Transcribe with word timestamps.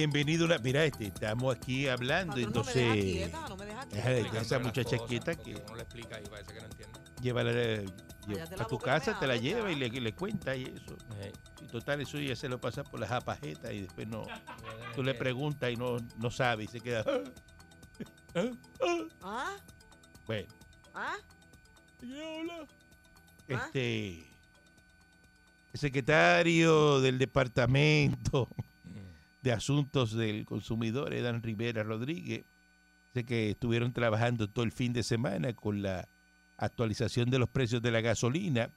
Bienvenido. 0.00 0.46
La, 0.46 0.58
mira, 0.58 0.84
este, 0.84 1.06
estamos 1.06 1.56
aquí 1.56 1.88
hablando, 1.88 2.34
Patrón, 2.34 2.48
entonces. 2.48 2.76
no 2.84 2.90
me 2.92 2.96
deja 2.96 3.12
quieta, 3.30 3.48
no 3.48 3.56
me 3.56 3.64
deja 3.64 3.80
quieta. 3.80 3.96
deja 3.96 4.08
de- 4.10 4.18
explicando 4.20 4.46
esa 4.46 4.58
muchacha 4.58 4.90
cosas, 4.90 5.08
quieta 5.08 5.34
que 5.36 5.54
Uno 5.54 5.74
le 5.76 5.82
explica 5.82 6.20
y 6.20 6.24
parece 6.26 6.52
que 6.52 6.60
no 6.60 6.66
entiende. 6.66 6.98
llévala 7.22 7.50
eh, 7.54 7.86
a 8.58 8.64
tu 8.66 8.78
casa, 8.78 9.18
te 9.18 9.26
la 9.26 9.36
lleva 9.36 9.72
y 9.72 9.74
le, 9.76 9.88
le 9.88 10.14
cuenta 10.14 10.54
y 10.54 10.64
eso. 10.64 10.98
Y 11.62 11.66
total, 11.68 12.02
eso 12.02 12.18
ya 12.18 12.36
se 12.36 12.46
lo 12.50 12.60
pasa 12.60 12.84
por 12.84 13.00
las 13.00 13.10
apajetas 13.10 13.72
y 13.72 13.80
después 13.80 14.06
no. 14.06 14.26
Tú 14.94 15.02
le 15.02 15.14
preguntas 15.14 15.70
y 15.72 15.76
no, 15.76 15.96
no 16.18 16.30
sabe 16.30 16.64
y 16.64 16.66
se 16.66 16.80
queda. 16.80 17.02
"Ah, 17.06 17.22
ah, 18.34 18.50
ah". 18.82 19.06
¿Ah? 19.22 19.56
Bueno, 20.26 20.48
¿Ah? 20.92 21.16
este. 23.48 24.26
El 25.72 25.80
secretario 25.80 27.00
del 27.00 27.16
Departamento 27.18 28.48
de 29.46 29.52
Asuntos 29.52 30.10
del 30.10 30.44
Consumidor, 30.44 31.14
Edan 31.14 31.40
Rivera 31.40 31.84
Rodríguez, 31.84 32.44
sé 33.14 33.24
que 33.24 33.50
estuvieron 33.50 33.92
trabajando 33.92 34.48
todo 34.48 34.64
el 34.64 34.72
fin 34.72 34.92
de 34.92 35.04
semana 35.04 35.52
con 35.52 35.82
la 35.82 36.08
actualización 36.56 37.30
de 37.30 37.38
los 37.38 37.48
precios 37.48 37.80
de 37.80 37.92
la 37.92 38.00
gasolina 38.00 38.70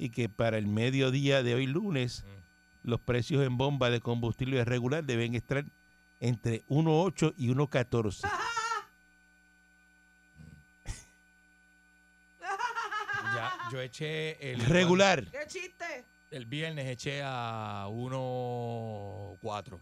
y 0.00 0.10
que 0.10 0.28
para 0.28 0.58
el 0.58 0.66
mediodía 0.66 1.44
de 1.44 1.54
hoy 1.54 1.68
lunes 1.68 2.24
los 2.82 2.98
precios 2.98 3.46
en 3.46 3.56
bomba 3.56 3.88
de 3.88 4.00
combustible 4.00 4.64
regular 4.64 5.04
deben 5.04 5.36
estar 5.36 5.64
entre 6.18 6.64
1.8 6.66 7.34
y 7.36 7.50
1.14. 7.50 8.28
Ya, 13.32 13.52
yo 13.70 13.80
eché 13.80 14.52
el 14.52 14.60
Regular. 14.66 15.24
¿Qué 15.30 15.46
chiste? 15.46 16.04
El 16.32 16.46
viernes 16.46 16.88
eché 16.88 17.22
a 17.24 17.86
1.4. 17.88 19.80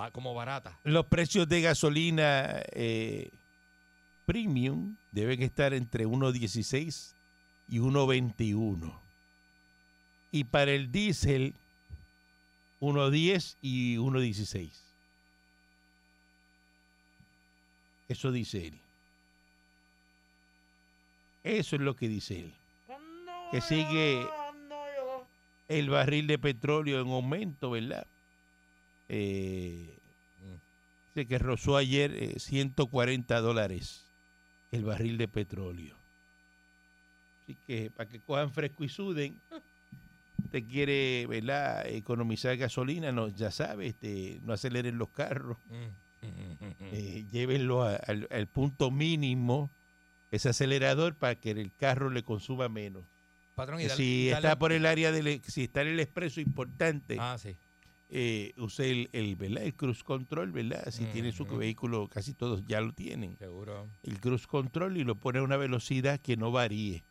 Va 0.00 0.10
como 0.10 0.32
barata. 0.32 0.80
Los 0.84 1.04
precios 1.06 1.46
de 1.46 1.60
gasolina 1.60 2.62
eh, 2.72 3.30
premium 4.24 4.96
deben 5.12 5.42
estar 5.42 5.74
entre 5.74 6.06
1.16 6.06 7.14
y 7.68 7.80
1.21. 7.80 8.98
Y 10.30 10.44
para 10.44 10.70
el 10.70 10.90
diésel, 10.90 11.54
1.10 12.80 13.58
y 13.60 13.96
1.16. 13.96 14.72
Eso 18.08 18.32
dice 18.32 18.68
él. 18.68 18.80
Eso 21.44 21.76
es 21.76 21.82
lo 21.82 21.94
que 21.94 22.08
dice 22.08 22.40
él. 22.40 22.54
Que 23.50 23.60
sigue 23.60 24.26
el 25.68 25.90
barril 25.90 26.26
de 26.26 26.38
petróleo 26.38 27.02
en 27.02 27.08
aumento, 27.08 27.70
¿verdad? 27.70 28.06
Eh, 29.12 29.96
Dice 31.14 31.26
que 31.26 31.38
rozó 31.40 31.76
ayer 31.76 32.12
eh, 32.14 32.38
140 32.38 33.40
dólares 33.40 34.04
el 34.70 34.84
barril 34.84 35.18
de 35.18 35.26
petróleo. 35.26 35.96
Así 37.42 37.56
que 37.66 37.90
para 37.90 38.08
que 38.08 38.20
cojan 38.20 38.52
fresco 38.52 38.84
y 38.84 38.88
suden, 38.88 39.34
usted 40.44 40.62
quiere 40.70 41.26
¿verdad? 41.26 41.84
economizar 41.88 42.56
gasolina, 42.56 43.10
no, 43.10 43.26
ya 43.28 43.50
sabe, 43.50 43.88
este, 43.88 44.38
no 44.44 44.52
aceleren 44.52 44.98
los 44.98 45.08
carros, 45.08 45.56
eh, 46.92 47.24
llévenlo 47.32 47.82
a- 47.82 47.96
al, 47.96 48.28
al 48.30 48.46
punto 48.46 48.92
mínimo, 48.92 49.68
ese 50.30 50.50
acelerador 50.50 51.16
para 51.16 51.34
que 51.34 51.50
el 51.50 51.72
carro 51.76 52.08
le 52.10 52.22
consuma 52.22 52.68
menos. 52.68 53.02
Patrón, 53.56 53.80
y 53.80 53.84
dale- 53.86 53.96
si 53.96 54.28
dale- 54.30 54.46
está 54.46 54.58
por 54.60 54.70
el 54.70 54.86
área 54.86 55.10
del, 55.10 55.42
si 55.42 55.64
está 55.64 55.82
en 55.82 55.88
el 55.88 55.98
expreso 56.00 56.40
importante, 56.40 57.16
Ah, 57.18 57.36
sí. 57.36 57.56
Eh, 58.12 58.52
use 58.56 58.90
el, 58.90 59.08
el, 59.12 59.36
¿verdad? 59.36 59.62
el 59.62 59.74
cruise 59.74 60.02
control, 60.02 60.50
¿verdad? 60.52 60.90
Si 60.90 61.04
tiene 61.06 61.32
su 61.32 61.44
vehículo, 61.46 62.08
casi 62.08 62.34
todos 62.34 62.64
ya 62.66 62.80
lo 62.80 62.92
tienen. 62.92 63.36
Seguro. 63.38 63.88
El 64.02 64.20
cruise 64.20 64.46
control 64.46 64.96
y 64.96 65.04
lo 65.04 65.14
pone 65.14 65.38
a 65.38 65.42
una 65.42 65.56
velocidad 65.56 66.20
que 66.20 66.36
no 66.36 66.50
varíe. 66.50 67.04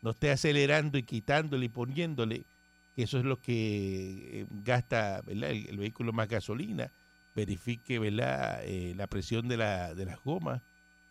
No 0.00 0.10
esté 0.10 0.30
acelerando 0.30 0.96
y 0.98 1.02
quitándole 1.02 1.66
y 1.66 1.68
poniéndole, 1.70 2.46
que 2.94 3.02
eso 3.02 3.18
es 3.18 3.24
lo 3.24 3.40
que 3.40 4.40
eh, 4.42 4.46
gasta, 4.50 5.22
¿verdad? 5.22 5.50
El, 5.50 5.66
el 5.68 5.76
vehículo 5.78 6.12
más 6.12 6.28
gasolina. 6.28 6.92
Verifique, 7.34 7.98
¿verdad? 7.98 8.60
Eh, 8.64 8.94
la 8.94 9.08
presión 9.08 9.48
de, 9.48 9.56
la, 9.56 9.92
de 9.94 10.04
las 10.04 10.22
gomas, 10.22 10.62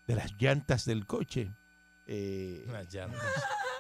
de 0.08 0.16
las 0.16 0.32
llantas 0.40 0.86
del 0.86 1.06
coche. 1.06 1.54
Eh, 2.06 2.66
Las 2.72 2.94
llantas. 2.94 3.22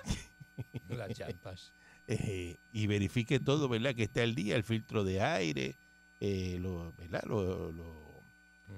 Las 0.90 1.18
llantas. 1.18 1.74
Eh, 2.08 2.58
y 2.72 2.88
verifique 2.88 3.40
todo, 3.40 3.68
¿verdad? 3.69 3.96
Que 3.96 4.03
esté 4.03 4.22
al 4.22 4.36
día, 4.36 4.56
el 4.56 4.64
filtro 4.64 5.03
de 5.03 5.22
aire, 5.22 5.78
eh, 6.19 6.58
lo, 6.59 6.94
¿verdad? 6.94 7.24
Lo- 7.25 7.72
lo- 7.72 8.24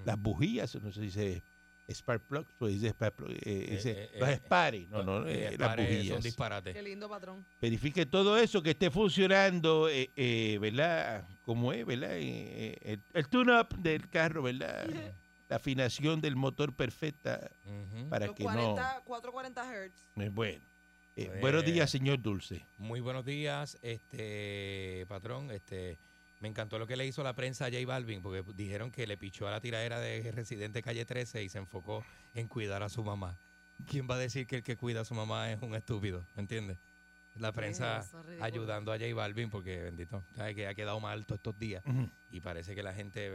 las 0.04 0.18
bujías, 0.20 0.76
no 0.82 0.92
sé 0.92 1.00
si 1.00 1.06
dice 1.06 1.44
spark 1.92 2.24
plugs, 2.28 2.54
pues 2.58 2.74
dice 2.74 2.90
spark 2.90 3.16
plug, 3.16 3.32
eh, 3.32 3.68
dice, 3.72 4.10
eh, 4.14 4.20
los 4.20 4.30
eh, 4.30 4.36
spares, 4.38 4.90
no, 4.90 5.04
no, 5.04 5.28
Eh, 5.28 5.48
eh, 5.54 5.58
las 5.58 5.70
pare, 5.70 5.86
Son 5.86 5.96
bujías. 5.98 6.24
disparates. 6.24 6.74
Qué 6.74 6.82
lindo, 6.82 7.08
patrón. 7.10 7.46
Verifique 7.62 8.06
todo 8.06 8.38
eso, 8.38 8.62
que 8.62 8.72
esté 8.72 8.90
funcionando, 8.92 9.88
eh, 9.90 10.12
eh, 10.16 10.58
¿verdad? 10.60 11.28
Como 11.42 11.72
es, 11.74 11.86
¿verdad? 11.86 12.18
El, 12.18 13.02
el 13.14 13.28
tune-up 13.30 13.76
del 13.78 14.10
carro, 14.10 14.44
¿verdad? 14.44 14.86
La 15.48 15.58
afinación 15.58 16.22
del 16.22 16.36
motor 16.36 16.76
perfecta 16.76 17.52
Ujú. 17.64 18.10
para 18.10 18.26
Los 18.26 18.36
que 18.36 18.44
40, 18.44 19.04
440 19.06 19.64
Hz. 19.64 20.10
no... 20.16 20.24
eh, 20.24 20.30
bueno. 20.30 20.66
Eh, 21.16 21.28
Pues- 21.28 21.42
buenos 21.42 21.64
días, 21.66 21.90
señor 21.90 22.22
Dulce. 22.22 22.66
Muy 22.78 23.00
buenos 23.00 23.24
días, 23.26 23.78
este 23.82 25.06
patrón. 25.08 25.50
Este, 25.52 25.98
me 26.42 26.50
encantó 26.50 26.78
lo 26.78 26.88
que 26.88 26.98
le 26.98 27.06
hizo 27.08 27.24
la 27.24 27.34
prensa 27.34 27.66
a 27.66 27.70
J 27.72 27.86
Balvin, 27.86 28.22
porque 28.22 28.44
dijeron 28.54 28.92
que 28.92 29.08
le 29.08 29.18
pichó 29.18 29.48
a 29.48 29.52
la 29.52 29.62
tiradera 29.62 30.00
de 30.00 30.32
Residente 30.34 30.82
Calle 30.82 31.06
13 31.06 31.44
y 31.44 31.50
se 31.50 31.58
enfocó 31.58 32.04
en 32.34 32.48
cuidar 32.48 32.84
a 32.84 32.90
su 32.90 33.04
mamá. 33.04 33.38
¿Quién 33.88 34.08
va 34.10 34.16
a 34.16 34.20
decir 34.20 34.46
que 34.46 34.58
el 34.58 34.64
que 34.64 34.76
cuida 34.76 35.02
a 35.02 35.06
su 35.06 35.14
mamá 35.14 35.52
es 35.52 35.62
un 35.62 35.76
estúpido? 35.76 36.26
¿Me 36.36 36.42
entiendes? 36.42 36.78
La 37.36 37.52
prensa 37.52 38.00
es 38.00 38.42
ayudando 38.42 38.94
a 38.94 38.98
J 38.98 39.14
Balvin, 39.14 39.50
porque 39.50 39.82
bendito, 39.84 40.24
sabe 40.36 40.56
que 40.56 40.68
ha 40.68 40.74
quedado 40.76 41.00
mal 41.02 41.26
todos 41.26 41.40
estos 41.40 41.58
días. 41.60 41.84
Y 42.36 42.42
parece 42.42 42.76
que 42.76 42.84
la 42.84 42.94
gente 42.94 43.32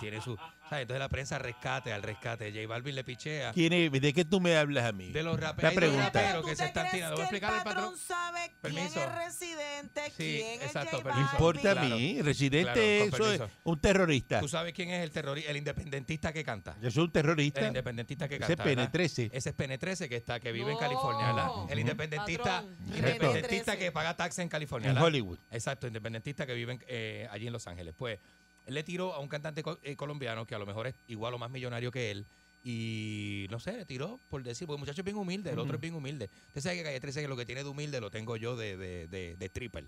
tiene 0.00 0.20
su. 0.20 0.36
¿sabes? 0.68 0.82
Entonces 0.82 0.98
la 0.98 1.08
prensa 1.08 1.38
rescate 1.38 1.92
al 1.92 2.02
rescate. 2.02 2.50
J 2.52 2.66
Balvin 2.66 2.94
le 2.94 3.04
pichea. 3.04 3.52
¿Quién 3.52 3.72
es? 3.72 3.92
¿De 3.92 4.12
qué 4.12 4.24
tú 4.24 4.40
me 4.40 4.56
hablas 4.56 4.84
a 4.86 4.92
mí? 4.92 5.10
De 5.12 5.22
los 5.22 5.38
raperos. 5.38 5.94
Raperos 5.96 6.42
¿Tú 6.42 6.48
que 6.48 6.56
se 6.56 6.64
están 6.66 6.90
tirando. 6.90 7.16
Voy 7.16 7.40
a 7.40 7.48
al 7.58 7.64
patrón. 7.64 7.96
sabe 7.96 8.50
Permiso. 8.60 8.94
quién 8.94 9.08
es 9.08 9.14
residente, 9.14 10.00
Sí, 10.06 10.12
quién 10.16 10.62
exacto, 10.62 10.96
es 10.98 11.02
J. 11.02 11.14
¿Me 11.14 11.20
importa 11.22 11.70
a 11.72 11.74
mí? 11.84 12.22
Residente, 12.22 13.06
Claro, 13.10 13.30
eso 13.32 13.44
es 13.44 13.50
un 13.64 13.80
terrorista. 13.80 14.40
¿Tú 14.40 14.48
sabes 14.48 14.72
quién 14.72 14.90
es 14.90 15.02
el 15.02 15.10
terrorista, 15.10 15.50
el 15.50 15.56
independentista 15.58 16.32
que 16.32 16.44
canta? 16.44 16.76
Yo 16.80 16.90
soy 16.90 17.04
un 17.04 17.12
terrorista. 17.12 17.60
El 17.60 17.66
independentista 17.68 18.28
que 18.28 18.36
Ese 18.36 18.46
canta. 18.56 18.64
¿verdad? 18.64 18.90
PN13. 18.92 19.30
Ese 19.32 19.48
es 19.50 19.56
PN13 19.56 20.08
que 20.08 20.16
está, 20.16 20.40
que 20.40 20.52
vive 20.52 20.66
en 20.68 20.74
No. 20.74 20.78
California, 20.80 21.26
¿verdad? 21.32 21.48
El 21.70 21.78
independentista, 21.80 22.64
independentista 22.94 23.72
PN13. 23.74 23.78
que 23.78 23.92
paga 23.92 24.16
taxes 24.16 24.38
en 24.40 24.48
California, 24.48 24.90
En. 24.90 24.98
Hollywood. 24.98 25.38
Exacto, 25.50 25.86
independentista 25.86 26.46
que 26.46 26.54
vive 26.54 26.72
en, 26.74 26.84
eh, 26.88 27.28
allí 27.30 27.46
en 27.46 27.52
Los 27.52 27.66
Ángeles. 27.66 27.94
Pues 27.98 28.18
él 28.66 28.74
le 28.74 28.82
tiró 28.82 29.12
a 29.14 29.18
un 29.18 29.28
cantante 29.28 29.62
eh, 29.82 29.96
colombiano 29.96 30.46
que 30.46 30.54
a 30.54 30.58
lo 30.58 30.66
mejor 30.66 30.86
es 30.86 30.94
igual 31.08 31.34
o 31.34 31.38
más 31.38 31.50
millonario 31.50 31.90
que 31.90 32.10
él. 32.10 32.24
Y 32.64 33.46
no 33.50 33.60
sé, 33.60 33.72
le 33.72 33.84
tiró 33.84 34.18
por 34.28 34.42
decir, 34.42 34.66
porque 34.66 34.78
el 34.78 34.80
muchacho 34.80 35.00
es 35.00 35.04
bien 35.04 35.16
humilde, 35.16 35.50
el 35.50 35.58
otro 35.58 35.76
es 35.76 35.80
bien 35.80 35.94
humilde. 35.94 36.28
Usted 36.48 36.60
sabe 36.60 36.76
que 36.76 36.82
Calle 36.84 37.00
13 37.00 37.22
que 37.22 37.28
lo 37.28 37.36
que 37.36 37.46
tiene 37.46 37.62
de 37.62 37.68
humilde 37.68 38.00
lo 38.00 38.10
tengo 38.10 38.36
yo 38.36 38.56
de, 38.56 38.76
de, 38.76 39.06
de, 39.06 39.36
de 39.36 39.48
triple. 39.48 39.84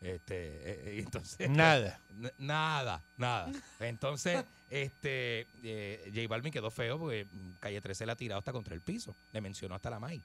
Este, 0.00 0.90
eh, 0.90 0.96
y 0.96 0.98
entonces, 1.00 1.48
Nada. 1.48 1.98
Nada, 2.38 3.02
nada. 3.16 3.50
Entonces, 3.80 4.44
este 4.68 5.46
eh, 5.62 6.10
J 6.14 6.28
Balvin 6.28 6.52
quedó 6.52 6.70
feo 6.70 6.98
porque 6.98 7.26
Calle 7.58 7.80
13 7.80 8.06
le 8.06 8.12
ha 8.12 8.16
tirado 8.16 8.38
hasta 8.38 8.52
contra 8.52 8.74
el 8.74 8.80
piso. 8.80 9.14
Le 9.32 9.40
mencionó 9.40 9.74
hasta 9.74 9.88
la 9.90 9.98
MAI 9.98 10.20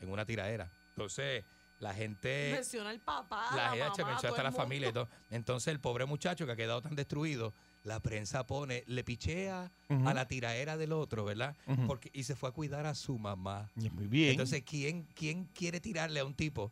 en 0.00 0.08
una 0.08 0.24
tiradera. 0.24 0.70
Entonces, 0.94 1.44
la 1.80 1.94
gente. 1.94 2.50
Menciona 2.52 2.90
al 2.90 3.00
papá, 3.00 3.46
la 3.56 3.74
la, 3.74 3.84
gente 3.86 4.02
todo 4.02 4.14
hasta 4.14 4.42
la 4.42 4.52
familia 4.52 4.90
y 4.90 4.92
todo. 4.92 5.08
Entonces, 5.30 5.72
el 5.72 5.80
pobre 5.80 6.04
muchacho 6.04 6.46
que 6.46 6.52
ha 6.52 6.56
quedado 6.56 6.80
tan 6.82 6.94
destruido, 6.94 7.52
la 7.84 8.00
prensa 8.00 8.46
pone, 8.46 8.84
le 8.86 9.02
pichea 9.02 9.72
a 9.88 10.14
la 10.14 10.28
tiradera 10.28 10.76
del 10.76 10.92
otro, 10.92 11.24
¿verdad? 11.24 11.56
Porque, 11.86 12.10
y 12.12 12.24
se 12.24 12.36
fue 12.36 12.50
a 12.50 12.52
cuidar 12.52 12.86
a 12.86 12.94
su 12.94 13.18
mamá. 13.18 13.70
Y 13.76 13.88
Muy 13.90 14.06
bien. 14.06 14.32
Entonces, 14.32 14.62
¿quién, 14.62 15.08
¿quién 15.14 15.46
quiere 15.46 15.80
tirarle 15.80 16.20
a 16.20 16.24
un 16.24 16.34
tipo 16.34 16.70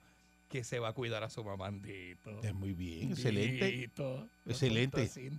que 0.48 0.62
se 0.64 0.78
va 0.78 0.88
a 0.88 0.92
cuidar 0.92 1.24
a 1.24 1.30
su 1.30 1.42
mamá? 1.42 1.66
Andito. 1.66 2.42
Es 2.42 2.54
muy 2.54 2.74
bien, 2.74 3.12
excelente. 3.12 3.66
Dito, 3.66 4.28
Excelente. 4.46 5.02
así. 5.02 5.30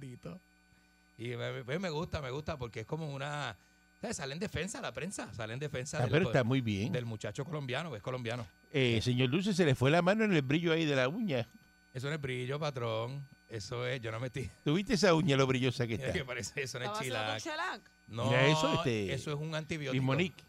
Y 1.17 1.35
me, 1.35 1.63
me- 1.63 1.79
me 1.79 1.89
gusta, 1.89 2.21
me 2.21 2.31
gusta 2.31 2.57
porque 2.57 2.81
es 2.81 2.85
como 2.87 3.13
una 3.13 3.55
sea, 4.01 4.13
Sale 4.13 4.33
en 4.33 4.39
defensa 4.39 4.81
la 4.81 4.93
prensa, 4.93 5.33
sale 5.33 5.53
en 5.53 5.59
defensa 5.59 5.97
Ah, 5.97 6.01
del, 6.03 6.11
pero 6.11 6.27
está 6.27 6.43
muy 6.43 6.61
bien. 6.61 6.91
del 6.93 7.05
muchacho 7.05 7.43
colombiano, 7.45 7.91
que 7.91 7.97
es 7.97 8.03
colombiano. 8.03 8.47
Eh, 8.71 8.99
señor 9.01 9.29
Dulce, 9.29 9.53
se 9.53 9.65
le 9.65 9.75
fue 9.75 9.89
la 9.91 10.01
mano 10.01 10.23
en 10.23 10.33
el 10.33 10.41
brillo 10.41 10.71
ahí 10.73 10.85
de 10.85 10.95
la 10.95 11.07
uña. 11.07 11.47
Eso 11.93 12.07
no 12.07 12.15
es 12.15 12.21
brillo, 12.21 12.59
patrón. 12.59 13.27
Eso 13.49 13.85
es, 13.87 13.99
yo 13.99 14.11
no 14.11 14.19
metí. 14.19 14.49
¿Tuviste 14.63 14.93
esa 14.93 15.13
uña 15.15 15.35
lo 15.35 15.47
brillosa 15.47 15.87
que 15.87 15.93
está? 15.95 16.13
que 16.13 16.23
parece 16.23 16.61
eso, 16.61 16.77
no 16.79 16.85
es 16.85 17.01
¿Estaba 17.01 17.35
haciendo 17.35 17.57
chilac. 17.63 17.91
No, 18.07 18.25
Mira 18.25 18.47
eso, 18.47 18.73
este, 18.75 19.13
eso 19.13 19.31
es 19.33 19.39
un 19.39 19.55
antibiótico. 19.55 19.95
Y 19.95 20.05
Monique, 20.05 20.43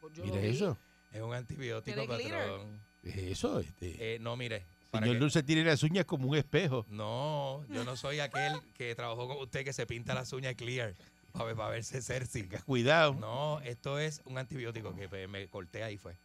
Pues 0.00 0.16
mira 0.18 0.40
eso. 0.40 0.76
Es 1.12 1.20
un 1.20 1.34
antibiótico, 1.34 2.06
patrón. 2.06 2.80
¿Qué 3.02 3.08
es 3.10 3.16
eso? 3.38 3.58
Este. 3.60 4.14
Eh, 4.14 4.18
no, 4.20 4.36
mire. 4.36 4.64
señor 4.92 5.14
que- 5.14 5.18
Dulce 5.18 5.42
tiene 5.42 5.64
las 5.64 5.82
uñas 5.82 6.04
como 6.04 6.28
un 6.28 6.36
espejo. 6.36 6.86
No, 6.88 7.64
yo 7.68 7.82
no 7.84 7.96
soy 7.96 8.20
aquel 8.20 8.52
que 8.76 8.94
trabajó 8.94 9.26
con 9.26 9.38
usted 9.38 9.64
que 9.64 9.72
se 9.72 9.86
pinta 9.86 10.14
las 10.14 10.32
uñas 10.32 10.54
clear 10.54 10.94
para, 11.32 11.46
ver- 11.46 11.56
para 11.56 11.70
verse 11.70 12.00
sexy. 12.02 12.44
Cuidado. 12.64 13.14
No, 13.14 13.60
esto 13.62 13.98
es 13.98 14.20
un 14.24 14.38
antibiótico 14.38 14.94
que 14.94 15.08
me- 15.08 15.26
me 15.26 15.48
corté 15.48 15.82
ahí 15.82 15.96
fue. 15.96 16.16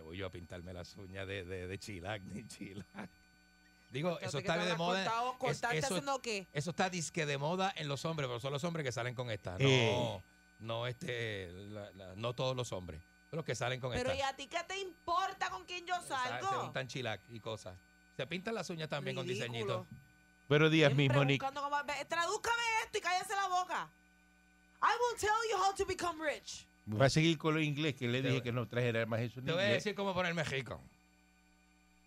Voy 0.00 0.16
yo 0.16 0.26
a 0.26 0.30
pintarme 0.30 0.72
las 0.72 0.96
uñas 0.96 1.26
de, 1.26 1.44
de, 1.44 1.66
de 1.66 1.78
chilac, 1.78 2.22
de 2.22 2.46
chilac. 2.46 3.10
Digo, 3.90 4.18
eso 4.20 4.38
está 4.38 4.56
de 4.56 4.76
moda. 4.76 5.04
cortado- 5.38 5.50
Es- 5.50 5.62
eso, 5.84 5.94
haciendo 5.94 6.22
qué? 6.22 6.46
eso 6.52 6.70
está 6.70 6.88
disque 6.90 7.26
de 7.26 7.38
moda 7.38 7.72
en 7.76 7.88
los 7.88 8.04
hombres, 8.04 8.28
pero 8.28 8.38
son 8.38 8.52
los 8.52 8.62
hombres 8.64 8.84
que 8.84 8.92
salen 8.92 9.14
con 9.14 9.30
esta. 9.30 9.52
No, 9.58 9.58
Eh. 9.68 10.22
no 10.60 10.86
este, 10.86 11.50
la- 11.50 11.90
la- 11.92 12.14
no 12.14 12.32
todos 12.34 12.54
los 12.56 12.72
hombres. 12.72 13.02
Los 13.32 13.44
que 13.44 13.54
salen 13.54 13.80
con 13.80 13.92
Pero 13.92 14.10
esta. 14.10 14.24
¿y 14.24 14.28
a 14.28 14.34
ti 14.36 14.46
qué 14.48 14.58
te 14.66 14.78
importa 14.78 15.50
con 15.50 15.64
quién 15.64 15.86
yo 15.86 15.94
Se 16.02 16.08
salgo? 16.08 16.64
untan 16.66 16.86
chilac 16.88 17.20
y 17.30 17.40
cosas. 17.40 17.76
Se 18.16 18.26
pintan 18.26 18.54
las 18.54 18.68
uñas 18.70 18.88
también 18.88 19.16
con 19.16 19.26
diseñitos. 19.26 19.86
Buenos 20.48 20.70
días, 20.70 20.92
buscando 20.94 21.62
cómo- 21.62 21.84
ve, 21.84 22.04
Tradúzcame 22.06 22.62
esto 22.84 22.98
y 22.98 23.00
cállese 23.00 23.34
la 23.36 23.48
boca. 23.48 23.88
I 24.82 24.86
will 24.86 25.18
tell 25.20 25.30
you 25.50 25.56
how 25.58 25.74
to 25.74 25.84
become 25.86 26.24
rich. 26.24 26.66
Va 26.98 27.06
a 27.06 27.10
seguir 27.10 27.36
con 27.38 27.54
lo 27.54 27.60
inglés, 27.60 27.94
que 27.94 28.08
le 28.08 28.22
dije 28.22 28.42
que 28.42 28.52
no 28.52 28.66
trajera 28.66 29.04
más 29.06 29.20
eso 29.20 29.40
Te 29.42 29.52
voy 29.52 29.62
a 29.62 29.66
decir 29.66 29.94
cómo 29.94 30.14
poner 30.14 30.32
México. 30.34 30.80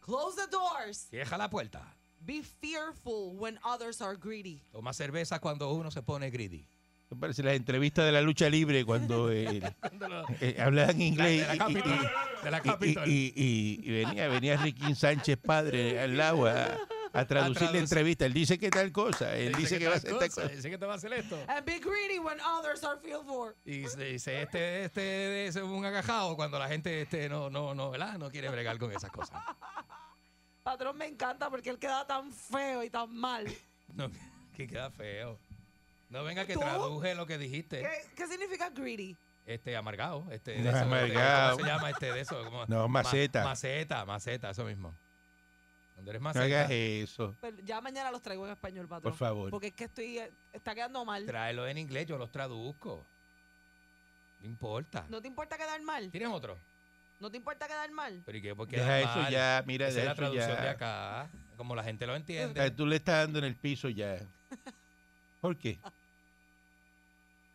Close 0.06 0.36
the 0.42 0.48
doors. 0.52 1.08
Cierra 1.10 1.38
la 1.38 1.50
puerta. 1.50 1.82
Be 2.26 2.42
fearful 2.42 3.36
when 3.38 3.58
others 3.64 4.02
are 4.02 4.18
greedy. 4.18 4.60
Toma 4.72 4.94
cerveza 4.94 5.40
cuando 5.40 5.72
uno 5.74 5.92
se 5.92 6.02
pone 6.02 6.30
greedy. 6.30 6.64
Me 7.10 7.18
parece 7.20 7.44
las 7.44 7.56
entrevistas 7.56 8.06
de 8.06 8.12
la 8.12 8.22
lucha 8.22 8.50
libre 8.50 8.84
cuando 8.86 9.32
eh, 9.32 9.62
eh, 10.42 10.58
hablaban 10.60 11.00
inglés 11.02 11.42
de 11.42 11.48
la 11.48 11.54
y- 11.54 11.56
y- 11.56 11.60
Capitol. 11.60 11.92
y- 11.94 12.44
De 12.46 12.52
la 12.52 12.58
y, 12.58 12.62
Capitol. 12.62 13.08
y- 13.10 13.34
y- 13.36 13.80
y 13.84 13.92
venía, 13.92 14.28
venía 14.30 14.58
Riquín 14.58 14.96
Sánchez 14.96 15.38
padre 15.38 16.00
al 16.00 16.18
lado 16.18 16.48
a, 17.14 17.26
traducir 17.26 17.72
la 17.72 17.78
entrevista. 17.78 18.26
Él 18.26 18.34
dice 18.34 18.58
que 18.58 18.70
tal 18.70 18.92
cosa, 18.92 19.36
él 19.36 19.54
dice, 19.54 19.78
que 19.78 19.88
va 19.88 19.94
a 19.94 19.98
hacer 19.98 20.18
tal 20.18 20.30
cosa. 20.30 20.48
Dice 20.48 20.70
que 20.70 20.78
te 20.78 20.86
va 20.86 20.94
a 20.94 20.96
hacer 20.98 21.14
esto. 21.14 21.38
And 21.48 21.66
be 21.66 21.80
greedy 21.80 22.20
when 22.20 22.40
others 22.42 22.84
are 22.84 23.00
fearful. 23.00 23.56
Y 23.66 23.88
se 23.88 24.04
dice, 24.06 24.42
este, 24.42 24.86
este 24.86 25.48
es 25.48 25.56
un 25.56 25.86
agajado 25.86 26.36
cuando 26.36 26.58
la 26.60 26.68
gente 26.68 27.02
este, 27.02 27.30
no, 27.30 27.50
no, 27.50 27.74
no, 27.76 27.92
¿verdad? 27.92 28.18
No 28.18 28.30
quiere 28.32 28.50
bregar 28.50 28.78
con 28.80 28.92
esas 28.92 29.12
cosas. 29.12 29.40
Patrón 30.64 30.98
me 30.98 31.06
encanta 31.08 31.50
porque 31.50 31.70
él 31.70 31.78
queda 31.78 32.08
tan 32.08 32.32
feo 32.32 32.84
y 32.84 32.90
tan 32.90 33.14
mal. 33.16 33.46
No, 33.94 34.10
que 34.56 34.68
queda 34.68 34.90
feo. 34.90 35.38
No 36.10 36.24
venga 36.24 36.46
que 36.46 36.54
¿Tú? 36.54 36.60
traduje 36.60 37.16
lo 37.16 37.26
que 37.26 37.38
dijiste. 37.38 37.82
¿Qué, 37.82 38.16
qué 38.16 38.28
significa 38.28 38.70
greedy? 38.70 39.16
Este, 39.46 39.76
amargado. 39.76 40.26
Este, 40.32 40.58
No, 40.58 40.64
de 40.64 40.70
eso, 40.70 40.78
de- 40.78 40.84
amargado. 40.86 41.52
¿Cómo 41.58 41.66
se 41.66 41.72
llama 41.72 41.90
este 41.90 42.14
de 42.14 42.20
eso? 42.22 42.44
Como- 42.46 42.66
No, 42.68 42.88
maceta. 42.88 43.42
Ma- 43.44 43.50
maceta, 43.50 44.06
maceta, 44.06 44.50
eso 44.52 44.64
mismo. 44.64 44.96
Cuando 46.04 46.12
eres 46.12 46.22
No 46.22 46.26
maceta, 46.26 46.44
hagas 46.46 46.72
eso, 46.72 47.34
Pero 47.40 47.58
ya 47.64 47.80
mañana 47.80 48.12
los 48.12 48.22
traigo 48.22 48.46
en 48.46 48.52
español, 48.52 48.88
patrón. 48.90 49.12
por 49.14 49.18
favor. 49.18 49.50
Porque 49.50 49.68
es 49.68 49.74
que 49.74 49.86
estoy, 49.86 50.20
está 50.52 50.76
quedando 50.76 51.06
mal. 51.06 51.26
tráelo 51.26 51.66
en 51.66 51.78
inglés, 51.78 52.08
yo 52.08 52.18
los 52.18 52.30
traduzco. 52.30 53.06
No 54.42 54.46
importa. 54.48 55.06
¿No 55.10 55.22
te 55.22 55.30
importa 55.30 55.58
quedar 55.58 55.82
mal? 55.82 56.12
¿Tienes 56.12 56.28
otro? 56.30 56.58
¿No 57.22 57.32
te 57.32 57.38
importa 57.38 57.68
quedar 57.68 57.90
mal? 57.92 58.22
Pero 58.26 58.38
¿y 58.38 58.42
qué? 58.42 58.54
¿Por 58.54 58.68
qué 58.68 58.78
Deja 58.78 59.00
eso 59.00 59.16
mal? 59.22 59.32
ya, 59.32 59.64
mira, 59.66 59.88
Esa 59.88 59.90
es 59.90 59.96
deja 59.96 60.06
la 60.08 60.12
eso 60.12 60.20
traducción 60.20 60.58
de 60.58 60.64
ya. 60.64 60.72
acá. 60.72 61.30
Como 61.56 61.74
la 61.76 61.84
gente 61.86 62.06
lo 62.06 62.16
entiende. 62.18 62.72
tú 62.72 62.86
le 62.86 62.98
estás 62.98 63.24
dando 63.24 63.40
en 63.40 63.46
el 63.46 63.56
piso 63.56 63.88
ya. 63.88 64.18
¿Por 65.40 65.56
qué? 65.58 65.80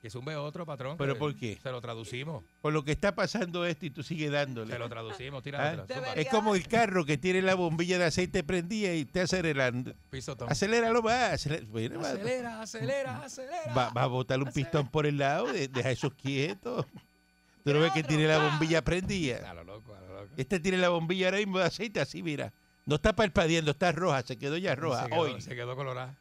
Que 0.00 0.10
zumbe 0.10 0.36
otro, 0.36 0.64
patrón. 0.64 0.96
¿Pero 0.96 1.18
por 1.18 1.34
qué? 1.34 1.58
Se 1.60 1.72
lo 1.72 1.80
traducimos. 1.80 2.44
Por 2.62 2.72
lo 2.72 2.84
que 2.84 2.92
está 2.92 3.16
pasando 3.16 3.66
esto 3.66 3.84
y 3.84 3.90
tú 3.90 4.04
sigues 4.04 4.30
dándole. 4.30 4.72
Se 4.72 4.78
lo 4.78 4.88
traducimos. 4.88 5.40
Ah, 5.40 5.42
Tíralo. 5.42 5.86
Debería- 5.86 6.14
Es 6.14 6.28
como 6.28 6.54
el 6.54 6.68
carro 6.68 7.04
que 7.04 7.18
tiene 7.18 7.42
la 7.42 7.56
bombilla 7.56 7.98
de 7.98 8.04
aceite 8.04 8.44
prendida 8.44 8.94
y 8.94 9.04
te 9.04 9.20
acelerando. 9.22 9.92
Pisotón. 10.10 10.50
Aceléralo 10.52 11.02
más. 11.02 11.32
acelera- 11.32 11.66
bueno, 11.68 12.00
va- 12.00 12.10
Acelera, 12.10 12.62
acelera, 12.62 13.24
acelera. 13.24 13.74
Va, 13.74 13.90
va 13.90 14.02
a 14.04 14.06
botar 14.06 14.40
un 14.40 14.52
pistón 14.52 14.88
por 14.88 15.04
el 15.04 15.18
lado, 15.18 15.52
de- 15.52 15.66
deja 15.66 15.90
eso 15.90 16.10
quieto. 16.10 16.86
Tú 17.64 17.74
no 17.74 17.80
ves 17.80 17.90
que 17.92 18.04
tiene 18.04 18.28
la 18.28 18.38
bombilla 18.38 18.82
prendida. 18.82 19.50
A 19.50 19.54
lo 19.54 19.64
loco, 19.64 19.94
a 19.96 20.00
lo 20.00 20.20
loco. 20.22 20.32
Este 20.36 20.60
tiene 20.60 20.78
la 20.78 20.90
bombilla 20.90 21.26
ahora 21.26 21.38
mismo 21.38 21.58
de 21.58 21.64
aceite 21.64 22.00
así, 22.00 22.22
mira. 22.22 22.52
No 22.86 22.94
está 22.94 23.14
parpadeando, 23.14 23.72
está 23.72 23.90
roja, 23.90 24.22
se 24.22 24.36
quedó 24.38 24.56
ya 24.56 24.76
roja. 24.76 25.02
Se 25.04 25.10
quedó, 25.10 25.20
Hoy. 25.20 25.40
se 25.40 25.54
quedó 25.56 25.74
colorada. 25.74 26.14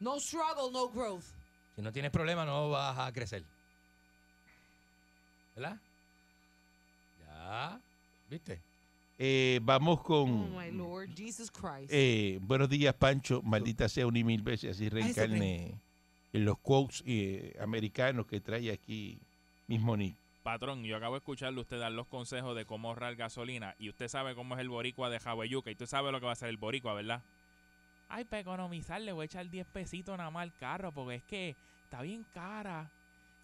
No 0.00 0.20
struggle, 0.20 0.70
no 0.70 0.90
growth. 0.90 1.24
Si 1.78 1.82
no 1.82 1.92
tienes 1.92 2.10
problema, 2.10 2.44
no 2.44 2.70
vas 2.70 2.98
a 2.98 3.12
crecer. 3.12 3.44
¿Verdad? 5.54 5.76
Ya. 7.24 7.80
¿Viste? 8.28 8.60
Eh, 9.16 9.60
vamos 9.62 10.00
Oh, 10.00 10.02
con. 10.02 10.56
my 10.58 10.72
Lord, 10.72 11.10
Jesus 11.16 11.52
Christ. 11.52 11.88
eh, 11.92 12.40
buenos 12.42 12.68
días, 12.68 12.92
Pancho. 12.94 13.42
Maldita 13.42 13.88
sea 13.88 14.08
un 14.08 14.16
y 14.16 14.24
mil 14.24 14.42
veces 14.42 14.72
así 14.74 14.88
reencarne 14.88 15.80
en 16.32 16.44
los 16.44 16.58
quotes 16.58 17.04
eh, 17.06 17.56
americanos 17.60 18.26
que 18.26 18.40
trae 18.40 18.72
aquí 18.72 19.16
mismo 19.68 19.96
Nick. 19.96 20.16
Patrón, 20.42 20.82
yo 20.82 20.96
acabo 20.96 21.14
de 21.14 21.18
escucharle 21.18 21.60
usted 21.60 21.78
dar 21.78 21.92
los 21.92 22.08
consejos 22.08 22.56
de 22.56 22.64
cómo 22.64 22.88
ahorrar 22.88 23.14
gasolina 23.14 23.76
y 23.78 23.88
usted 23.88 24.08
sabe 24.08 24.34
cómo 24.34 24.56
es 24.56 24.60
el 24.60 24.68
boricua 24.68 25.10
de 25.10 25.20
Jaweyuca 25.20 25.70
y 25.70 25.74
usted 25.74 25.86
sabe 25.86 26.10
lo 26.10 26.18
que 26.18 26.24
va 26.26 26.32
a 26.32 26.34
hacer 26.34 26.48
el 26.48 26.56
boricua, 26.56 26.92
¿verdad? 26.94 27.22
Ay, 28.08 28.24
para 28.24 28.40
economizar 28.40 29.00
le 29.00 29.12
voy 29.12 29.22
a 29.22 29.26
echar 29.26 29.48
10 29.48 29.64
pesitos 29.68 30.18
nada 30.18 30.30
más 30.32 30.42
al 30.42 30.56
carro 30.56 30.90
porque 30.90 31.14
es 31.16 31.22
que 31.22 31.54
está 31.88 32.02
bien 32.02 32.22
cara. 32.34 32.90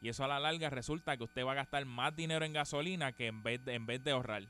Y 0.02 0.10
eso 0.10 0.22
a 0.22 0.28
la 0.28 0.38
larga 0.38 0.68
resulta 0.68 1.16
que 1.16 1.24
usted 1.24 1.46
va 1.46 1.52
a 1.52 1.54
gastar 1.54 1.86
más 1.86 2.14
dinero 2.14 2.44
en 2.44 2.52
gasolina 2.52 3.12
que 3.12 3.26
en 3.26 3.42
vez 3.42 3.64
de, 3.64 3.72
en 3.72 3.86
vez 3.86 4.04
de 4.04 4.10
ahorrar. 4.10 4.42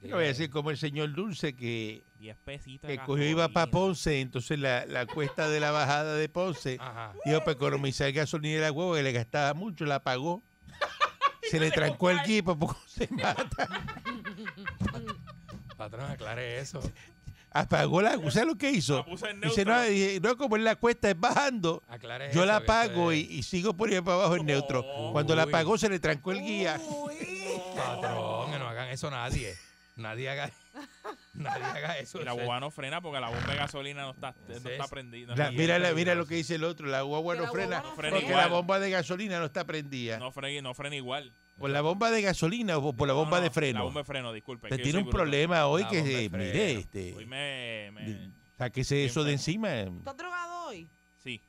Yo 0.00 0.16
voy 0.16 0.24
a 0.24 0.28
decir 0.28 0.48
como 0.48 0.70
el 0.70 0.78
señor 0.78 1.12
Dulce 1.12 1.54
que, 1.54 2.02
10 2.18 2.36
pesitos 2.38 2.90
que 2.90 2.98
cogió 2.98 3.28
iba 3.28 3.48
para. 3.50 3.70
Ponce, 3.70 4.20
entonces 4.20 4.58
la, 4.58 4.86
la 4.86 5.04
cuesta 5.06 5.48
de 5.50 5.60
la 5.60 5.70
bajada 5.70 6.14
de 6.14 6.28
Ponce, 6.30 6.76
Ajá. 6.80 7.12
dijo 7.26 7.40
para 7.40 7.52
economizar 7.52 8.10
gasolina 8.10 8.56
y 8.56 8.60
la 8.60 8.72
huevo 8.72 8.94
que 8.94 9.02
le 9.02 9.12
gastaba 9.12 9.52
mucho, 9.52 9.84
la 9.84 10.02
pagó. 10.02 10.42
Se 11.42 11.60
le 11.60 11.70
trancó 11.70 12.08
el 12.08 12.20
equipo, 12.20 12.56
poco 12.58 12.78
se 12.86 13.06
mata. 13.08 13.68
Patrón, 15.76 16.10
aclare 16.10 16.58
eso. 16.58 16.80
Apagó 17.54 18.00
la, 18.00 18.12
¿sabes 18.30 18.46
lo 18.46 18.56
que 18.56 18.70
hizo? 18.70 18.96
La 18.98 19.04
puso 19.04 19.26
en 19.26 19.40
Dice, 19.40 19.64
no, 19.64 19.74
no, 20.22 20.36
como 20.36 20.56
en 20.56 20.64
la 20.64 20.76
cuesta 20.76 21.10
es 21.10 21.18
bajando, 21.20 21.82
Aclare 21.88 22.26
yo 22.32 22.40
eso, 22.42 22.46
la 22.46 22.60
que 22.60 22.66
pago 22.66 23.12
eso 23.12 23.20
y, 23.30 23.42
sigo 23.42 23.74
por 23.76 23.90
ahí 23.90 24.00
para 24.00 24.14
abajo 24.16 24.36
en 24.36 24.46
neutro. 24.46 24.84
Cuando 25.12 25.34
la 25.36 25.44
Uy. 25.44 25.52
pagó 25.52 25.76
se 25.76 25.88
le 25.90 26.00
trancó 26.00 26.32
el 26.32 26.40
guía. 26.42 26.80
Uy. 26.88 27.14
Patrón, 27.76 28.50
que 28.52 28.58
no 28.58 28.68
hagan 28.68 28.88
eso 28.88 29.10
nadie. 29.10 29.54
Nadie 29.96 30.30
haga, 30.30 30.50
nadie 31.34 31.64
haga 31.64 31.98
eso. 31.98 32.20
Y 32.20 32.24
la 32.24 32.32
boba 32.32 32.58
no 32.60 32.70
frena 32.70 33.02
porque 33.02 33.20
la 33.20 33.28
bomba 33.28 33.52
de 33.52 33.56
gasolina 33.58 34.02
no 34.02 34.10
está, 34.12 34.34
no 34.48 34.54
está 34.54 34.84
es- 34.84 34.90
prendida. 34.90 35.36
La- 35.36 35.50
mira, 35.50 35.78
la- 35.78 35.92
mira 35.92 36.14
lo 36.14 36.26
que 36.26 36.36
dice 36.36 36.54
el 36.54 36.64
otro, 36.64 36.86
la 36.86 37.02
guagua 37.02 37.34
no 37.34 37.46
frena, 37.52 37.80
guagua 37.80 37.90
no 37.90 37.96
frena 37.96 38.16
porque 38.16 38.26
igual. 38.30 38.42
la 38.44 38.48
bomba 38.48 38.78
de 38.80 38.90
gasolina 38.90 39.38
no 39.38 39.44
está 39.44 39.64
prendida. 39.64 40.18
No 40.18 40.32
frena, 40.32 40.62
no 40.62 40.72
frena 40.74 40.96
igual. 40.96 41.32
¿Por 41.58 41.70
la 41.70 41.80
bomba 41.80 42.10
de 42.10 42.22
gasolina 42.22 42.78
o 42.78 42.92
por 42.92 43.06
la 43.06 43.14
bomba 43.14 43.36
No, 43.36 43.36
no, 43.38 43.42
de 43.44 43.50
freno? 43.50 43.78
La 43.80 43.84
bomba 43.84 44.00
de 44.00 44.04
freno, 44.04 44.32
disculpe. 44.32 44.68
Que 44.68 44.78
yo 44.78 44.82
tiene 44.82 44.98
un 45.00 45.10
problema 45.10 45.66
hoy 45.66 45.82
La 45.82 45.88
que, 45.88 46.02
de 46.02 46.24
eh, 46.24 46.30
freno. 46.30 46.44
mire, 46.44 46.72
este, 46.72 47.14
Hoy 47.14 47.26
me... 47.26 47.90
me- 47.92 48.30
sáquese 48.58 49.04
eso 49.04 49.22
de 49.24 49.32
encima. 49.32 49.72
¿Estás 49.80 50.16
drogado 50.16 50.66
hoy? 50.68 50.88
sí, 51.22 51.40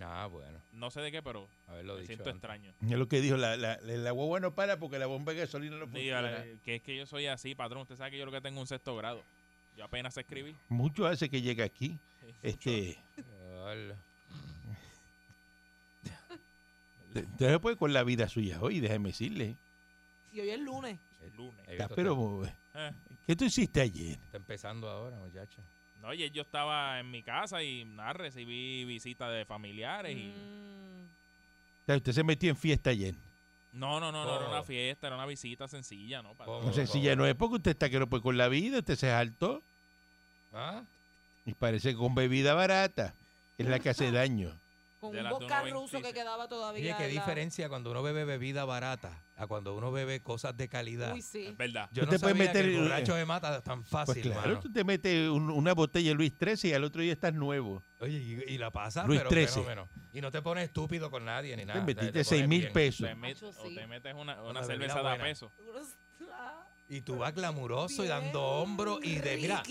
Ah, 0.00 0.26
bueno. 0.30 0.58
no 0.72 0.90
sé 0.90 1.00
de 1.00 1.12
qué, 1.12 1.22
pero 1.22 1.46
Haberlo 1.68 1.94
me 1.94 2.00
dicho. 2.00 2.08
siento 2.14 2.24
antes. 2.30 2.34
extraño. 2.50 2.72
Es 2.82 2.98
lo 2.98 3.06
que 3.08 3.20
dijo, 3.20 3.36
la, 3.36 3.56
la, 3.56 3.78
la 3.80 4.10
guagua 4.10 4.40
no 4.40 4.52
para 4.54 4.78
porque 4.78 4.98
la 4.98 5.06
bomba 5.06 5.32
de 5.32 5.38
gasolina 5.40 5.76
no 5.76 5.86
funciona. 5.86 6.28
Dígale, 6.30 6.58
que 6.64 6.74
es 6.76 6.82
que 6.82 6.96
yo 6.96 7.06
soy 7.06 7.26
así, 7.26 7.54
patrón. 7.54 7.82
Usted 7.82 7.96
sabe 7.96 8.10
que 8.10 8.18
yo 8.18 8.26
lo 8.26 8.32
que 8.32 8.40
tengo 8.40 8.60
un 8.60 8.66
sexto 8.66 8.96
grado. 8.96 9.22
Yo 9.76 9.84
apenas 9.84 10.14
sé 10.14 10.20
escribir. 10.22 10.54
Mucho 10.68 11.06
hace 11.06 11.28
que 11.30 11.40
llegue 11.42 11.62
aquí. 11.62 11.96
Este, 12.42 12.98
Usted 17.14 17.60
puede 17.60 17.76
con 17.76 17.92
la 17.92 18.02
vida 18.02 18.28
suya 18.28 18.58
hoy, 18.60 18.80
déjeme 18.80 19.10
decirle. 19.10 19.56
Y 20.32 20.40
hoy 20.40 20.50
es 20.50 20.60
lunes. 20.60 20.98
El 21.22 21.36
lunes. 21.36 21.68
Está, 21.68 21.88
pero, 21.88 22.42
Eh, 22.74 22.92
¿qué 23.26 23.36
tú 23.36 23.44
hiciste 23.44 23.80
ayer? 23.80 24.18
Está 24.24 24.36
empezando 24.36 24.90
ahora, 24.90 25.16
muchacha. 25.18 25.62
No, 26.02 26.12
y 26.12 26.28
yo 26.30 26.42
estaba 26.42 27.00
en 27.00 27.10
mi 27.10 27.22
casa 27.22 27.62
y 27.62 27.84
nada, 27.84 28.12
recibí 28.12 28.84
visitas 28.84 29.32
de 29.32 29.44
familiares 29.44 30.16
y... 30.16 30.24
Mm. 30.24 31.04
O 31.04 31.86
sea, 31.86 31.96
usted 31.96 32.12
se 32.12 32.24
metió 32.24 32.50
en 32.50 32.56
fiesta 32.56 32.90
ayer. 32.90 33.14
No, 33.72 34.00
no, 34.00 34.12
no, 34.12 34.24
no, 34.24 34.36
era 34.36 34.48
una 34.48 34.62
fiesta, 34.62 35.06
era 35.08 35.16
una 35.16 35.26
visita 35.26 35.66
sencilla, 35.66 36.22
¿no? 36.22 36.34
Oh. 36.46 36.62
No 36.62 36.72
sencilla 36.72 37.16
no 37.16 37.26
es 37.26 37.34
porque 37.34 37.56
usted 37.56 37.72
está 37.72 37.90
que 37.90 37.98
no 37.98 38.06
puede 38.06 38.22
con 38.22 38.36
la 38.36 38.48
vida, 38.48 38.78
usted 38.78 38.94
se 38.96 39.08
saltó 39.08 39.62
¿Ah? 40.52 40.82
y 41.44 41.54
parece 41.54 41.90
que 41.90 41.96
con 41.96 42.14
bebida 42.14 42.54
barata 42.54 43.14
es 43.58 43.66
la 43.66 43.80
que 43.80 43.90
hace 43.90 44.10
daño. 44.12 44.56
Con 45.04 45.12
De 45.12 45.18
un 45.18 45.24
de 45.24 45.30
vodka 45.30 45.62
1.26. 45.64 45.72
ruso 45.72 46.00
que 46.02 46.12
quedaba 46.12 46.48
todavía. 46.48 46.96
Oye, 46.96 47.04
qué 47.06 47.14
la- 47.14 47.20
diferencia 47.20 47.68
cuando 47.68 47.90
uno 47.90 48.02
bebe 48.02 48.24
bebida 48.24 48.64
barata 48.64 49.22
a 49.36 49.46
cuando 49.46 49.74
uno 49.74 49.92
bebe 49.92 50.20
cosas 50.22 50.56
de 50.56 50.68
calidad. 50.68 51.12
Uy, 51.12 51.20
sí. 51.22 51.46
Es 51.46 51.56
verdad. 51.56 51.88
Yo 51.92 52.04
no 52.04 52.10
te 52.10 52.18
puedes 52.18 52.36
sabía 52.38 52.52
que 52.52 52.58
meter- 52.58 52.74
el 52.74 52.80
borracho 52.82 53.14
se 53.16 53.24
mata 53.26 53.60
tan 53.62 53.84
fácil, 53.84 54.14
Pues 54.14 54.26
claro, 54.26 54.48
mano. 54.48 54.60
tú 54.60 54.72
te 54.72 54.84
metes 54.84 55.28
un- 55.28 55.50
una 55.50 55.74
botella 55.74 56.08
de 56.10 56.14
Luis 56.14 56.32
XIII 56.38 56.70
y 56.70 56.74
al 56.74 56.84
otro 56.84 57.02
día 57.02 57.12
estás 57.12 57.34
nuevo. 57.34 57.82
Oye, 58.00 58.18
y, 58.48 58.54
y 58.54 58.58
la 58.58 58.70
pasa, 58.70 59.04
Luis 59.06 59.20
pero 59.28 59.30
fenómeno. 59.46 59.88
Y 60.12 60.20
no 60.20 60.30
te 60.30 60.40
pones 60.42 60.64
estúpido 60.64 61.10
con 61.10 61.24
nadie 61.24 61.56
ni 61.56 61.64
nada. 61.64 61.84
Te 61.84 61.92
o 61.92 61.94
sea, 61.94 62.02
metiste 62.02 62.12
te 62.20 62.24
6 62.24 62.42
pones 62.42 62.48
mil 62.48 62.72
pesos. 62.72 63.06
Te 63.08 63.14
met- 63.14 63.18
Macho, 63.18 63.50
o 63.60 63.68
te 63.74 63.86
metes 63.86 64.14
una, 64.14 64.42
una 64.42 64.62
cerveza 64.64 65.02
de 65.02 65.08
a 65.08 65.18
peso. 65.18 65.52
Y 66.86 67.00
tú 67.00 67.16
vas 67.16 67.34
glamuroso 67.34 68.04
y 68.04 68.08
dando 68.08 68.42
hombro 68.42 68.98
y 69.02 69.16
de, 69.16 69.36
mira, 69.38 69.62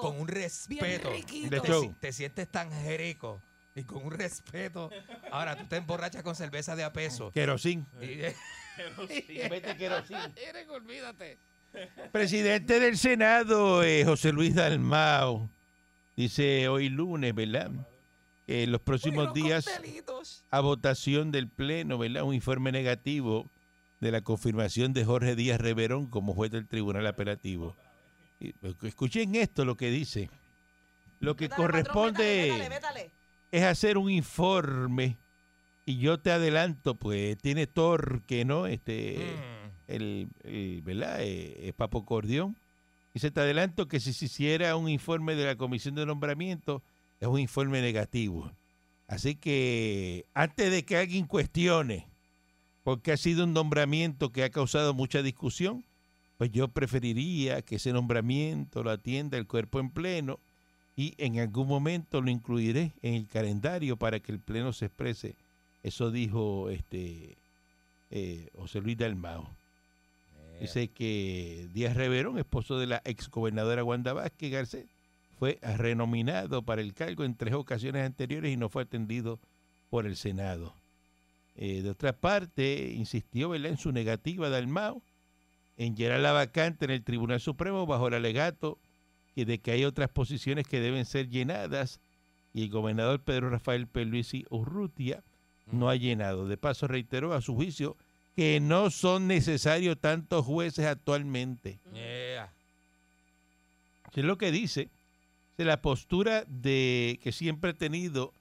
con 0.00 0.18
un 0.18 0.26
respeto. 0.26 1.10
De 1.10 1.94
te 2.00 2.12
sientes 2.12 2.48
tan 2.48 2.70
rico 2.96 3.42
y 3.74 3.84
con 3.84 4.04
un 4.04 4.12
respeto. 4.12 4.90
Ahora 5.30 5.56
tú 5.56 5.66
te 5.66 5.76
emborrachas 5.76 6.22
con 6.22 6.34
cerveza 6.34 6.76
de 6.76 6.84
a 6.84 6.92
peso. 6.92 7.30
Querosín. 7.30 7.86
Sí. 8.00 8.18
Mete 9.50 9.76
querosín. 9.76 10.18
Olvídate. 10.70 11.38
Presidente 12.12 12.80
del 12.80 12.98
Senado, 12.98 13.82
eh, 13.82 14.04
José 14.04 14.32
Luis 14.32 14.54
Dalmao, 14.54 15.48
dice 16.16 16.68
hoy 16.68 16.90
lunes, 16.90 17.34
¿verdad? 17.34 17.70
Que 18.46 18.64
en 18.64 18.72
los 18.72 18.82
próximos 18.82 19.32
días 19.32 19.66
a 20.50 20.60
votación 20.60 21.32
del 21.32 21.48
Pleno, 21.48 21.96
¿verdad? 21.96 22.24
Un 22.24 22.34
informe 22.34 22.72
negativo 22.72 23.48
de 24.00 24.10
la 24.10 24.20
confirmación 24.20 24.92
de 24.92 25.04
Jorge 25.04 25.34
Díaz 25.34 25.60
Reverón 25.60 26.08
como 26.08 26.34
juez 26.34 26.50
del 26.50 26.66
Tribunal 26.66 27.06
Apelativo. 27.06 27.74
Pues, 28.60 28.74
Escuchen 28.82 29.34
esto, 29.36 29.64
lo 29.64 29.76
que 29.76 29.90
dice. 29.90 30.28
Lo 31.20 31.36
que 31.36 31.44
Métale, 31.44 31.62
patrón, 31.62 31.66
corresponde 31.70 32.42
métale, 32.42 32.68
métale, 32.68 32.68
métale. 32.68 33.21
Es 33.52 33.62
hacer 33.62 33.98
un 33.98 34.10
informe 34.10 35.16
y 35.86 35.98
yo 35.98 36.18
te 36.18 36.32
adelanto, 36.32 36.94
pues 36.96 37.36
tiene 37.38 37.66
torque, 37.68 38.44
¿no? 38.44 38.66
Este, 38.66 39.16
Mm. 39.18 39.70
el, 39.92 40.28
el- 40.44 40.82
¿verdad? 40.82 41.20
Eh, 41.22 41.68
eh, 41.68 41.72
Papo 41.72 42.04
Cordión. 42.04 42.56
Dice, 43.14 43.30
te 43.30 43.40
adelanto 43.40 43.88
que 43.88 44.00
si 44.00 44.12
se 44.12 44.24
hiciera 44.24 44.74
un 44.76 44.88
informe 44.88 45.34
de 45.34 45.44
la 45.44 45.56
Comisión 45.56 45.94
de 45.94 46.06
Nombramiento, 46.06 46.82
es 47.20 47.28
un 47.28 47.38
informe 47.38 47.82
negativo. 47.82 48.50
Así 49.06 49.34
que 49.36 50.24
antes 50.32 50.70
de 50.70 50.84
que 50.84 50.96
alguien 50.96 51.26
cuestione, 51.26 52.08
porque 52.84 53.12
ha 53.12 53.16
sido 53.18 53.44
un 53.44 53.52
nombramiento 53.52 54.32
que 54.32 54.44
ha 54.44 54.50
causado 54.50 54.94
mucha 54.94 55.22
discusión, 55.22 55.84
pues 56.38 56.50
yo 56.50 56.68
preferiría 56.68 57.60
que 57.62 57.76
ese 57.76 57.92
nombramiento 57.92 58.82
lo 58.82 58.90
atienda 58.90 59.36
el 59.36 59.46
cuerpo 59.46 59.78
en 59.78 59.90
pleno 59.90 60.40
y 60.96 61.14
en 61.18 61.38
algún 61.38 61.68
momento 61.68 62.20
lo 62.20 62.30
incluiré 62.30 62.92
en 63.02 63.14
el 63.14 63.28
calendario 63.28 63.96
para 63.96 64.20
que 64.20 64.32
el 64.32 64.40
pleno 64.40 64.72
se 64.72 64.86
exprese. 64.86 65.36
Eso 65.82 66.10
dijo 66.10 66.70
este 66.70 67.36
eh, 68.10 68.48
José 68.56 68.80
Luis 68.80 68.98
Dalmao. 68.98 69.48
Dice 70.60 70.88
que 70.88 71.68
Díaz 71.72 71.96
Reverón, 71.96 72.38
esposo 72.38 72.78
de 72.78 72.86
la 72.86 73.02
exgobernadora 73.04 73.82
Wanda 73.82 74.12
Vázquez 74.12 74.52
Garcés, 74.52 74.86
fue 75.36 75.58
renominado 75.60 76.62
para 76.62 76.82
el 76.82 76.94
cargo 76.94 77.24
en 77.24 77.34
tres 77.34 77.54
ocasiones 77.54 78.06
anteriores 78.06 78.52
y 78.52 78.56
no 78.56 78.68
fue 78.68 78.84
atendido 78.84 79.40
por 79.90 80.06
el 80.06 80.14
Senado. 80.14 80.72
Eh, 81.56 81.82
de 81.82 81.90
otra 81.90 82.12
parte, 82.12 82.92
insistió 82.94 83.48
¿verdad? 83.48 83.72
en 83.72 83.76
su 83.76 83.90
negativa 83.90 84.50
Dalmao 84.50 85.02
en 85.76 85.96
llenar 85.96 86.20
la 86.20 86.32
vacante 86.32 86.84
en 86.84 86.92
el 86.92 87.02
Tribunal 87.02 87.40
Supremo 87.40 87.86
bajo 87.86 88.08
el 88.08 88.14
alegato 88.14 88.78
que 89.34 89.44
de 89.44 89.58
que 89.58 89.72
hay 89.72 89.84
otras 89.84 90.10
posiciones 90.10 90.66
que 90.66 90.80
deben 90.80 91.04
ser 91.04 91.28
llenadas 91.28 92.00
y 92.54 92.64
el 92.64 92.70
gobernador 92.70 93.22
Pedro 93.22 93.50
Rafael 93.50 93.86
Pierluisi 93.86 94.44
Urrutia 94.50 95.22
no 95.70 95.88
ha 95.88 95.96
llenado. 95.96 96.46
De 96.46 96.56
paso 96.56 96.86
reiteró 96.86 97.32
a 97.32 97.40
su 97.40 97.54
juicio 97.54 97.96
que 98.36 98.60
no 98.60 98.90
son 98.90 99.26
necesarios 99.26 99.98
tantos 100.00 100.44
jueces 100.44 100.86
actualmente. 100.86 101.80
Yeah. 101.92 102.52
Eso 104.10 104.20
es 104.20 104.24
lo 104.24 104.38
que 104.38 104.50
dice. 104.50 104.88
De 105.56 105.64
la 105.64 105.80
postura 105.82 106.44
de 106.46 107.20
que 107.22 107.32
siempre 107.32 107.70
ha 107.70 107.74
tenido 107.74 108.32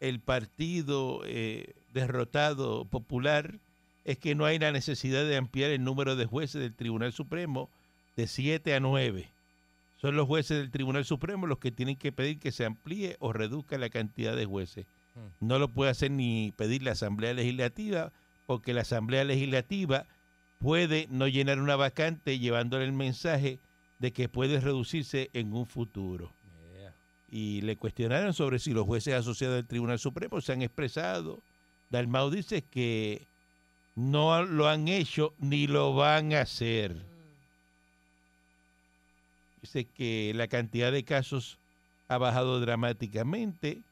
el 0.00 0.20
partido 0.20 1.22
eh, 1.24 1.74
derrotado 1.92 2.84
popular 2.84 3.58
es 4.04 4.18
que 4.18 4.34
no 4.34 4.44
hay 4.44 4.58
la 4.58 4.72
necesidad 4.72 5.26
de 5.26 5.36
ampliar 5.36 5.70
el 5.70 5.84
número 5.84 6.16
de 6.16 6.24
jueces 6.24 6.60
del 6.60 6.74
Tribunal 6.74 7.12
Supremo 7.12 7.68
de 8.16 8.26
7 8.26 8.74
a 8.74 8.80
9. 8.80 9.28
Son 10.00 10.14
los 10.16 10.26
jueces 10.26 10.58
del 10.58 10.70
Tribunal 10.70 11.04
Supremo 11.04 11.46
los 11.46 11.58
que 11.58 11.72
tienen 11.72 11.96
que 11.96 12.12
pedir 12.12 12.38
que 12.38 12.52
se 12.52 12.64
amplíe 12.64 13.16
o 13.18 13.32
reduzca 13.32 13.78
la 13.78 13.90
cantidad 13.90 14.36
de 14.36 14.46
jueces. 14.46 14.86
No 15.40 15.58
lo 15.58 15.68
puede 15.68 15.90
hacer 15.90 16.12
ni 16.12 16.52
pedir 16.56 16.84
la 16.84 16.92
Asamblea 16.92 17.34
Legislativa, 17.34 18.12
porque 18.46 18.72
la 18.72 18.82
Asamblea 18.82 19.24
Legislativa 19.24 20.06
puede 20.60 21.08
no 21.10 21.26
llenar 21.26 21.60
una 21.60 21.74
vacante 21.74 22.38
llevándole 22.38 22.84
el 22.84 22.92
mensaje 22.92 23.58
de 23.98 24.12
que 24.12 24.28
puede 24.28 24.60
reducirse 24.60 25.30
en 25.32 25.52
un 25.52 25.66
futuro. 25.66 26.32
Yeah. 26.78 26.94
Y 27.30 27.62
le 27.62 27.76
cuestionaron 27.76 28.32
sobre 28.32 28.60
si 28.60 28.72
los 28.72 28.86
jueces 28.86 29.14
asociados 29.14 29.56
del 29.56 29.66
Tribunal 29.66 29.98
Supremo 29.98 30.40
se 30.40 30.52
han 30.52 30.62
expresado. 30.62 31.42
Dalmau 31.90 32.30
dice 32.30 32.62
que 32.62 33.26
no 33.96 34.44
lo 34.44 34.68
han 34.68 34.86
hecho 34.86 35.34
ni 35.38 35.66
lo 35.66 35.94
van 35.94 36.32
a 36.32 36.42
hacer. 36.42 37.07
Dice 39.60 39.86
que 39.86 40.32
la 40.34 40.48
cantidad 40.48 40.92
de 40.92 41.04
casos 41.04 41.58
ha 42.08 42.18
bajado 42.18 42.60
dramáticamente. 42.60 43.82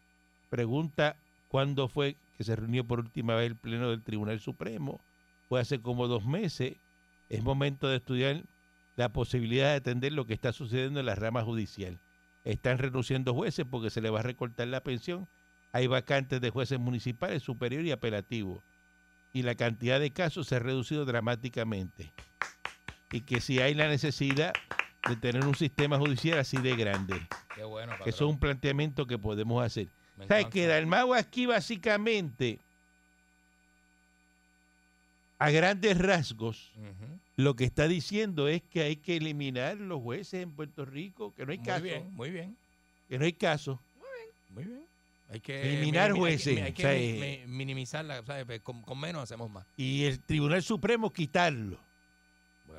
Pregunta 0.49 1.17
cuándo 1.49 1.89
fue 1.89 2.17
que 2.37 2.45
se 2.45 2.57
reunió 2.57 2.85
por 2.85 3.01
última 3.01 3.35
vez 3.35 3.47
el 3.47 3.57
Pleno 3.57 3.91
del 3.91 4.03
Tribunal 4.03 4.41
Supremo. 4.41 5.01
Fue 5.49 5.61
hace 5.61 5.81
como 5.81 6.07
dos 6.07 6.25
meses. 6.25 6.77
Es 7.29 7.43
momento 7.43 7.89
de 7.89 7.97
estudiar 7.97 8.45
la 8.97 9.13
posibilidad 9.13 9.71
de 9.71 9.77
atender 9.77 10.13
lo 10.13 10.27
que 10.27 10.35
está 10.35 10.53
sucediendo 10.53 11.01
en 11.01 11.07
la 11.07 11.15
rama 11.15 11.43
judicial. 11.43 12.01
Están 12.45 12.79
renunciando 12.79 13.35
jueces 13.35 13.67
porque 13.69 13.91
se 13.91 14.01
le 14.01 14.11
va 14.11 14.21
a 14.21 14.23
recortar 14.23 14.69
la 14.69 14.83
pensión. 14.83 15.29
Hay 15.73 15.89
vacantes 15.89 16.41
de 16.41 16.51
jueces 16.51 16.79
municipales, 16.79 17.43
superior 17.43 17.85
y 17.85 17.91
apelativo. 17.91 18.63
Y 19.33 19.43
la 19.43 19.57
cantidad 19.57 19.99
de 19.99 20.13
casos 20.13 20.47
se 20.47 20.57
ha 20.57 20.61
reducido 20.61 21.05
dramáticamente. 21.05 22.13
Y 23.11 23.23
que 23.23 23.41
si 23.41 23.61
hay 23.61 23.75
la 23.75 23.89
necesidad 23.89 24.53
de 25.09 25.17
tener 25.17 25.45
un 25.47 25.55
sistema 25.55 25.99
judicial 25.99 26.39
así 26.39 26.57
de 26.59 26.75
grande. 26.77 27.21
Qué 27.55 27.65
bueno, 27.65 27.93
Que 28.03 28.11
eso 28.11 28.25
es 28.27 28.31
un 28.33 28.39
planteamiento 28.39 29.07
que 29.07 29.19
podemos 29.19 29.65
hacer. 29.65 29.89
Me 30.17 30.27
¿Sabes 30.27 30.47
que 30.47 30.67
Dalmau 30.67 31.15
aquí 31.15 31.47
básicamente, 31.47 32.59
a 35.39 35.51
grandes 35.51 35.99
rasgos, 35.99 36.73
lo 37.37 37.55
que 37.55 37.65
está 37.65 37.87
diciendo 37.89 38.49
es 38.49 38.63
que 38.63 38.83
hay 38.83 38.97
que 38.97 39.17
eliminar 39.17 39.77
los 39.77 40.01
jueces 40.03 40.43
en 40.43 40.53
Puerto 40.53 40.85
Rico, 40.87 41.35
que 41.35 41.45
no 41.45 41.53
hay 41.53 41.59
Muy 41.59 41.67
caso, 41.67 41.83
bien, 41.83 42.15
muy 42.15 42.31
bien, 42.31 42.57
que 43.09 43.19
no 43.19 43.25
hay 43.27 43.33
caso. 43.35 43.81
muy 44.51 44.65
bien. 44.65 44.87
Hay 45.29 45.41
que 45.41 45.61
Eliminar 45.77 46.13
minimi- 46.13 46.15
hay 46.15 46.15
que- 46.15 46.21
jueces, 46.21 46.63
Hay 46.63 46.73
que, 46.73 46.83
o 46.87 46.89
sea, 46.89 46.95
mi- 46.99 47.05
eh, 47.05 47.45
mi- 47.49 47.53
minimizarla, 47.57 48.25
¿sabes? 48.25 48.45
Pues 48.47 48.61
Con, 48.61 48.81
con 48.83 48.99
menos 49.01 49.23
hacemos 49.25 49.51
más. 49.51 49.67
Y 49.77 50.05
el 50.05 50.21
Tribunal 50.21 50.63
Supremo 50.63 51.13
quitarlo. 51.13 51.79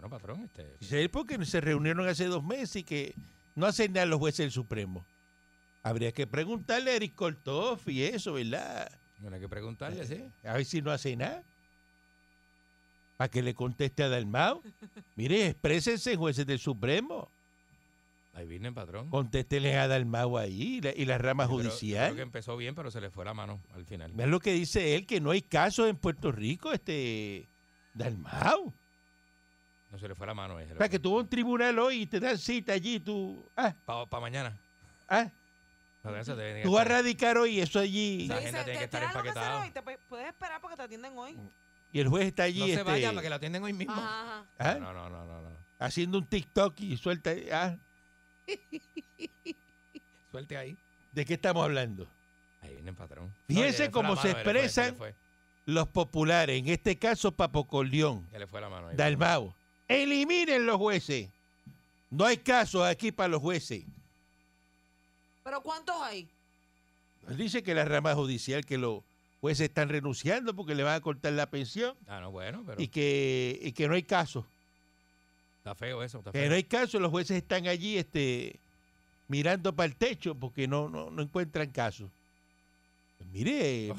Bueno, 0.07 0.09
patrón, 0.09 0.49
este. 0.79 1.09
Porque 1.09 1.43
se 1.45 1.59
reunieron 1.59 2.07
hace 2.07 2.25
dos 2.25 2.43
meses 2.43 2.77
y 2.77 2.83
que 2.83 3.13
no 3.55 3.65
hacen 3.65 3.93
nada 3.93 4.05
los 4.05 4.19
jueces 4.19 4.39
del 4.39 4.51
Supremo. 4.51 5.05
Habría 5.83 6.11
que 6.11 6.27
preguntarle 6.27 6.91
a 6.91 6.95
Eric 6.95 7.15
Kortoff 7.15 7.87
y 7.87 8.03
eso, 8.03 8.33
¿verdad? 8.33 8.89
Bueno, 9.19 9.35
hay 9.35 9.41
que 9.41 9.49
preguntarle, 9.49 10.05
sí. 10.05 10.23
A 10.43 10.53
ver 10.53 10.65
si 10.65 10.81
no 10.81 10.91
hace 10.91 11.15
nada. 11.15 11.43
Para 13.17 13.29
que 13.29 13.41
le 13.41 13.53
conteste 13.53 14.03
a 14.03 14.09
Dalmau. 14.09 14.61
Mire, 15.15 15.47
exprésense, 15.47 16.15
jueces 16.15 16.45
del 16.45 16.59
Supremo. 16.59 17.31
Ahí 18.33 18.47
viene, 18.47 18.71
patrón. 18.71 19.09
Contéstenle 19.09 19.75
a 19.75 19.87
Dalmau 19.87 20.37
ahí 20.37 20.77
y 20.77 20.81
la, 20.81 20.93
y 20.95 21.05
la 21.05 21.17
rama 21.17 21.45
Sí, 21.45 21.49
pero 21.49 21.63
yo 21.63 21.69
judicial. 21.69 22.05
Creo 22.05 22.15
que 22.15 22.21
empezó 22.21 22.55
bien, 22.55 22.75
pero 22.75 22.91
se 22.91 23.01
le 23.01 23.09
fue 23.09 23.25
la 23.25 23.33
mano 23.33 23.61
al 23.73 23.85
final. 23.85 24.11
Vean 24.13 24.29
lo 24.29 24.39
que 24.39 24.53
dice 24.53 24.95
él, 24.95 25.07
que 25.07 25.19
no 25.19 25.31
hay 25.31 25.41
casos 25.41 25.89
en 25.89 25.97
Puerto 25.97 26.31
Rico, 26.31 26.71
este 26.71 27.49
Dalmau. 27.95 28.73
No 29.97 30.01
se 30.01 30.07
le 30.09 30.13
fue 30.13 30.27
la 30.27 30.35
mano. 30.35 30.57
O 30.57 30.77
sea, 30.77 30.87
que 30.89 30.99
tuvo 30.99 31.17
un 31.17 31.27
tribunal 31.27 31.79
hoy 31.79 32.03
y 32.03 32.05
te 32.05 32.19
dan 32.19 32.37
cita 32.37 32.73
allí, 32.73 32.99
tú, 32.99 33.43
ah, 33.55 33.73
Para 33.83 34.21
mañana. 34.21 34.55
ah, 35.09 35.27
eso 36.19 36.35
te 36.35 36.61
tú 36.61 36.73
vas 36.73 36.85
a 36.85 36.89
radicar 36.89 37.35
hoy 37.35 37.59
eso 37.59 37.79
allí. 37.79 38.27
Te 38.27 38.33
agenda 38.35 38.63
tiene 38.63 38.77
que 38.77 38.85
estar 38.85 39.01
lo 39.01 39.07
empaquetada. 39.07 39.71
te 39.71 39.81
pu- 39.83 39.97
puedes 40.07 40.27
esperar 40.27 40.61
porque 40.61 40.75
te 40.77 40.83
atienden 40.83 41.17
hoy. 41.17 41.35
Y 41.91 41.99
el 41.99 42.09
juez 42.09 42.27
está 42.27 42.43
allí 42.43 42.59
No 42.59 42.65
se 42.67 42.71
este, 42.73 42.83
vaya 42.83 43.09
para 43.09 43.21
que 43.23 43.29
la 43.31 43.35
atiendan 43.37 43.63
hoy 43.63 43.73
mismo. 43.73 43.95
Ajá, 43.95 44.45
ajá. 44.59 44.71
ah, 44.71 44.75
No, 44.79 44.93
no, 44.93 45.09
no, 45.09 45.25
no, 45.25 45.41
no. 45.41 45.49
haciendo 45.79 46.19
un 46.19 46.27
TikTok 46.27 46.79
y 46.79 46.95
suelta. 46.97 47.31
ah, 47.51 47.75
Suelte 50.31 50.57
ahí. 50.57 50.77
¿De 51.11 51.25
qué 51.25 51.33
estamos 51.33 51.63
hablando? 51.63 52.07
Ahí 52.61 52.73
viene 52.75 52.91
el 52.91 52.95
patrón. 52.95 53.33
Fíjense 53.47 53.69
le 53.85 53.89
fue 53.89 53.91
cómo 53.91 54.13
la 54.13 54.21
se 54.21 54.27
le 54.27 54.33
fue, 54.35 54.43
le 54.53 54.59
expresan 54.59 54.95
fue, 54.95 55.15
Los 55.65 55.87
populares, 55.87 56.59
en 56.59 56.67
este 56.67 56.99
caso 56.99 57.31
Papo 57.31 57.65
Corleón, 57.67 58.27
Ya 58.31 59.56
Eliminen 59.87 60.65
los 60.65 60.77
jueces. 60.77 61.29
No 62.09 62.25
hay 62.25 62.37
casos 62.37 62.83
aquí 62.85 63.11
para 63.11 63.29
los 63.29 63.41
jueces. 63.41 63.83
Pero 65.43 65.61
¿cuántos 65.61 65.95
hay? 66.01 66.27
Dice 67.37 67.61
que 67.63 67.73
la 67.73 67.85
rama 67.85 68.13
judicial 68.15 68.65
que 68.65 68.77
lo 68.77 69.03
jueces 69.41 69.67
están 69.69 69.89
renunciando 69.89 70.55
porque 70.55 70.75
le 70.75 70.83
van 70.83 70.95
a 70.95 71.01
cortar 71.01 71.33
la 71.33 71.49
pensión 71.49 71.95
Ah, 72.07 72.19
no, 72.21 72.31
bueno, 72.31 72.63
pero 72.65 72.81
y 72.81 72.87
que, 72.87 73.59
y 73.61 73.71
que 73.73 73.87
no 73.87 73.95
hay 73.95 74.03
caso. 74.03 74.45
está 75.59 75.75
feo 75.75 76.01
eso. 76.03 76.19
Está 76.19 76.31
Que 76.31 76.39
feo. 76.39 76.49
no 76.49 76.55
hay 76.55 76.63
caso, 76.63 76.99
los 76.99 77.11
jueces 77.11 77.37
están 77.37 77.67
allí 77.67 77.97
este, 77.97 78.59
mirando 79.27 79.73
para 79.75 79.87
el 79.87 79.95
techo 79.95 80.35
porque 80.35 80.67
no, 80.67 80.89
no, 80.89 81.09
no 81.11 81.21
encuentran 81.21 81.69
caso. 81.71 82.09
Pues 83.17 83.29
mire, 83.29 83.91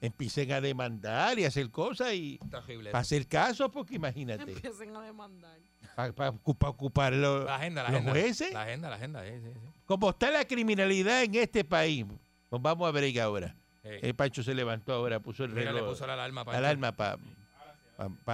empiecen 0.00 0.52
a 0.52 0.60
demandar 0.60 1.38
y 1.38 1.44
hacer 1.44 1.70
cosas 1.70 2.12
y 2.12 2.38
horrible. 2.52 2.90
para 2.90 3.00
hacer 3.02 3.26
caso, 3.26 3.70
porque 3.70 3.94
imagínate, 3.96 4.42
Empiecen 4.52 4.94
a 4.96 5.02
demandar. 5.02 5.58
para 6.14 6.30
ocupar 6.68 7.12
los, 7.14 7.44
La 7.46 7.56
agenda, 7.56 7.82
la 7.82 7.88
los 7.90 8.00
agenda. 8.00 8.12
jueces. 8.12 8.52
La 8.52 8.62
agenda, 8.62 8.90
la 8.90 8.96
agenda. 8.96 9.22
Sí, 9.24 9.30
sí, 9.42 9.50
sí. 9.54 9.70
Como 9.86 10.10
está 10.10 10.30
la 10.30 10.44
criminalidad 10.44 11.22
en 11.22 11.34
este 11.36 11.64
país, 11.64 12.04
nos 12.50 12.60
vamos 12.62 12.86
a 12.86 12.90
ver 12.92 13.18
ahora. 13.20 13.54
Eh, 13.84 14.00
El 14.02 14.14
Pancho 14.14 14.42
se 14.42 14.54
levantó 14.54 14.92
ahora, 14.92 15.18
puso 15.20 15.44
el 15.44 15.50
mira, 15.50 15.72
le 15.72 15.78
reloj, 15.78 15.90
puso 15.94 16.06
la 16.06 16.12
alarma. 16.12 16.40
la 16.42 16.44
Pancho. 16.44 16.58
alarma 16.58 16.92
para 16.92 17.16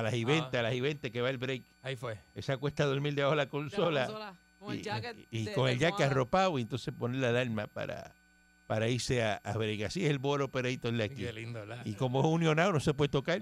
las 0.02 0.12
Ah. 0.12 0.16
y 0.16 0.24
20, 0.24 0.58
a 0.58 0.62
las 0.62 0.74
y 0.74 0.80
20 0.80 1.10
que 1.12 1.20
va 1.22 1.30
el 1.30 1.38
break. 1.38 1.62
Ahí 1.82 1.94
fue. 1.96 2.18
Esa 2.34 2.56
cuesta 2.56 2.84
dormir 2.86 3.14
debajo 3.14 3.32
de 3.32 3.36
la 3.36 3.42
Ya 3.44 3.46
la 3.46 3.50
consola. 3.50 4.06
consola, 4.06 4.34
Con 4.58 4.72
el 4.72 4.78
y, 4.80 4.82
jacket. 4.82 5.16
y 5.30 5.44
de- 5.44 5.52
con 5.52 5.68
el 5.68 5.78
jacket 5.78 6.06
arropado 6.10 6.58
y 6.58 6.62
entonces 6.62 6.92
poner 6.92 7.20
la 7.20 7.28
alarma 7.28 7.66
para, 7.68 8.14
para 8.74 8.88
irse 8.88 9.22
a, 9.22 9.40
a 9.44 9.52
break. 9.52 9.82
Así 9.82 10.04
es 10.04 10.10
el 10.10 10.18
boro 10.18 10.46
operator 10.46 11.00
aquí. 11.00 11.14
Qué 11.22 11.32
lindo, 11.32 11.60
¿verdad? 11.60 11.78
Y 11.84 11.94
como 11.94 12.18
es 12.18 12.26
unionado 12.26 12.72
no 12.72 12.80
se 12.80 12.92
puede 12.92 13.08
tocar. 13.08 13.40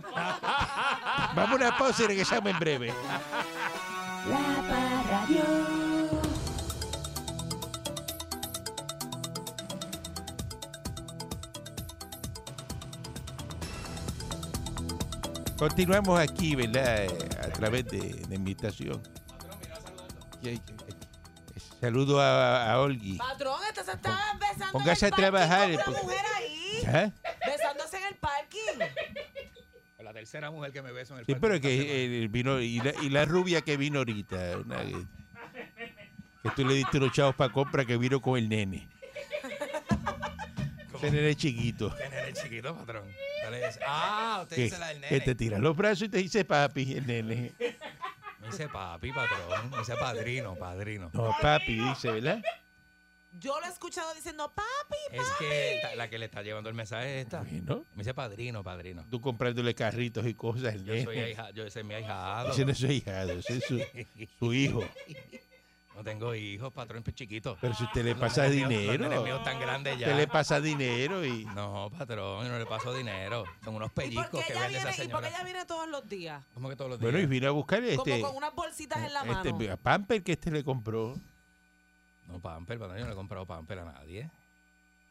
Vamos 1.35 1.53
a 1.53 1.55
una 1.55 1.79
pausa 1.79 2.03
y 2.05 2.07
regresamos 2.09 2.51
en 2.53 2.59
breve. 2.59 2.89
La 4.29 4.63
Parradio. 4.69 5.43
Continuamos 15.59 16.19
aquí, 16.19 16.57
¿verdad? 16.57 17.07
A 17.43 17.49
través 17.53 17.85
de, 17.87 18.01
de 18.29 18.35
invitación. 18.35 19.01
Y 20.43 20.49
hay- 20.49 20.57
eh, 20.57 21.61
Saludo 21.81 22.21
a, 22.21 22.73
a 22.73 22.81
Olgi. 22.81 23.17
Patrón, 23.19 23.61
se 23.75 23.81
está 23.93 24.37
besando 24.67 24.79
Póngase 24.79 25.07
en 25.07 25.13
a 25.13 25.17
el 25.17 25.23
parking 25.23 25.31
trabajar, 25.31 25.61
con 25.61 25.73
una 25.75 25.85
pues. 25.85 26.03
mujer 26.05 26.27
ahí. 26.37 26.83
¿Ah? 26.87 27.11
Besándose 27.47 27.97
en 27.99 28.05
el 28.05 28.15
parking. 28.17 28.79
La 30.03 30.13
tercera 30.13 30.51
mujer 30.51 30.73
que 30.73 30.83
me 30.83 30.93
beso 30.93 31.15
en 31.15 31.21
el 31.21 31.27
Sí, 31.27 31.33
parque 31.35 31.41
pero 31.41 31.55
semana. 31.63 31.85
que 31.87 32.25
eh, 32.25 32.29
vino 32.29 32.61
y 32.61 32.81
la, 32.81 32.93
y 33.03 33.09
la 33.09 33.25
rubia 33.25 33.61
que 33.63 33.77
vino 33.77 33.99
ahorita, 34.01 34.59
una 34.59 34.79
que, 34.83 35.07
que 36.43 36.51
tú 36.57 36.67
le 36.67 36.75
diste 36.75 36.99
unos 36.99 37.13
chavos 37.13 37.35
para 37.37 37.53
compra 37.53 37.85
que 37.85 37.97
vino 37.97 38.21
con 38.21 38.37
el 38.39 38.49
nene. 38.49 38.89
Ese 40.95 41.11
nene 41.11 41.35
chiquito. 41.35 41.89
Este 41.97 42.09
nene 42.11 42.33
chiquito, 42.33 42.77
patrón. 42.77 43.05
Dale. 43.43 43.63
Ah, 43.87 44.41
usted 44.43 44.57
Que, 44.57 44.63
dice 44.65 44.79
la 44.79 44.89
del 44.89 45.01
que 45.01 45.11
nene. 45.11 45.21
te 45.21 45.35
tira 45.35 45.59
los 45.59 45.77
brazos 45.77 46.03
y 46.03 46.09
te 46.09 46.19
dice 46.19 46.45
papi, 46.45 46.93
el 46.95 47.07
nene. 47.07 47.53
Me 48.41 48.47
dice 48.49 48.69
papi, 48.69 49.13
patrón. 49.13 49.71
Me 49.71 49.79
dice 49.79 49.95
padrino, 49.97 50.55
padrino. 50.57 51.11
No, 51.13 51.35
papi, 51.41 51.75
dice, 51.79 52.11
¿verdad? 52.11 52.43
Escuchado 53.93 54.15
diciendo, 54.15 54.51
papi, 54.55 54.97
Es 55.11 55.29
que 55.39 55.79
ta- 55.83 55.95
la 55.97 56.09
que 56.09 56.17
le 56.19 56.25
está 56.25 56.41
llevando 56.41 56.71
el 56.71 56.75
mensaje 56.75 57.19
es 57.21 57.25
esta. 57.27 57.43
Bueno, 57.43 57.85
Me 57.95 57.99
dice 57.99 58.15
padrino, 58.15 58.65
padrino. 58.65 59.05
tú 59.11 59.21
comprándole 59.21 59.75
carritos 59.75 60.27
y 60.27 60.33
cosas, 60.33 60.83
Yo 60.83 60.95
soy 60.95 61.05
nene. 61.17 61.23
ahija, 61.25 61.51
yo 61.51 61.65
ese 61.67 61.81
es 61.81 61.85
mi 61.87 61.93
ahijado. 61.93 62.53
Ese 62.53 62.65
no 62.65 62.73
es 62.73 62.79
su 62.79 62.87
hijado, 62.87 63.33
ese 63.33 63.59
es 63.59 63.65
su, 63.67 63.79
su 64.39 64.55
hijo. 64.55 64.83
No 65.95 66.03
tengo 66.03 66.35
hijos, 66.35 66.73
patrón, 66.73 67.03
pues 67.03 67.15
chiquito. 67.15 67.59
Pero 67.61 67.75
si 67.75 67.85
usted 67.85 68.03
le 68.03 68.13
Los 68.13 68.19
pasa 68.21 68.49
nenes 68.49 68.67
míos- 68.67 68.87
Los 68.87 68.93
dinero, 68.99 69.23
míos 69.25 69.45
tan 69.45 69.61
grandes 69.61 69.99
ya. 69.99 70.07
usted 70.07 70.17
le 70.17 70.27
pasa 70.27 70.59
dinero 70.59 71.23
y... 71.23 71.45
No, 71.45 71.91
patrón, 71.97 72.47
yo 72.47 72.51
no 72.51 72.59
le 72.59 72.65
paso 72.65 72.95
dinero. 72.95 73.45
Son 73.63 73.75
unos 73.75 73.89
¿y 73.89 73.95
por 73.95 74.05
pellizcos 74.05 74.41
qué 74.41 74.47
que 74.47 74.53
ella 74.55 74.61
vende 74.63 74.79
esa 74.79 74.89
viene, 74.89 75.05
y 75.05 75.09
por 75.09 75.21
qué 75.21 75.27
señora. 75.27 75.29
ella 75.29 75.45
viene 75.45 75.65
todos 75.67 75.89
los 75.91 76.09
días? 76.09 76.43
¿Cómo 76.55 76.71
que 76.71 76.77
todos 76.77 76.91
los 76.93 76.99
días? 76.99 77.13
Bueno, 77.13 77.23
y 77.23 77.27
vino 77.29 77.47
a 77.47 77.51
buscar 77.51 77.85
este... 77.85 77.97
Como 78.21 78.27
con 78.29 78.37
unas 78.37 78.55
bolsitas 78.55 79.05
en 79.05 79.13
la 79.13 79.21
este 79.21 79.53
mano. 79.53 79.77
pamper 79.77 80.23
que 80.23 80.33
este 80.33 80.51
le 80.51 80.65
compró. 80.65 81.15
No, 82.33 82.41
pamper, 82.41 82.79
patrón, 82.79 82.99
yo 82.99 83.07
no 83.07 83.13
he 83.13 83.15
comprado 83.17 83.47
pamper 83.47 83.79
a 83.81 83.85
nadie. 83.85 84.31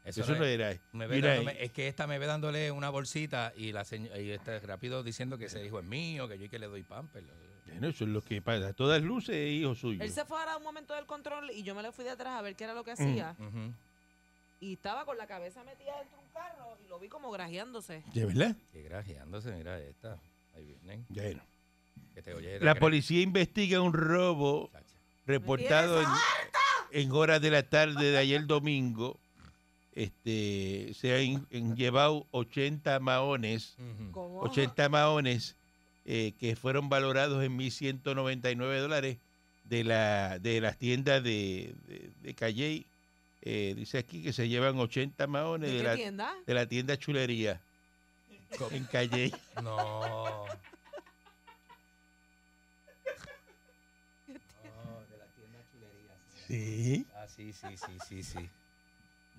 Eso, 0.04 0.20
no 0.26 0.36
no 0.38 0.44
es- 0.44 0.50
era. 0.60 0.76
me 0.92 1.06
ve 1.06 1.16
Mira, 1.16 1.36
dándome- 1.36 1.56
es 1.60 1.70
que 1.72 1.86
esta 1.86 2.06
me 2.08 2.18
ve 2.18 2.26
dándole 2.26 2.70
una 2.72 2.90
bolsita 2.90 3.52
y 3.56 3.70
la 3.72 3.82
señ- 3.84 4.10
y 4.20 4.30
este 4.30 4.58
rápido 4.60 5.02
diciendo 5.04 5.38
que 5.38 5.44
ese 5.44 5.64
hijo 5.64 5.78
es 5.78 5.84
mío, 5.84 6.26
que 6.28 6.38
yo 6.38 6.46
y 6.46 6.48
que 6.48 6.58
le 6.58 6.66
doy 6.66 6.82
pamper. 6.82 7.22
bueno, 7.66 7.86
eso 7.88 8.04
es 8.04 8.10
lo 8.10 8.20
que 8.22 8.42
pasa. 8.42 8.68
A 8.68 8.72
todas 8.72 9.00
luces 9.00 9.36
es 9.36 9.52
hijo 9.52 9.74
suyo. 9.76 10.02
Él 10.02 10.10
se 10.10 10.24
fue 10.24 10.38
ahora 10.40 10.54
a 10.54 10.56
un 10.56 10.64
momento 10.64 10.94
del 10.94 11.06
control 11.06 11.50
y 11.52 11.62
yo 11.62 11.74
me 11.76 11.82
le 11.82 11.92
fui 11.92 12.04
de 12.04 12.10
atrás 12.10 12.34
a 12.38 12.42
ver 12.42 12.56
qué 12.56 12.64
era 12.64 12.72
Mm. 12.72 12.76
lo 12.76 12.84
que 12.84 12.90
hacía. 12.90 13.36
Ujú. 13.38 13.72
Y 14.60 14.74
estaba 14.74 15.04
con 15.04 15.16
la 15.16 15.26
cabeza 15.26 15.62
metida 15.64 15.96
dentro 15.98 16.18
de 16.18 16.24
un 16.24 16.30
carro 16.32 16.76
y 16.84 16.88
lo 16.88 16.98
vi 16.98 17.08
como 17.08 17.30
grajeándose. 17.30 18.02
¿De 18.12 18.26
verdad? 18.26 18.56
Grajeándose, 18.72 19.52
mira 19.52 19.78
esta. 19.80 20.18
Ahí 20.54 20.64
vienen. 20.66 21.06
Bueno. 21.08 21.42
Que 22.14 22.22
te 22.22 22.34
oye. 22.34 22.58
La 22.60 22.74
policía 22.74 23.22
investiga 23.22 23.80
un 23.80 23.92
robo 23.92 24.68
Chacha. 24.72 24.84
reportado 25.26 25.98
en, 26.00 26.04
tienes 26.06 26.20
en 26.92 27.10
horas 27.12 27.40
de 27.40 27.50
la 27.50 27.62
tarde 27.62 28.10
de 28.10 28.18
ayer 28.18 28.46
domingo. 28.46 29.18
Este, 29.94 30.92
se 30.94 31.14
han, 31.14 31.46
han 31.52 31.76
llevado 31.76 32.26
80 32.30 32.98
maones, 33.00 33.76
Ujú. 33.78 34.10
¿Cómo? 34.12 34.40
80 34.40 34.88
maones 34.88 35.54
eh, 36.06 36.32
que 36.40 36.56
fueron 36.56 36.88
valorados 36.88 37.44
en 37.44 37.58
1.199 37.58 38.80
dólares 38.80 39.18
de, 39.64 39.84
la, 39.84 40.38
de 40.38 40.60
las 40.62 40.78
tiendas 40.78 41.22
de, 41.22 41.74
de, 41.86 42.10
de 42.22 42.34
Calley. 42.34 42.86
Eh, 43.42 43.74
dice 43.76 43.98
aquí 43.98 44.22
que 44.22 44.32
se 44.32 44.48
llevan 44.48 44.78
80 44.78 45.26
maones 45.26 45.70
¿De 45.72 45.82
la, 45.82 45.94
tienda? 45.96 46.32
de 46.46 46.54
la 46.54 46.64
tienda 46.66 46.96
Chulería 46.96 47.60
en 48.70 48.84
Calley. 48.84 49.32
No. 49.62 50.46
No, 54.64 55.00
de 55.10 55.18
la 55.18 55.26
tienda 55.34 55.58
chulería. 55.72 56.16
Sí. 56.52 57.06
Ah, 57.16 57.26
sí, 57.28 57.52
sí, 57.54 57.66
sí, 57.78 57.92
sí, 58.06 58.22
sí. 58.22 58.50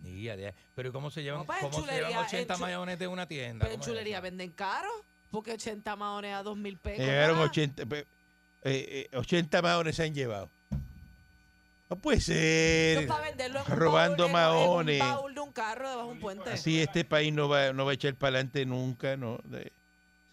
Ni 0.02 0.22
idea. 0.22 0.52
Pero 0.76 0.90
¿y 0.90 0.92
¿cómo 0.92 1.12
se 1.12 1.22
llevan, 1.22 1.42
No, 1.42 1.46
pues, 1.46 1.62
en 1.62 1.70
cómo 1.70 1.86
se 1.86 1.92
llevan 1.94 2.00
chulería, 2.12 2.20
en 2.20 2.26
80 2.26 2.56
chu- 2.56 2.60
mayones 2.60 2.98
de 3.00 3.08
una 3.08 3.28
tienda? 3.28 3.60
Pero 3.64 3.74
en 3.76 3.80
¿Cómo 3.80 3.84
es 3.84 3.88
chulería 3.92 4.16
eso? 4.18 4.24
venden 4.24 4.52
caro. 4.52 4.90
Porque 5.30 5.52
80 5.54 5.96
maones 5.96 6.34
a 6.34 6.42
2 6.44 6.58
mil 6.58 6.78
pesos. 6.78 7.06
¿verdad? 7.06 7.40
80, 7.44 7.86
pe- 7.86 8.00
eh, 8.64 9.08
eh, 9.12 9.18
80 9.18 9.62
maones 9.62 9.96
se 9.96 10.04
han 10.04 10.14
llevado. 10.16 10.50
No 11.90 11.96
puede 11.98 12.20
ser. 12.20 12.92
Eso 12.98 13.00
es 13.02 13.08
para 13.08 13.24
venderlo 13.30 13.60
en 13.64 13.72
un 13.72 13.78
robando 13.78 14.30
baúl, 14.30 14.90
en- 14.90 14.96
en 14.96 15.00
maones. 15.00 15.02
un 15.02 15.08
baúl 15.10 15.36
de 15.36 15.42
un 15.42 15.52
carro 15.52 15.90
debajo 15.90 16.08
de 16.08 16.14
un 16.14 16.20
puente. 16.20 16.50
Así 16.50 16.82
este 16.82 17.06
país 17.06 17.32
no 17.32 17.48
va, 17.48 17.72
no 17.74 17.86
va 17.86 17.92
a 17.92 17.94
echar 17.94 18.16
para 18.16 18.38
adelante 18.38 18.66
nunca, 18.66 19.16
¿no? 19.18 19.38
De- 19.44 19.72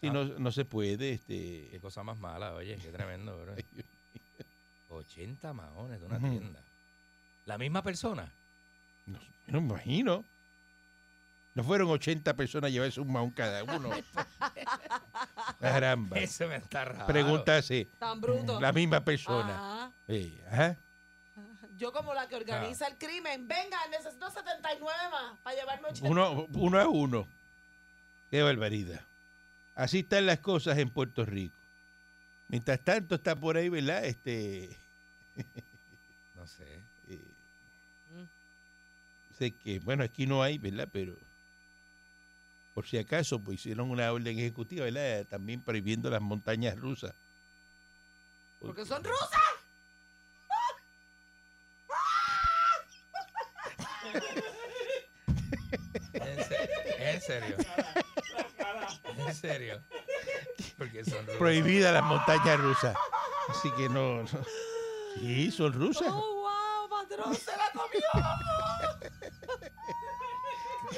si 0.00 0.06
Ah. 0.06 0.12
no, 0.12 0.24
no 0.24 0.50
se 0.52 0.64
puede, 0.64 1.18
Qué 1.26 1.66
este. 1.68 1.80
cosa 1.80 2.02
más 2.02 2.18
mala, 2.18 2.54
oye, 2.54 2.76
qué 2.76 2.88
tremendo, 2.90 3.38
bro. 3.42 3.54
80 4.90 5.52
maones 5.52 6.00
de 6.00 6.06
una 6.06 6.16
Ujú. 6.16 6.30
tienda. 6.30 6.60
¿La 7.46 7.58
misma 7.58 7.82
persona? 7.82 8.32
No, 9.06 9.18
no 9.46 9.60
me 9.60 9.68
imagino. 9.74 10.24
No 11.54 11.64
fueron 11.64 11.90
80 11.90 12.34
personas 12.34 12.68
a 12.68 12.70
llevarse 12.70 13.00
un 13.00 13.12
maón 13.12 13.30
cada 13.30 13.64
uno. 13.64 13.90
Caramba. 15.60 16.18
Eso 16.18 16.46
me 16.48 16.56
está 16.56 16.84
raro. 16.84 17.06
Pregúntase. 17.06 17.88
Tan 17.98 18.20
bruto. 18.20 18.60
La 18.60 18.72
misma 18.72 19.00
persona. 19.04 19.54
Ajá. 19.84 19.92
Eh, 20.08 20.44
ajá. 20.50 20.76
Yo 21.76 21.92
como 21.92 22.14
la 22.14 22.28
que 22.28 22.36
organiza 22.36 22.84
Ah. 22.86 22.88
el 22.88 22.98
crimen. 22.98 23.48
Venga, 23.48 23.78
necesito 23.90 24.30
79 24.30 24.98
más 25.10 25.38
para 25.42 25.56
llevarme 25.56 25.88
80. 25.88 26.08
Uno, 26.08 26.46
uno 26.52 26.78
a 26.80 26.88
uno. 26.88 27.26
Qué 28.30 28.42
barbaridad. 28.42 29.00
Así 29.74 30.00
están 30.00 30.26
las 30.26 30.38
cosas 30.40 30.78
en 30.78 30.90
Puerto 30.90 31.24
Rico. 31.24 31.56
Mientras 32.48 32.80
tanto 32.80 33.14
está 33.14 33.34
por 33.34 33.56
ahí, 33.56 33.68
¿verdad? 33.68 34.04
Este, 34.04 34.76
No 36.34 36.46
sé. 36.46 36.79
Que, 39.48 39.78
bueno, 39.80 40.04
aquí 40.04 40.26
no 40.26 40.42
hay, 40.42 40.58
¿verdad? 40.58 40.88
Pero 40.92 41.14
por 42.74 42.86
si 42.86 42.98
acaso, 42.98 43.40
pues 43.40 43.60
hicieron 43.60 43.90
una 43.90 44.12
orden 44.12 44.38
ejecutiva, 44.38 44.84
¿verdad? 44.84 45.26
También 45.26 45.62
prohibiendo 45.62 46.08
las 46.10 46.20
montañas 46.20 46.78
rusas. 46.78 47.14
Porque 48.60 48.84
son 48.84 49.02
rusas. 49.02 49.40
¿En, 56.12 56.44
se- 56.44 56.70
en 56.98 57.20
serio? 57.20 57.56
¿En 59.16 59.34
serio? 59.34 59.82
Porque 60.78 61.04
son 61.04 61.20
rusas. 61.24 61.36
Prohibidas 61.38 61.92
las 61.92 62.04
montañas 62.04 62.60
rusas. 62.60 62.96
Así 63.48 63.70
que 63.72 63.88
no, 63.88 64.22
no. 64.22 64.28
Sí, 65.18 65.50
son 65.50 65.72
rusas. 65.72 66.08
Oh, 66.10 66.34
wow, 66.42 66.88
patrón, 66.88 67.34
se 67.34 67.50
la 67.56 67.70
comió. 67.72 68.00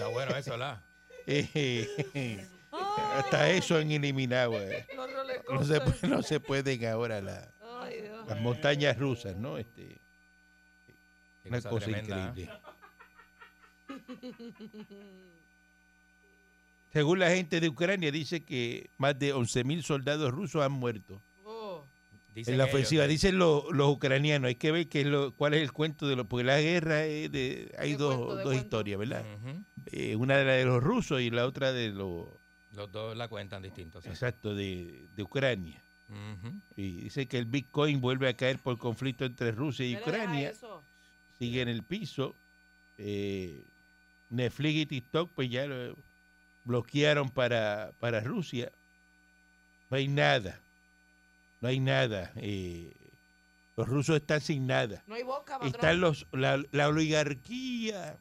Está 0.02 0.12
bueno 0.12 0.36
eso, 0.36 0.56
¿la? 0.56 0.82
Hasta 3.16 3.50
eso 3.50 3.76
han 3.76 3.90
eliminado. 3.90 4.60
eh. 4.60 4.86
No 5.50 5.64
se, 5.64 5.80
no 6.08 6.22
se 6.22 6.40
pueden 6.40 6.84
ahora 6.86 7.20
la- 7.20 7.48
Ay, 7.80 8.00
Dios. 8.02 8.26
las 8.28 8.40
montañas 8.40 8.98
rusas, 8.98 9.36
¿no? 9.36 9.58
Este, 9.58 9.98
Qué 11.42 11.48
una 11.48 11.60
cosa 11.62 11.90
¿eh? 11.90 11.98
increíble. 12.00 12.50
Según 16.92 17.18
la 17.20 17.30
gente 17.30 17.60
de 17.60 17.68
Ucrania, 17.68 18.10
dice 18.12 18.44
que 18.44 18.90
más 18.98 19.18
de 19.18 19.34
11.000 19.34 19.82
soldados 19.82 20.30
rusos 20.32 20.62
han 20.62 20.72
muerto. 20.72 21.20
Dicen 22.34 22.54
en 22.54 22.58
la 22.58 22.64
ofensiva. 22.64 23.06
Dicen 23.06 23.38
los, 23.38 23.64
los 23.72 23.88
ucranianos. 23.90 24.48
Hay 24.48 24.54
que 24.54 24.72
ver 24.72 24.88
qué 24.88 25.02
es 25.02 25.06
lo, 25.06 25.34
cuál 25.34 25.54
es 25.54 25.62
el 25.62 25.72
cuento 25.72 26.06
de 26.06 26.16
lo. 26.16 26.26
Porque 26.26 26.44
la 26.44 26.60
guerra 26.60 27.04
es 27.04 27.30
de, 27.30 27.74
hay 27.78 27.92
¿De 27.92 27.96
dos, 27.98 28.16
cuento, 28.16 28.44
dos 28.44 28.54
historias, 28.54 28.98
¿verdad? 28.98 29.24
Eh, 29.86 30.16
una 30.16 30.36
de 30.38 30.44
la 30.44 30.52
de 30.52 30.64
los 30.64 30.82
rusos 30.82 31.20
y 31.20 31.30
la 31.30 31.46
otra 31.46 31.72
de 31.72 31.90
los. 31.90 32.28
Los 32.74 32.90
dos 32.90 33.16
la 33.16 33.28
cuentan 33.28 33.62
distintos. 33.62 34.04
sí. 34.04 34.10
Exacto, 34.10 34.54
de, 34.54 35.08
de 35.14 35.22
Ucrania. 35.22 35.82
Y 36.76 37.02
dice 37.02 37.26
que 37.26 37.38
el 37.38 37.46
Bitcoin 37.46 38.00
vuelve 38.00 38.28
a 38.28 38.34
caer 38.34 38.58
por 38.58 38.76
conflicto 38.76 39.24
entre 39.24 39.50
Rusia 39.52 39.86
y 39.86 39.96
Ucrania. 39.96 40.50
eso. 40.50 40.82
Sigue 41.38 41.62
en 41.62 41.68
el 41.68 41.82
piso. 41.82 42.36
Eh, 42.98 43.64
Netflix 44.28 44.74
y 44.76 44.86
TikTok, 44.86 45.30
pues 45.34 45.50
ya 45.50 45.66
lo 45.66 45.96
bloquearon 46.64 47.30
para, 47.30 47.92
para 47.98 48.20
Rusia. 48.20 48.70
No 49.90 49.96
hay 49.96 50.08
nada. 50.08 50.61
No 51.62 51.68
hay 51.68 51.80
nada. 51.80 52.32
Eh, 52.36 52.92
los 53.76 53.88
rusos 53.88 54.16
están 54.16 54.40
sin 54.42 54.66
nada. 54.66 55.02
No 55.06 55.14
hay 55.14 55.22
boca, 55.22 55.54
patrón. 55.54 55.68
Están 55.74 56.00
los, 56.00 56.26
la, 56.32 56.62
la 56.72 56.88
oligarquía 56.88 58.18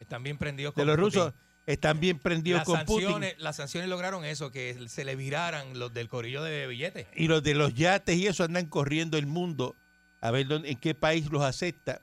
Están 0.00 0.22
bien 0.24 0.38
prendidos 0.38 0.74
de 0.74 0.80
con 0.80 0.86
los 0.88 0.96
Putin. 0.96 1.20
rusos. 1.20 1.34
Están 1.66 2.00
bien 2.00 2.18
prendidos 2.18 2.60
Las 2.60 2.66
con 2.66 2.84
Putin. 2.86 3.02
sanciones, 3.02 3.34
las 3.38 3.56
sanciones 3.56 3.90
lograron 3.90 4.24
eso, 4.24 4.50
que 4.50 4.88
se 4.88 5.04
le 5.04 5.16
viraran 5.16 5.78
los 5.78 5.92
del 5.92 6.08
corillo 6.08 6.42
de 6.42 6.66
billetes. 6.66 7.06
Y 7.14 7.28
los 7.28 7.42
de 7.42 7.52
los 7.54 7.74
yates 7.74 8.16
y 8.16 8.26
eso 8.26 8.42
andan 8.42 8.66
corriendo 8.66 9.18
el 9.18 9.26
mundo 9.26 9.76
a 10.22 10.30
ver 10.30 10.46
dónde, 10.48 10.70
en 10.70 10.78
qué 10.78 10.94
país 10.94 11.30
los 11.30 11.42
acepta. 11.42 12.00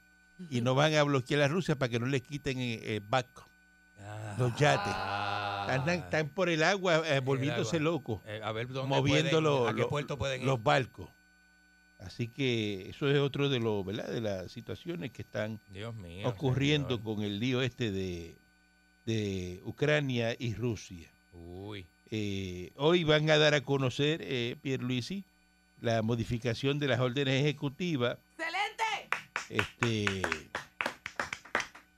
Y 0.51 0.61
no 0.61 0.75
van 0.75 0.93
a 0.93 1.01
bloquear 1.01 1.41
a 1.41 1.47
Rusia 1.47 1.75
para 1.75 1.89
que 1.89 1.99
no 1.99 2.05
les 2.05 2.21
quiten 2.21 2.59
el, 2.59 2.83
el 2.83 2.99
barco. 2.99 3.49
Los 4.37 4.55
yates. 4.55 4.93
Ah. 4.93 5.54
Andan, 5.73 5.99
están 5.99 6.29
por 6.29 6.49
el 6.49 6.63
agua 6.63 7.01
eh, 7.07 7.19
volviéndose 7.19 7.79
locos, 7.79 8.21
Eh, 8.25 8.39
a 8.43 8.51
ver 8.51 8.67
dónde 8.67 8.89
moviendo 8.95 9.29
pueden, 9.29 9.43
los, 9.43 9.69
a 9.69 9.73
qué 9.73 9.81
los- 9.81 9.89
puerto 9.89 10.17
pueden 10.17 10.41
ir. 10.41 10.47
los 10.47 10.61
barcos. 10.63 11.09
Así 11.99 12.27
que 12.27 12.89
eso 12.89 13.09
es 13.09 13.17
otro 13.19 13.47
de 13.49 13.59
los, 13.59 13.85
¿verdad? 13.85 14.07
De 14.09 14.21
las 14.21 14.51
situaciones 14.51 15.11
que 15.11 15.21
están 15.21 15.59
Dios 15.71 15.95
mío. 15.95 16.27
ocurriendo 16.27 16.97
señor. 16.97 17.03
con 17.15 17.23
el 17.23 17.39
lío 17.39 17.61
este 17.61 17.91
de, 17.91 18.35
de 19.05 19.61
Ucrania 19.63 20.35
y 20.37 20.53
Rusia. 20.53 21.09
Uy. 21.33 21.87
Eh, 22.11 22.71
hoy 22.75 23.03
van 23.03 23.29
a 23.29 23.37
dar 23.37 23.53
a 23.55 23.61
conocer, 23.61 24.19
eh, 24.23 24.55
Pierluisi, 24.61 25.23
la 25.81 26.01
modificación 26.01 26.79
de 26.79 26.87
las 26.89 26.99
órdenes 26.99 27.41
ejecutivas. 27.41 28.17
¡Excelente! 28.37 29.09
Este, 29.49 30.21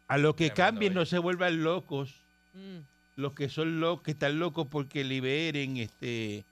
a 0.08 0.18
lo 0.18 0.36
que 0.36 0.50
Tremendo, 0.50 0.56
cambien, 0.56 0.94
no 0.94 1.06
se 1.06 1.20
vuelvan 1.20 1.64
locos. 1.64 2.16
Mm. 2.54 2.80
Los 3.18 3.34
que 3.34 3.50
son 3.50 3.80
locos, 3.80 4.04
que 4.04 4.12
están 4.12 4.38
locos 4.38 4.68
porque 4.70 5.04
liberen 5.04 5.78
este 5.78 6.46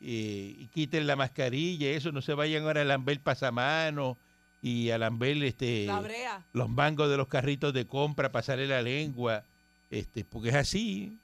eh, 0.00 0.54
y 0.58 0.66
quiten 0.66 1.06
la 1.06 1.14
mascarilla, 1.14 1.88
eso, 1.90 2.10
no 2.10 2.20
se 2.20 2.34
vayan 2.34 2.64
ahora 2.64 2.80
a 2.82 2.84
lamber 2.84 3.20
pasamanos 3.20 4.16
y 4.60 4.90
a 4.90 4.98
lamber 4.98 5.40
este, 5.44 5.86
La 5.86 6.00
brea. 6.00 6.44
los 6.52 6.68
mangos 6.68 7.08
de 7.08 7.16
los 7.16 7.28
carritos 7.28 7.72
de 7.72 7.86
compra, 7.86 8.32
pasarle 8.32 8.66
la 8.66 8.82
lengua, 8.82 9.44
este, 9.88 10.24
porque 10.24 10.48
es 10.48 10.56
así, 10.56 11.16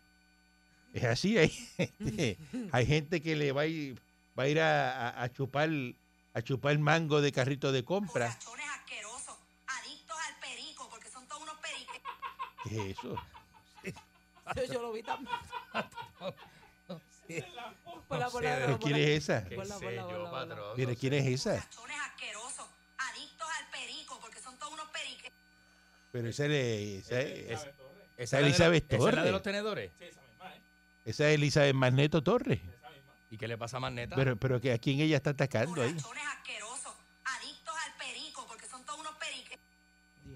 es 0.92 1.02
así, 1.02 1.36
hay 1.36 1.48
gente, 1.48 2.38
hay 2.72 2.86
gente 2.86 3.20
que 3.20 3.34
le 3.34 3.50
va 3.50 3.62
a 3.62 3.66
ir, 3.66 4.00
va 4.38 4.44
a, 4.44 4.48
ir 4.48 4.60
a, 4.60 5.08
a- 5.08 5.22
a 5.24 5.32
chupar 5.32 5.68
a 6.32 6.42
chupar 6.42 6.78
mango 6.78 7.20
de 7.22 7.32
carrito 7.32 7.72
de 7.72 7.82
compra. 7.82 8.26
Borrachones 8.28 8.66
asquerosos, 8.78 9.36
adictos 9.66 10.16
al 10.28 10.38
perico, 10.38 10.86
porque 10.90 11.08
son 11.08 11.26
todos 11.26 11.42
unos 11.42 11.56
periques. 11.58 12.02
¿Qué 12.62 12.90
es 12.90 12.98
eso? 12.98 13.16
Yo 14.72 14.80
lo 14.82 14.92
vi 14.92 15.02
también. 15.02 15.36
Ponla, 18.08 18.26
No 18.26 18.30
ponla, 18.30 18.30
sé, 18.30 18.32
ponla, 18.32 18.56
¿Pero 18.66 18.78
quién 18.78 18.96
es 18.96 19.08
esa? 19.08 19.44
¿quién 19.44 19.60
es 21.12 21.26
esa? 21.26 21.52
Borrachones 21.54 22.00
asquerosos, 22.00 22.66
adictos 22.98 23.48
al 23.60 23.70
perico, 23.70 24.18
porque 24.20 24.40
son 24.40 24.56
todos 24.58 24.72
unos 24.74 24.86
periques. 24.90 25.32
Pero 26.12 26.28
esa 26.28 26.46
es, 26.46 26.52
esa 27.06 27.20
es, 27.20 27.66
Esa 28.16 28.38
es 28.38 28.44
Elizabeth 28.46 28.92
los- 28.92 29.00
esa 29.00 29.08
es 29.10 29.14
la 29.16 29.22
de 29.22 29.30
Torres. 29.30 29.32
los 29.32 29.42
tenedores. 29.42 29.90
esa 31.04 31.28
es 31.28 31.34
Elizabeth 31.34 31.74
Magneto 31.74 32.22
Torres. 32.22 32.60
¿Y 33.28 33.36
qué 33.38 33.48
le 33.48 33.58
pasa 33.58 33.78
a 33.78 33.80
Magneta? 33.80 34.14
Pero, 34.14 34.36
pero 34.36 34.60
que 34.60 34.72
a 34.72 34.78
quién 34.78 35.00
ella 35.00 35.16
está 35.16 35.30
atacando 35.30 35.82
ahí. 35.82 35.90
Asquerosos, 35.90 36.14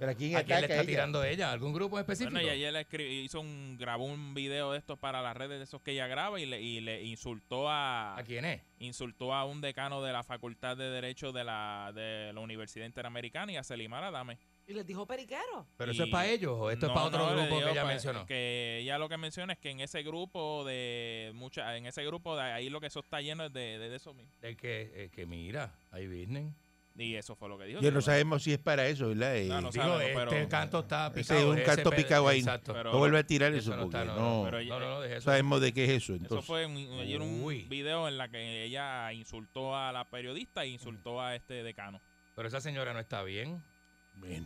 Pero 0.01 0.13
a 0.13 0.15
quién 0.15 0.35
¿A 0.37 0.43
quién 0.43 0.61
le 0.61 0.67
está 0.67 0.75
ella? 0.81 0.87
tirando 0.87 1.23
ella? 1.23 1.53
¿Algún 1.53 1.73
grupo 1.73 1.99
específico? 1.99 2.33
Bueno, 2.33 2.49
y 2.49 2.51
ayer 2.51 2.73
le 2.73 2.87
hizo 3.23 3.39
un, 3.41 3.77
grabó 3.79 4.05
un 4.07 4.33
video 4.35 4.73
de 4.73 4.79
estos 4.79 4.99
para 4.99 5.21
las 5.23 5.37
redes 5.37 5.59
de 5.59 5.65
esos 5.65 5.81
que 5.83 5.93
ella 5.93 6.07
graba 6.09 6.41
y 6.41 6.47
le, 6.47 6.61
y 6.61 6.81
le 6.81 7.03
insultó 7.05 7.69
a, 7.69 8.17
¿A 8.19 8.25
quién 8.25 8.45
es? 8.47 8.63
insultó 8.79 9.35
a 9.35 9.45
un 9.45 9.61
decano 9.61 10.03
de 10.03 10.13
la 10.13 10.23
Facultad 10.25 10.77
de 10.77 10.89
Derecho 10.91 11.33
de 11.33 11.45
la, 11.45 11.93
de 11.95 12.33
la 12.33 12.41
Universidad 12.41 12.87
Interamericana 12.87 13.53
y 13.53 13.57
a 13.59 13.63
Selimar 13.63 14.03
Adame. 14.03 14.39
Y 14.67 14.73
les 14.73 14.87
dijo 14.87 15.05
periquero. 15.05 15.67
¿Pero 15.77 15.91
Y- 15.93 15.95
eso 15.97 16.05
es 16.05 16.11
para 16.11 16.29
ellos 16.29 16.57
o 16.59 16.71
esto 16.71 16.87
es 16.87 16.93
para 16.93 17.07
otro 17.07 17.19
no, 17.19 17.31
grupo 17.33 17.57
digo 17.57 17.61
que 17.67 17.71
ella 17.73 17.85
mencionó? 17.85 18.25
Que 18.25 18.79
ella 18.83 18.99
lo 18.99 19.09
que 19.09 19.17
menciona 19.19 19.53
es 19.53 19.59
que 19.59 19.69
en 19.71 19.81
ese 19.81 20.03
grupo 20.03 20.65
de 20.65 21.33
mucha, 21.35 21.77
en 21.77 21.87
ese 21.87 22.05
grupo 22.07 22.37
de 22.37 22.43
ahí 22.43 22.71
lo 22.71 22.81
que 22.81 22.87
eso 22.87 23.01
está 23.01 23.21
lleno 23.21 23.45
es 23.45 23.53
de, 23.53 23.79
de, 23.79 23.89
de 23.91 23.97
eso 23.97 24.15
mismo. 24.15 24.33
De 24.41 24.57
que, 24.57 24.93
eh, 24.95 25.11
que 25.13 25.27
mira, 25.27 25.75
hay 25.91 26.07
business. 26.07 26.55
Y 26.96 27.14
eso 27.14 27.35
fue 27.37 27.48
lo 27.48 27.57
que 27.57 27.64
dijo. 27.64 27.81
Ya 27.81 27.90
no 27.92 28.03
sabemos 28.03 28.42
si 28.42 28.53
es 28.53 28.59
para 28.59 28.87
eso, 28.87 29.09
¿verdad? 29.09 29.37
Eh, 29.37 29.46
No, 29.46 29.61
no 29.62 29.70
Digo, 29.70 29.85
sabemos, 29.85 30.03
este 30.03 30.35
pero- 30.37 30.48
canto 30.50 30.81
está 30.81 31.07
Ese 31.07 31.14
picado. 31.20 31.38
es 31.40 31.46
un 31.46 31.57
ese 31.59 31.64
canto 31.64 31.90
picado 31.92 32.29
ahí. 32.29 32.38
Exacto. 32.40 32.72
Pero- 32.74 32.92
no 32.92 32.98
vuelve 32.98 33.18
a 33.18 33.22
tirar 33.24 33.53
Eso 33.55 33.70
eso, 33.72 33.76
no 33.76 33.85
está, 33.85 34.05
no, 34.05 34.14
no, 34.16 34.42
pero 34.50 34.62
No, 34.64 34.81
no, 34.81 34.90
no, 34.90 35.00
deje 35.00 35.16
eso. 35.16 35.24
sabemos 35.24 35.61
de 35.62 35.72
qué 35.72 35.85
es 35.85 35.90
eso. 36.03 36.14
Eso 36.16 36.42
fue 36.42 36.66
un, 36.66 36.76
ayer 37.00 37.20
un 37.22 37.42
Uy. 37.42 37.62
video 37.70 38.07
en 38.09 38.18
la 38.18 38.29
que 38.29 38.64
ella 38.64 39.12
insultó 39.14 39.74
a 39.76 39.92
la 39.92 40.05
periodista 40.05 40.64
e 40.64 40.68
insultó 40.68 41.22
a 41.22 41.35
este 41.37 41.62
decano. 41.62 42.00
Pero 42.37 42.48
esa 42.48 42.61
señora 42.61 42.92
no 42.92 42.98
está 43.00 43.22
bien. 43.22 43.62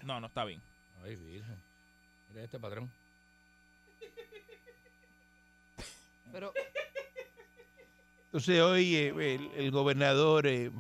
No, 0.05 0.21
no 0.21 0.27
está 0.29 0.45
bien. 0.45 0.61
Ay, 1.03 1.17
virgen. 1.17 1.57
Mira 2.31 2.45
este 2.45 2.61
patrón. 2.61 2.91
Pero 6.33 6.53
Entonces 8.27 8.61
hoy 8.61 8.97
eh, 8.97 9.09
el, 9.09 9.51
el 9.57 9.71
gobernador 9.71 10.47
eh, 10.47 10.71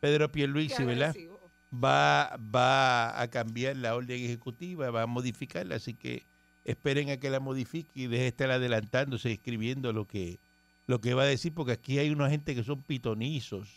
Pedro 0.00 0.30
Pierluisi, 0.32 0.82
¿verdad? 0.84 1.14
Va, 1.72 2.36
va 2.54 3.20
a 3.20 3.28
cambiar 3.28 3.76
la 3.76 3.94
orden 3.94 4.20
ejecutiva, 4.24 4.90
va 4.90 5.02
a 5.02 5.06
modificarla, 5.06 5.76
así 5.76 5.94
que 5.94 6.24
esperen 6.64 7.10
a 7.10 7.16
que 7.18 7.30
la 7.30 7.38
modifique 7.40 7.90
y 7.94 8.06
deje 8.06 8.22
de 8.22 8.28
estar 8.28 8.50
adelantándose, 8.50 9.30
escribiendo 9.32 9.92
lo 9.92 10.06
que 10.06 10.38
lo 10.86 11.00
que 11.00 11.14
va 11.14 11.22
a 11.22 11.26
decir, 11.26 11.54
porque 11.54 11.70
aquí 11.72 12.00
hay 12.00 12.10
una 12.10 12.28
gente 12.28 12.52
que 12.52 12.64
son 12.64 12.82
pitonizos, 12.82 13.68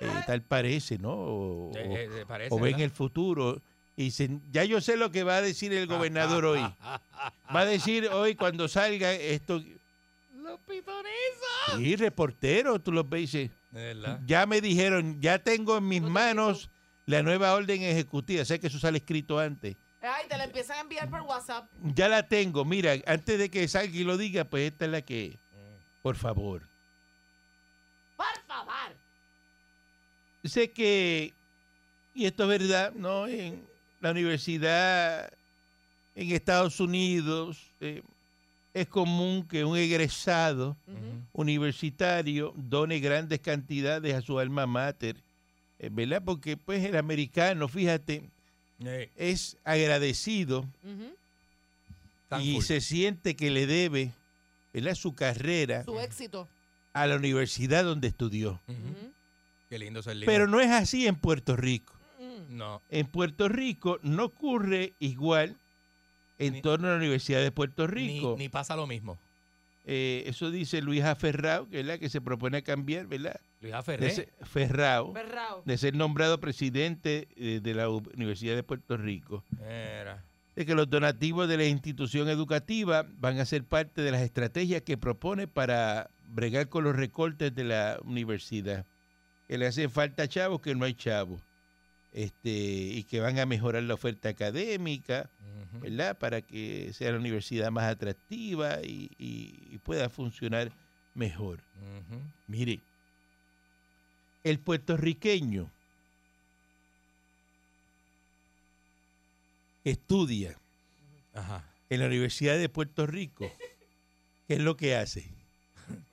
eh, 0.00 0.08
tal 0.26 0.42
parece, 0.42 0.98
¿no? 0.98 1.12
O, 1.12 1.72
Eh, 1.76 2.08
eh, 2.10 2.24
parece, 2.26 2.52
o 2.52 2.56
ven 2.56 2.72
¿verdad? 2.72 2.80
el 2.80 2.90
futuro 2.90 3.62
y 3.96 4.04
dicen, 4.04 4.42
ya 4.50 4.64
yo 4.64 4.80
sé 4.80 4.96
lo 4.96 5.12
que 5.12 5.22
va 5.22 5.36
a 5.36 5.42
decir 5.42 5.72
el 5.72 5.86
gobernador 5.86 6.44
hoy. 6.44 6.60
Va 7.54 7.60
a 7.60 7.64
decir 7.64 8.08
hoy 8.08 8.34
cuando 8.34 8.66
salga 8.68 9.12
esto. 9.12 9.62
Los 10.36 10.60
pitonizos. 10.60 11.76
Sí, 11.76 11.96
reportero, 11.96 12.78
tú 12.80 12.92
los 12.92 13.08
ves 13.08 13.34
y 13.34 13.38
dices. 13.38 13.57
Ya 14.26 14.46
me 14.46 14.60
dijeron, 14.60 15.20
ya 15.20 15.38
tengo 15.38 15.76
en 15.76 15.88
mis 15.88 16.02
manos 16.02 16.70
la 17.06 17.22
nueva 17.22 17.54
orden 17.54 17.82
ejecutiva. 17.82 18.44
Sé 18.44 18.60
que 18.60 18.68
eso 18.68 18.78
sale 18.78 18.98
escrito 18.98 19.38
antes. 19.38 19.76
Ay, 20.00 20.26
te 20.28 20.36
la 20.36 20.44
empiezan 20.44 20.78
a 20.78 20.80
enviar 20.82 21.10
por 21.10 21.22
WhatsApp. 21.22 21.68
Ya 21.82 22.08
la 22.08 22.28
tengo. 22.28 22.64
Mira, 22.64 22.94
antes 23.06 23.38
de 23.38 23.50
que 23.50 23.66
salga 23.66 23.96
y 23.96 24.04
lo 24.04 24.16
diga, 24.16 24.44
pues 24.44 24.70
esta 24.70 24.84
es 24.84 24.90
la 24.90 25.02
que, 25.02 25.38
por 26.02 26.16
favor. 26.16 26.68
Por 28.16 28.42
favor. 28.46 28.96
Sé 30.44 30.70
que, 30.70 31.34
y 32.14 32.26
esto 32.26 32.44
es 32.44 32.48
verdad, 32.60 32.92
¿no? 32.94 33.26
En 33.26 33.66
la 34.00 34.12
universidad 34.12 35.32
en 36.14 36.32
Estados 36.32 36.80
Unidos 36.80 37.72
eh, 37.80 38.02
es 38.80 38.88
común 38.88 39.46
que 39.46 39.64
un 39.64 39.76
egresado 39.76 40.76
universitario 41.32 42.52
done 42.56 42.98
grandes 43.00 43.40
cantidades 43.40 44.14
a 44.14 44.20
su 44.22 44.38
alma 44.38 44.66
mater, 44.66 45.16
eh, 45.78 45.88
¿verdad? 45.92 46.22
Porque 46.24 46.56
pues 46.56 46.84
el 46.84 46.96
americano, 46.96 47.68
fíjate, 47.68 48.22
Eh, 48.84 49.10
es 49.16 49.56
agradecido 49.64 50.64
y 52.40 52.62
se 52.62 52.80
siente 52.80 53.34
que 53.34 53.50
le 53.50 53.66
debe, 53.66 54.12
¿verdad? 54.72 54.94
Su 54.94 55.14
carrera 55.16 55.82
Su 55.84 55.98
éxito. 55.98 56.46
a 56.92 57.06
la 57.08 57.16
universidad 57.16 57.82
donde 57.82 58.06
estudió. 58.08 58.60
Qué 59.68 59.80
lindo 59.80 60.00
ser 60.00 60.14
lindo. 60.16 60.30
Pero 60.30 60.46
no 60.46 60.60
es 60.60 60.70
así 60.70 61.08
en 61.08 61.16
Puerto 61.16 61.56
Rico. 61.56 61.92
Mm. 62.20 62.56
No. 62.56 62.80
En 62.88 63.06
Puerto 63.08 63.48
Rico 63.48 63.98
no 64.02 64.26
ocurre 64.26 64.92
igual 65.00 65.56
en 66.38 66.54
Ni- 66.54 66.62
torno 66.62 66.88
a 66.88 66.92
la 66.92 66.96
Universidad 66.96 67.40
de 67.42 67.50
Puerto 67.50 67.86
Rico. 67.86 68.36
ni 68.38 68.48
pasa 68.48 68.76
lo 68.76 68.86
mismo. 68.86 69.18
Eh, 69.90 70.24
eso 70.26 70.50
dice 70.50 70.82
Luis 70.82 71.02
A. 71.02 71.14
Ferrao, 71.16 71.66
¿verdad? 71.66 71.98
Que 71.98 72.10
se 72.10 72.20
propone 72.20 72.62
cambiar, 72.62 73.06
¿verdad? 73.06 73.40
Luis 73.60 73.72
De 73.74 73.82
Ferré. 73.82 74.28
Ferrao, 74.42 75.14
de 75.64 75.78
ser 75.78 75.94
nombrado 75.96 76.38
presidente 76.40 77.26
eh, 77.36 77.60
de 77.62 77.74
la 77.74 77.88
Universidad 77.88 78.54
de 78.54 78.62
Puerto 78.62 78.96
Rico. 78.96 79.44
Era. 79.66 80.22
de 80.54 80.66
que 80.66 80.74
los 80.74 80.90
donativos 80.90 81.48
de 81.48 81.56
la 81.56 81.64
institución 81.64 82.28
educativa 82.28 83.06
van 83.18 83.38
a 83.38 83.44
ser 83.46 83.62
parte 83.64 84.02
de 84.02 84.10
las 84.10 84.20
estrategias 84.22 84.82
que 84.82 84.96
propone 84.98 85.46
para 85.46 86.10
bregar 86.26 86.68
con 86.68 86.82
los 86.84 86.94
recortes 86.96 87.54
de 87.54 87.62
la 87.64 87.98
universidad. 88.04 88.84
Que 89.46 89.56
le 89.56 89.66
hacen 89.68 89.88
falta 89.90 90.28
chavos 90.28 90.60
que 90.60 90.74
no 90.74 90.84
hay 90.84 90.94
chavos. 90.94 91.40
Este, 92.12 92.48
y 92.50 93.04
que 93.04 93.20
van 93.20 93.38
a 93.38 93.46
mejorar 93.46 93.82
la 93.82 93.94
oferta 93.94 94.28
académica. 94.28 95.30
¿verdad? 95.80 96.18
Para 96.18 96.40
que 96.40 96.92
sea 96.94 97.12
la 97.12 97.18
universidad 97.18 97.70
más 97.70 97.84
atractiva 97.84 98.80
y, 98.82 99.10
y- 99.18 99.68
y 99.70 99.78
pueda 99.78 100.08
funcionar 100.08 100.72
mejor. 101.14 101.60
Mire, 102.48 102.80
el 104.44 104.58
puertorriqueño 104.58 105.70
estudia 109.84 110.56
Ajá. 111.34 111.64
en 111.90 112.00
la 112.00 112.06
Universidad 112.06 112.56
de 112.58 112.68
Puerto 112.68 113.06
Rico, 113.06 113.50
¿qué 114.46 114.54
es 114.54 114.60
lo 114.60 114.76
que 114.76 114.96
hace? 114.96 115.30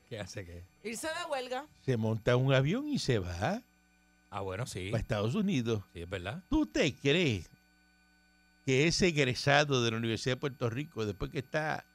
¿Qué 0.10 0.19
hace 0.19 0.45
qué? 0.45 0.63
Irse 0.84 1.08
de 1.08 1.25
huelga. 1.31 1.65
Se 1.86 1.97
monta 1.97 2.36
un 2.36 2.53
avión 2.53 2.88
y 2.88 2.99
se 2.99 3.19
va 3.19 3.63
Ah, 4.38 4.41
bueno, 4.41 4.65
sí. 4.67 4.91
a 4.93 4.98
Estados 4.98 5.34
Unidos. 5.34 5.82
Sí, 5.93 6.02
es 6.02 6.10
verdad. 6.10 6.43
¿Tú 6.50 6.65
te 6.65 6.93
crees 6.93 7.50
que 8.65 8.86
ese 8.86 9.08
egresado 9.08 9.82
de 9.82 9.91
la 9.91 9.98
Universidad 9.98 10.36
de 10.36 10.39
Puerto 10.41 10.69
Rico, 10.69 11.06
después 11.06 11.32
que 11.32 11.39
está 11.39 11.86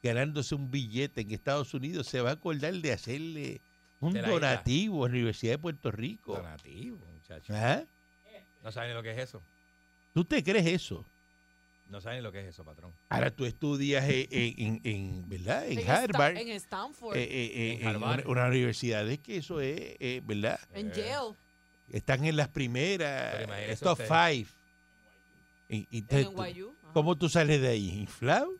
ganándose 0.00 0.54
un 0.54 0.70
billete 0.70 1.22
en 1.22 1.32
Estados 1.32 1.74
Unidos, 1.74 2.06
se 2.06 2.20
va 2.20 2.30
a 2.30 2.32
acordar 2.34 2.72
de 2.74 2.92
hacerle 2.92 3.60
un 3.98 4.12
De 4.12 4.22
la 4.22 4.28
isla. 4.28 4.48
donativo 4.50 5.04
a 5.04 5.08
la 5.08 5.14
Universidad 5.14 5.54
de 5.54 5.58
Puerto 5.58 5.90
Rico? 5.90 6.36
Donativo, 6.36 6.98
muchacho. 7.14 7.52
¿Ah? 7.56 7.82
No 8.62 8.70
saben 8.70 8.90
ni 8.90 8.94
lo 8.94 9.02
que 9.02 9.10
es 9.10 9.18
eso. 9.18 9.42
¿Tú 10.14 10.24
te 10.24 10.44
crees 10.44 10.66
eso? 10.66 11.04
No 11.90 12.00
saben 12.00 12.18
ni 12.18 12.22
lo 12.22 12.30
que 12.30 12.42
es 12.42 12.46
eso, 12.46 12.64
patrón. 12.64 12.92
Ahora 13.08 13.32
tú 13.32 13.44
estudias 13.44 14.04
en, 14.08 14.26
en- 14.30 14.80
en- 14.84 15.28
¿verdad? 15.28 15.66
en, 15.68 15.90
Harvard, 15.90 16.36
En 16.36 16.48
Stanford. 16.50 17.16
eh, 17.16 17.24
eh, 17.24 17.28
eh, 17.54 17.72
En 17.72 17.80
en 17.80 17.88
Harvard. 17.88 18.20
una, 18.26 18.42
una 18.42 18.46
universidad 18.50 19.08
es 19.10 19.18
que 19.18 19.38
eso 19.38 19.60
es, 19.60 19.80
eh, 19.98 20.22
¿verdad? 20.24 20.60
en 20.74 20.90
Eh, 20.90 20.92
Yale. 20.94 21.36
Están 21.90 22.24
en 22.24 22.36
las 22.36 22.48
primeras, 22.48 23.48
estos 23.68 23.92
usted. 23.98 24.06
five. 24.06 24.46
Y, 25.68 25.86
y 25.90 26.04
En 26.08 26.34
tú-. 26.34 26.74
¿Cómo 26.92 27.16
tú 27.16 27.28
sales 27.28 27.60
de 27.60 27.68
ahí? 27.68 27.90
¿Inflado? 28.00 28.50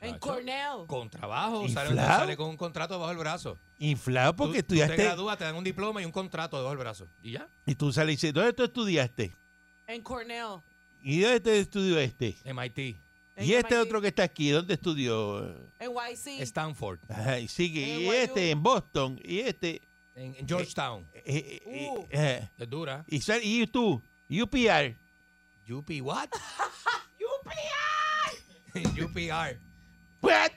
En 0.00 0.10
Chacho. 0.12 0.20
Cornell. 0.20 0.86
Con 0.86 1.10
trabajo, 1.10 1.68
sale, 1.68 1.90
¿Inflado? 1.90 2.18
sale 2.20 2.36
con 2.36 2.50
un 2.50 2.56
contrato 2.56 2.98
bajo 3.00 3.10
el 3.10 3.18
brazo. 3.18 3.58
Inflado 3.78 4.36
porque 4.36 4.62
tú, 4.62 4.68
tú 4.68 4.74
te 4.76 4.82
estudiaste. 4.82 5.02
gradúas, 5.02 5.38
te 5.38 5.44
dan 5.44 5.56
un 5.56 5.64
diploma 5.64 6.00
y 6.00 6.04
un 6.04 6.12
contrato 6.12 6.56
debajo 6.56 6.70
del 6.74 6.78
brazo. 6.84 7.08
¿Y 7.22 7.32
ya? 7.32 7.48
y 7.66 7.74
tú 7.74 7.92
sales 7.92 8.12
y 8.12 8.16
dices, 8.16 8.32
¿dónde 8.34 8.52
tú 8.52 8.62
estudiaste? 8.64 9.34
En 9.86 10.02
Cornell. 10.02 10.60
¿Y 11.02 11.20
dónde 11.20 11.40
te 11.40 11.58
estudió 11.58 11.98
este? 11.98 12.36
MIT, 12.44 12.78
En 13.36 13.44
¿Y 13.48 13.54
este 13.54 13.74
MIT. 13.74 13.86
otro 13.86 14.00
que 14.00 14.08
está 14.08 14.22
aquí? 14.24 14.50
¿Dónde 14.50 14.74
estudió? 14.74 15.40
En 15.80 15.90
YC. 15.92 16.42
Stanford, 16.42 17.00
Ajá, 17.08 17.40
y 17.40 17.48
sigue. 17.48 17.94
En 17.94 18.00
Y 18.00 18.04
NYU. 18.04 18.12
este 18.12 18.50
en 18.50 18.62
Boston. 18.62 19.18
Y 19.24 19.38
este. 19.40 19.82
En, 20.18 20.34
en 20.34 20.46
Georgetown. 20.48 21.06
eh, 21.14 21.22
eh, 21.24 21.62
eh, 21.66 21.88
Uh. 21.90 22.06
eh, 22.10 22.48
Es 22.58 22.68
dura. 22.68 23.04
y, 23.08 23.20
sal- 23.20 23.42
y 23.42 23.66
tú, 23.66 24.02
UPR. 24.28 24.96
UP 25.70 25.90
what? 26.02 26.28
UPI. 27.20 29.02
UPR. 29.02 29.58
What? 30.20 30.52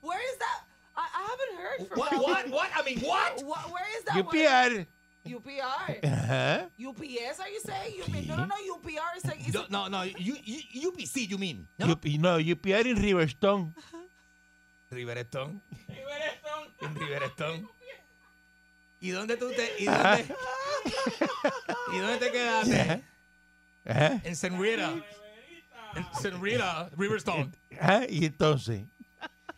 Where 0.00 0.20
is 0.20 0.38
that? 0.38 0.60
I, 0.96 1.08
I 1.14 1.22
haven't 1.30 1.54
heard 1.58 1.88
from 1.88 1.98
What, 1.98 2.10
that. 2.10 2.20
what, 2.22 2.48
what? 2.50 2.70
I 2.76 2.82
mean, 2.84 3.00
what? 3.00 3.42
Wha- 3.44 3.68
where 3.72 3.88
is 3.98 4.04
that? 4.04 4.16
one? 4.16 4.24
UPR. 4.26 4.86
UPR. 5.24 6.00
Ajá. 6.02 6.68
UPS, 6.78 7.38
are 7.40 7.48
you 7.48 7.60
saying? 7.64 7.94
You 7.96 8.04
mean, 8.12 8.26
no, 8.26 8.36
no, 8.36 8.44
no, 8.46 8.56
UPR 8.76 9.16
is 9.16 9.24
like, 9.24 9.40
is 9.48 9.54
No, 9.54 9.66
no, 9.70 9.86
no, 9.88 10.02
U, 10.02 10.36
U, 10.42 10.90
UPC, 10.90 11.28
you 11.30 11.38
mean? 11.38 11.68
No? 11.78 11.92
UP 11.92 12.04
no, 12.18 12.38
UPR 12.38 12.86
en 12.88 12.96
Riverstone. 12.96 13.72
Riverstone. 14.90 15.60
En 16.82 16.94
Riverstone. 16.96 17.68
¿Y 19.02 19.10
dónde 19.10 19.36
tú 19.36 19.50
te, 19.50 19.68
y 19.82 19.86
dónde, 19.86 20.24
y 21.92 21.98
dónde 21.98 22.16
te 22.18 22.30
quedaste? 22.30 23.02
Ajá. 23.84 24.20
En 24.22 24.32
St. 24.32 24.56
Rita. 24.56 24.92
En 25.96 26.06
St. 26.14 26.36
Rita, 26.40 26.88
Riverstone. 26.96 27.50
Ajá, 27.80 28.02
Y 28.08 28.26
entonces, 28.26 28.84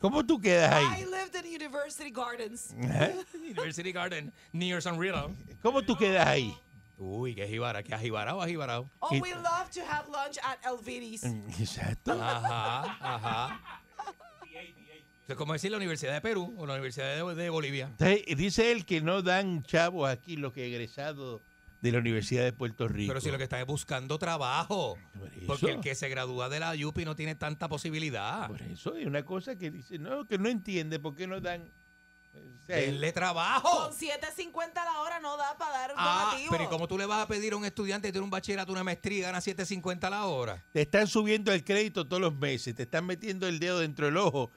¿cómo 0.00 0.24
tú 0.24 0.40
quedas 0.40 0.72
I 0.72 0.86
ahí? 0.86 1.04
lived 1.04 1.34
in 1.44 1.54
University 1.62 2.10
Gardens. 2.10 2.74
Ajá. 2.84 3.10
University 3.34 3.92
Garden, 3.92 4.32
near 4.54 4.78
St. 4.78 4.98
Rita. 4.98 5.28
¿Cómo 5.62 5.82
tú 5.82 5.94
quedas 5.94 6.26
ahí? 6.26 6.56
Uy, 6.96 7.34
qué 7.34 7.46
jibara, 7.46 7.82
qué 7.82 7.92
ajibarao, 7.94 8.40
ajibarao. 8.40 8.88
Oh, 9.00 9.10
we 9.20 9.34
love 9.34 9.68
to 9.74 9.82
have 9.84 10.08
lunch 10.08 10.38
at 10.42 10.58
Elviris. 10.64 11.22
Exacto. 11.60 12.12
Ajá, 12.12 12.96
ajá. 12.98 13.73
Es 15.26 15.36
como 15.36 15.52
decir 15.54 15.70
la 15.70 15.78
Universidad 15.78 16.12
de 16.12 16.20
Perú 16.20 16.54
o 16.58 16.66
la 16.66 16.74
Universidad 16.74 17.14
de, 17.26 17.34
de 17.34 17.50
Bolivia. 17.50 17.90
Dice 18.36 18.72
él 18.72 18.84
que 18.84 19.00
no 19.00 19.22
dan 19.22 19.62
chavos 19.62 20.08
aquí 20.08 20.36
los 20.36 20.52
que 20.52 20.66
egresados 20.66 21.40
de 21.80 21.92
la 21.92 21.98
Universidad 21.98 22.44
de 22.44 22.52
Puerto 22.52 22.88
Rico. 22.88 23.10
Pero 23.10 23.20
si 23.20 23.30
lo 23.30 23.36
que 23.38 23.44
están 23.44 23.60
es 23.60 23.66
buscando 23.66 24.18
trabajo. 24.18 24.98
Por 25.18 25.28
eso, 25.34 25.46
Porque 25.46 25.70
el 25.70 25.80
que 25.80 25.94
se 25.94 26.08
gradúa 26.08 26.48
de 26.48 26.60
la 26.60 26.74
UPI 26.74 27.04
no 27.04 27.14
tiene 27.16 27.34
tanta 27.34 27.68
posibilidad. 27.68 28.48
por 28.48 28.60
eso 28.62 28.96
es 28.96 29.06
una 29.06 29.24
cosa 29.24 29.56
que 29.56 29.70
dice, 29.70 29.98
no, 29.98 30.26
que 30.26 30.38
no 30.38 30.48
entiende 30.48 30.98
por 30.98 31.14
qué 31.14 31.26
no 31.26 31.40
dan. 31.40 31.70
o 32.34 32.66
sea, 32.66 32.76
Denle 32.76 33.12
trabajo. 33.12 33.68
Con 33.88 33.92
7.50 33.92 34.74
la 34.74 35.00
hora 35.00 35.20
no 35.20 35.36
da 35.36 35.56
para 35.58 35.72
dar 35.72 35.90
un 35.92 35.96
Ah, 35.98 36.24
donativo. 36.30 36.50
pero 36.52 36.64
¿y 36.64 36.66
cómo 36.68 36.88
tú 36.88 36.96
le 36.98 37.04
vas 37.06 37.22
a 37.22 37.28
pedir 37.28 37.52
a 37.52 37.56
un 37.56 37.64
estudiante 37.64 38.08
que 38.08 38.12
tiene 38.12 38.24
un 38.24 38.30
bachillerato, 38.30 38.72
una 38.72 38.84
maestría 38.84 39.18
y 39.18 39.22
gana 39.22 39.38
7.50 39.40 40.08
la 40.10 40.24
hora? 40.26 40.64
te 40.72 40.82
están 40.82 41.06
subiendo 41.06 41.52
el 41.52 41.64
crédito 41.64 42.06
todos 42.06 42.20
los 42.20 42.34
meses, 42.34 42.74
te 42.74 42.82
están 42.84 43.04
metiendo 43.06 43.46
el 43.46 43.58
dedo 43.58 43.78
dentro 43.80 44.06
del 44.06 44.16
ojo, 44.16 44.50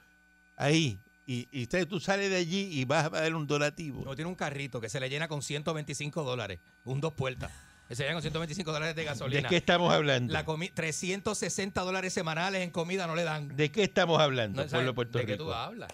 ahí, 0.58 1.00
y, 1.26 1.48
y 1.52 1.62
entonces 1.64 1.88
tú 1.88 2.00
sales 2.00 2.28
de 2.30 2.36
allí 2.36 2.68
y 2.72 2.84
vas 2.84 3.06
a 3.06 3.10
dar 3.10 3.34
un 3.34 3.46
donativo. 3.46 4.04
No 4.04 4.14
tiene 4.14 4.28
un 4.28 4.34
carrito 4.34 4.80
que 4.80 4.88
se 4.88 4.98
le 5.00 5.08
llena 5.08 5.28
con 5.28 5.40
125 5.42 6.22
dólares, 6.24 6.60
un 6.84 7.00
dos 7.00 7.12
puertas. 7.14 7.50
Que 7.88 7.96
se 7.96 8.02
llena 8.02 8.14
con 8.14 8.22
125 8.22 8.70
dólares 8.70 8.94
de 8.96 9.00
¿De 9.02 9.06
gasolina. 9.06 9.48
qué 9.48 9.56
estamos 9.56 9.90
hablando? 9.92 10.32
La 10.32 10.44
comi 10.44 10.68
360 10.68 11.80
dólares 11.80 12.12
semanales 12.12 12.62
en 12.62 12.70
comida 12.70 13.06
no 13.06 13.14
le 13.14 13.24
dan. 13.24 13.48
¿De 13.48 13.70
qué 13.70 13.82
estamos 13.84 14.20
hablando, 14.20 14.62
No, 14.62 14.68
pueblo 14.68 14.70
¿sabes 14.70 14.86
de 14.86 14.92
Puerto 14.94 15.18
¿De 15.18 15.24
qué 15.26 15.32
Rico? 15.32 15.44
tú 15.44 15.52
hablas? 15.54 15.90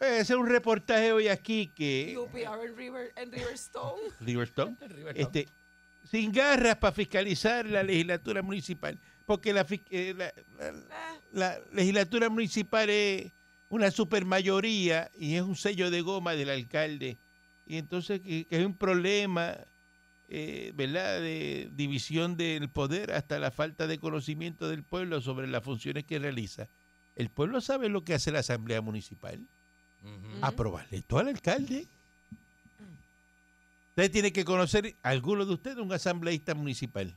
Eh, 0.00 0.18
Ese 0.20 0.34
es 0.34 0.38
un 0.38 0.46
reportaje 0.46 1.12
hoy 1.12 1.28
aquí 1.28 1.68
que 1.74 2.16
UPR 2.18 2.66
en, 2.66 2.76
River, 2.76 3.12
en 3.16 3.32
Riverstone. 3.32 4.02
Riverstone, 4.20 4.76
Riverstone. 4.88 5.20
este, 5.22 5.48
sin 6.04 6.30
garras 6.32 6.76
para 6.76 6.92
fiscalizar 6.92 7.66
la 7.66 7.82
legislatura 7.82 8.42
municipal, 8.42 8.98
porque 9.28 9.52
la, 9.52 9.66
eh, 9.90 10.14
la- 10.16 10.32
la- 10.58 10.74
la 11.32 11.60
legislatura 11.72 12.30
municipal 12.30 12.88
es 12.88 13.30
una 13.68 13.90
supermayoría 13.90 15.10
y 15.18 15.34
es 15.34 15.42
un 15.42 15.54
sello 15.54 15.90
de 15.90 16.00
goma 16.00 16.32
del 16.32 16.48
alcalde. 16.48 17.18
Y 17.66 17.76
entonces 17.76 18.20
que, 18.20 18.46
que 18.46 18.58
es 18.58 18.64
un 18.64 18.72
problema, 18.74 19.54
eh, 20.30 20.72
¿verdad?, 20.74 21.20
de 21.20 21.68
división 21.76 22.38
del 22.38 22.70
poder 22.70 23.12
hasta 23.12 23.38
la 23.38 23.50
falta 23.50 23.86
de 23.86 23.98
conocimiento 23.98 24.66
del 24.70 24.82
pueblo 24.82 25.20
sobre 25.20 25.46
las 25.46 25.62
funciones 25.62 26.04
que 26.04 26.18
realiza. 26.18 26.66
El 27.14 27.28
pueblo 27.28 27.60
sabe 27.60 27.90
lo 27.90 28.04
que 28.04 28.14
hace 28.14 28.32
la 28.32 28.38
asamblea 28.38 28.80
municipal. 28.80 29.38
Aprobarle 30.40 31.02
todo 31.02 31.20
al 31.20 31.28
alcalde. 31.28 31.86
Usted 33.90 34.10
tiene 34.10 34.32
que 34.32 34.44
conocer, 34.46 34.94
alguno 35.02 35.44
de 35.44 35.52
ustedes, 35.52 35.76
un 35.78 35.92
asambleísta 35.92 36.54
municipal. 36.54 37.14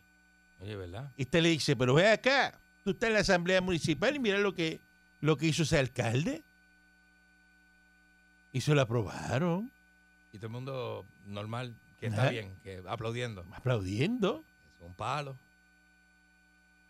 Oye, 0.62 0.76
¿verdad? 0.76 1.12
Y 1.18 1.24
usted 1.24 1.42
le 1.42 1.50
dice, 1.50 1.76
pero 1.76 1.94
ve 1.96 2.08
acá, 2.08 2.60
tú 2.84 2.92
estás 2.92 3.08
en 3.08 3.14
la 3.16 3.22
asamblea 3.22 3.62
municipal 3.62 4.16
y 4.16 4.20
mira 4.20 4.38
lo 4.38 4.54
que, 4.54 4.80
lo 5.20 5.38
que 5.38 5.48
hizo 5.48 5.64
ese 5.64 5.80
alcalde. 5.80 6.44
Y 8.54 8.62
se 8.62 8.76
lo 8.76 8.82
aprobaron, 8.82 9.72
Y 10.34 10.38
todo 10.38 10.48
el 10.48 10.52
mundo 10.54 11.06
normal, 11.26 11.74
que 12.00 12.08
está 12.08 12.30
bien, 12.30 12.54
que 12.64 12.82
aplaudiendo. 12.88 13.46
aplaudiendo. 13.54 14.44
Es 14.80 14.86
un 14.86 14.94
palo. 14.94 15.38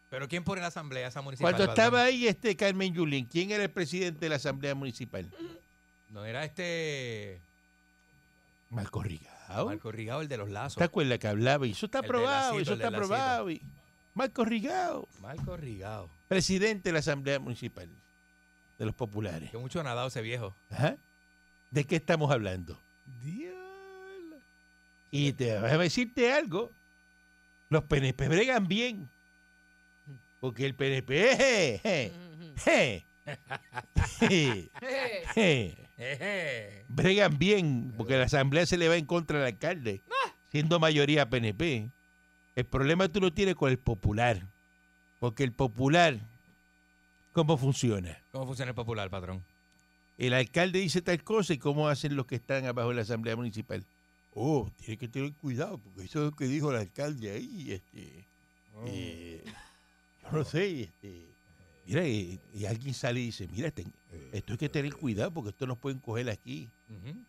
Pero 0.09 0.27
¿quién 0.27 0.43
pone 0.43 0.59
la 0.59 0.67
asamblea 0.67 1.07
esa 1.07 1.21
municipal? 1.21 1.53
Cuando 1.53 1.71
estaba 1.71 2.03
ahí 2.03 2.27
este 2.27 2.55
Carmen 2.57 2.93
Yulín, 2.93 3.25
¿quién 3.25 3.51
era 3.51 3.63
el 3.63 3.71
presidente 3.71 4.19
de 4.25 4.29
la 4.29 4.35
asamblea 4.35 4.75
municipal? 4.75 5.31
No 6.09 6.25
era 6.25 6.43
este 6.43 7.39
Marco 8.69 9.01
Rigao. 9.51 9.65
Marco 9.65 9.91
Rigao, 9.91 10.21
el 10.21 10.27
de 10.27 10.37
los 10.37 10.49
lazos. 10.49 10.77
¿Te 10.77 10.83
acuerdas 10.83 11.19
que 11.19 11.27
hablaba? 11.27 11.67
Y 11.67 11.71
eso 11.71 11.85
está 11.85 11.99
aprobado, 11.99 12.59
eso 12.59 12.73
está 12.73 12.87
aprobado. 12.87 13.49
Y 13.49 13.61
Marco 14.13 14.43
Rigao, 14.45 15.07
Marco 15.21 15.57
Rigao. 15.57 16.09
presidente 16.27 16.89
de 16.89 16.93
la 16.93 16.99
asamblea 16.99 17.39
municipal 17.39 17.87
de 18.77 18.85
los 18.85 18.95
populares. 18.95 19.51
Que 19.51 19.57
mucho 19.57 19.79
ha 19.79 19.83
nadado 19.83 20.07
ese 20.07 20.21
viejo. 20.21 20.53
Ajá. 20.69 20.95
¿De 21.69 21.85
qué 21.85 21.95
estamos 21.97 22.31
hablando? 22.31 22.77
Y 25.11 25.33
te 25.33 25.59
voy 25.59 25.69
a 25.69 25.77
decirte 25.77 26.33
algo. 26.33 26.71
Los 27.69 27.83
PNP 27.83 28.27
bregan 28.27 28.67
bien. 28.67 29.09
Porque 30.39 30.65
el 30.65 30.73
PNP 30.73 31.35
je, 31.37 32.11
je, 32.57 33.05
je, 35.35 35.80
bregan 36.89 37.37
bien. 37.37 37.93
Porque 37.97 38.17
la 38.17 38.25
asamblea 38.25 38.65
se 38.65 38.77
le 38.77 38.87
va 38.87 38.97
en 38.97 39.05
contra 39.05 39.37
del 39.39 39.47
alcalde. 39.47 40.01
Siendo 40.51 40.79
mayoría 40.79 41.29
PNP. 41.29 41.89
El 42.55 42.65
problema 42.65 43.07
tú 43.07 43.21
lo 43.21 43.31
tienes 43.31 43.55
con 43.55 43.69
el 43.71 43.79
popular. 43.79 44.47
Porque 45.19 45.43
el 45.43 45.51
popular, 45.53 46.17
¿cómo 47.31 47.57
funciona? 47.57 48.17
¿Cómo 48.31 48.47
funciona 48.47 48.69
el 48.71 48.75
popular, 48.75 49.09
patrón? 49.09 49.43
El 50.17 50.33
alcalde 50.33 50.79
dice 50.79 51.01
tal 51.01 51.23
cosa 51.23 51.53
y 51.53 51.57
cómo 51.57 51.87
hacen 51.87 52.15
los 52.15 52.25
que 52.25 52.35
están 52.35 52.65
abajo 52.65 52.89
de 52.89 52.95
la 52.95 53.01
Asamblea 53.01 53.35
Municipal. 53.35 53.85
Oh, 54.33 54.69
tiene 54.77 54.97
que 54.97 55.07
tener 55.07 55.33
cuidado, 55.33 55.77
porque 55.77 56.03
eso 56.03 56.19
es 56.19 56.31
lo 56.31 56.35
que 56.35 56.45
dijo 56.45 56.71
el 56.71 56.77
alcalde 56.77 57.31
ahí. 57.31 57.71
Este, 57.71 58.25
eh, 58.87 59.43
yo 60.23 60.31
no 60.31 60.43
sé, 60.43 60.81
este, 60.83 61.25
mira, 61.85 62.07
y, 62.07 62.39
y 62.53 62.65
alguien 62.65 62.93
sale 62.93 63.19
y 63.19 63.25
dice, 63.27 63.47
mira, 63.51 63.71
ten- 63.71 63.91
esto 64.33 64.53
hay 64.53 64.57
que 64.57 64.69
tener 64.69 64.93
cuidado 64.95 65.31
porque 65.31 65.49
esto 65.51 65.65
nos 65.67 65.77
pueden 65.77 65.99
coger 65.99 66.29
aquí. 66.29 66.69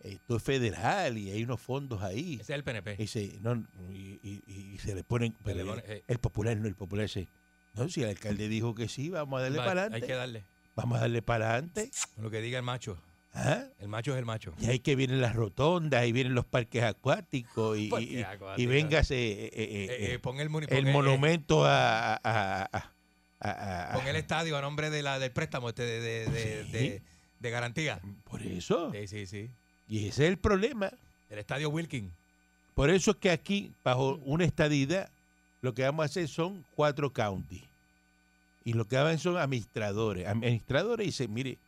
Esto 0.01 0.37
es 0.37 0.43
federal 0.43 1.17
y 1.19 1.31
hay 1.31 1.45
unos 1.45 1.61
fondos 1.61 2.03
ahí. 2.03 2.35
Ese 2.41 2.43
es 2.43 2.51
el 2.51 2.65
PNP. 2.65 2.97
Y 3.03 3.07
se, 3.07 3.39
no, 3.41 3.65
y, 3.91 4.19
y- 4.23 4.43
y 4.75 4.79
se 4.79 4.95
le 4.95 5.05
ponen, 5.05 5.35
le 5.45 5.53
el, 5.53 5.67
pone- 5.67 5.83
eh. 5.87 6.05
el 6.09 6.19
popular 6.19 6.57
no, 6.57 6.67
el 6.69 6.75
popular 6.75 7.07
dice, 7.07 7.29
no, 7.75 7.89
si 7.89 8.03
el 8.03 8.09
alcalde 8.11 8.49
dijo 8.49 8.75
que 8.75 8.89
sí, 8.89 9.09
vamos 9.11 9.39
a 9.39 9.43
darle 9.45 9.59
Va, 9.59 9.65
para 9.65 9.83
Hay 9.85 9.89
que 9.91 10.13
adelante. 10.13 10.15
darle. 10.15 10.45
Vamos 10.75 10.99
a 10.99 11.01
darle 11.03 11.23
para 11.23 11.51
adelante. 11.53 11.91
Lo 12.17 12.31
que 12.31 12.41
diga 12.41 12.59
el 12.59 12.65
macho. 12.65 12.99
¿Ah? 13.35 13.65
El 13.79 13.89
macho 13.89 14.13
es 14.13 14.19
el 14.19 14.27
macho. 14.27 14.53
Y 14.61 14.67
ahí 14.67 14.79
que 14.81 14.95
vienen 14.95 15.23
las 15.23 15.35
rotondas, 15.35 16.07
y 16.07 16.13
vienen 16.13 16.35
los 16.35 16.45
parques 16.45 16.83
acuáticos, 16.83 17.79
y, 17.79 17.89
Parques 17.89 18.27
y- 18.59 18.67
véngase 18.67 19.15
eh, 19.17 19.45
eh, 19.47 19.51
Eh, 19.55 19.87
eh, 20.11 20.15
eh, 20.15 20.19
pon 20.19 20.37
el, 20.39 20.49
el 20.49 20.51
pon, 20.51 20.69
eh, 20.71 20.93
monumento 20.93 21.65
a, 21.65 22.15
a- 22.17 22.69
a- 22.71 22.92
a- 23.43 23.51
a- 23.51 23.93
a- 23.93 23.95
Pon 23.95 24.07
el 24.07 24.17
estadio 24.17 24.57
a 24.57 24.61
nombre 24.63 24.91
de 24.91 25.03
la, 25.03 25.19
del 25.19 25.31
préstamo 25.33 25.69
este 25.71 25.83
de, 25.83 26.01
de, 26.01 26.27
de, 26.31 26.65
Sí. 26.67 26.71
de- 26.73 27.03
de 27.41 27.51
garantía. 27.51 28.01
Por 28.31 28.43
eso. 28.43 28.93
Sí, 28.93 29.07
sí, 29.09 29.27
sí. 29.27 29.51
Y 29.89 30.07
ese 30.09 30.25
es 30.27 30.31
el 30.31 30.39
problema. 30.39 30.91
El 31.29 31.39
estadio 31.39 31.69
Wilkin. 31.71 32.11
Por 32.75 32.89
eso 32.91 33.11
es 33.11 33.17
que 33.19 33.31
aquí, 33.31 33.73
bajo 33.85 34.15
una 34.25 34.45
estadidad, 34.45 35.11
lo 35.61 35.75
que 35.75 35.83
vamos 35.83 36.03
a 36.05 36.07
hacer 36.07 36.29
son 36.29 36.65
cuatro 36.75 37.13
counties. 37.13 37.63
Y 38.65 38.75
lo 38.75 38.87
que 38.87 38.97
hagan 38.97 39.19
son 39.19 39.37
administradores. 39.39 40.27
Administradores 40.29 41.07
dicen, 41.07 41.35
mire, 41.35 41.59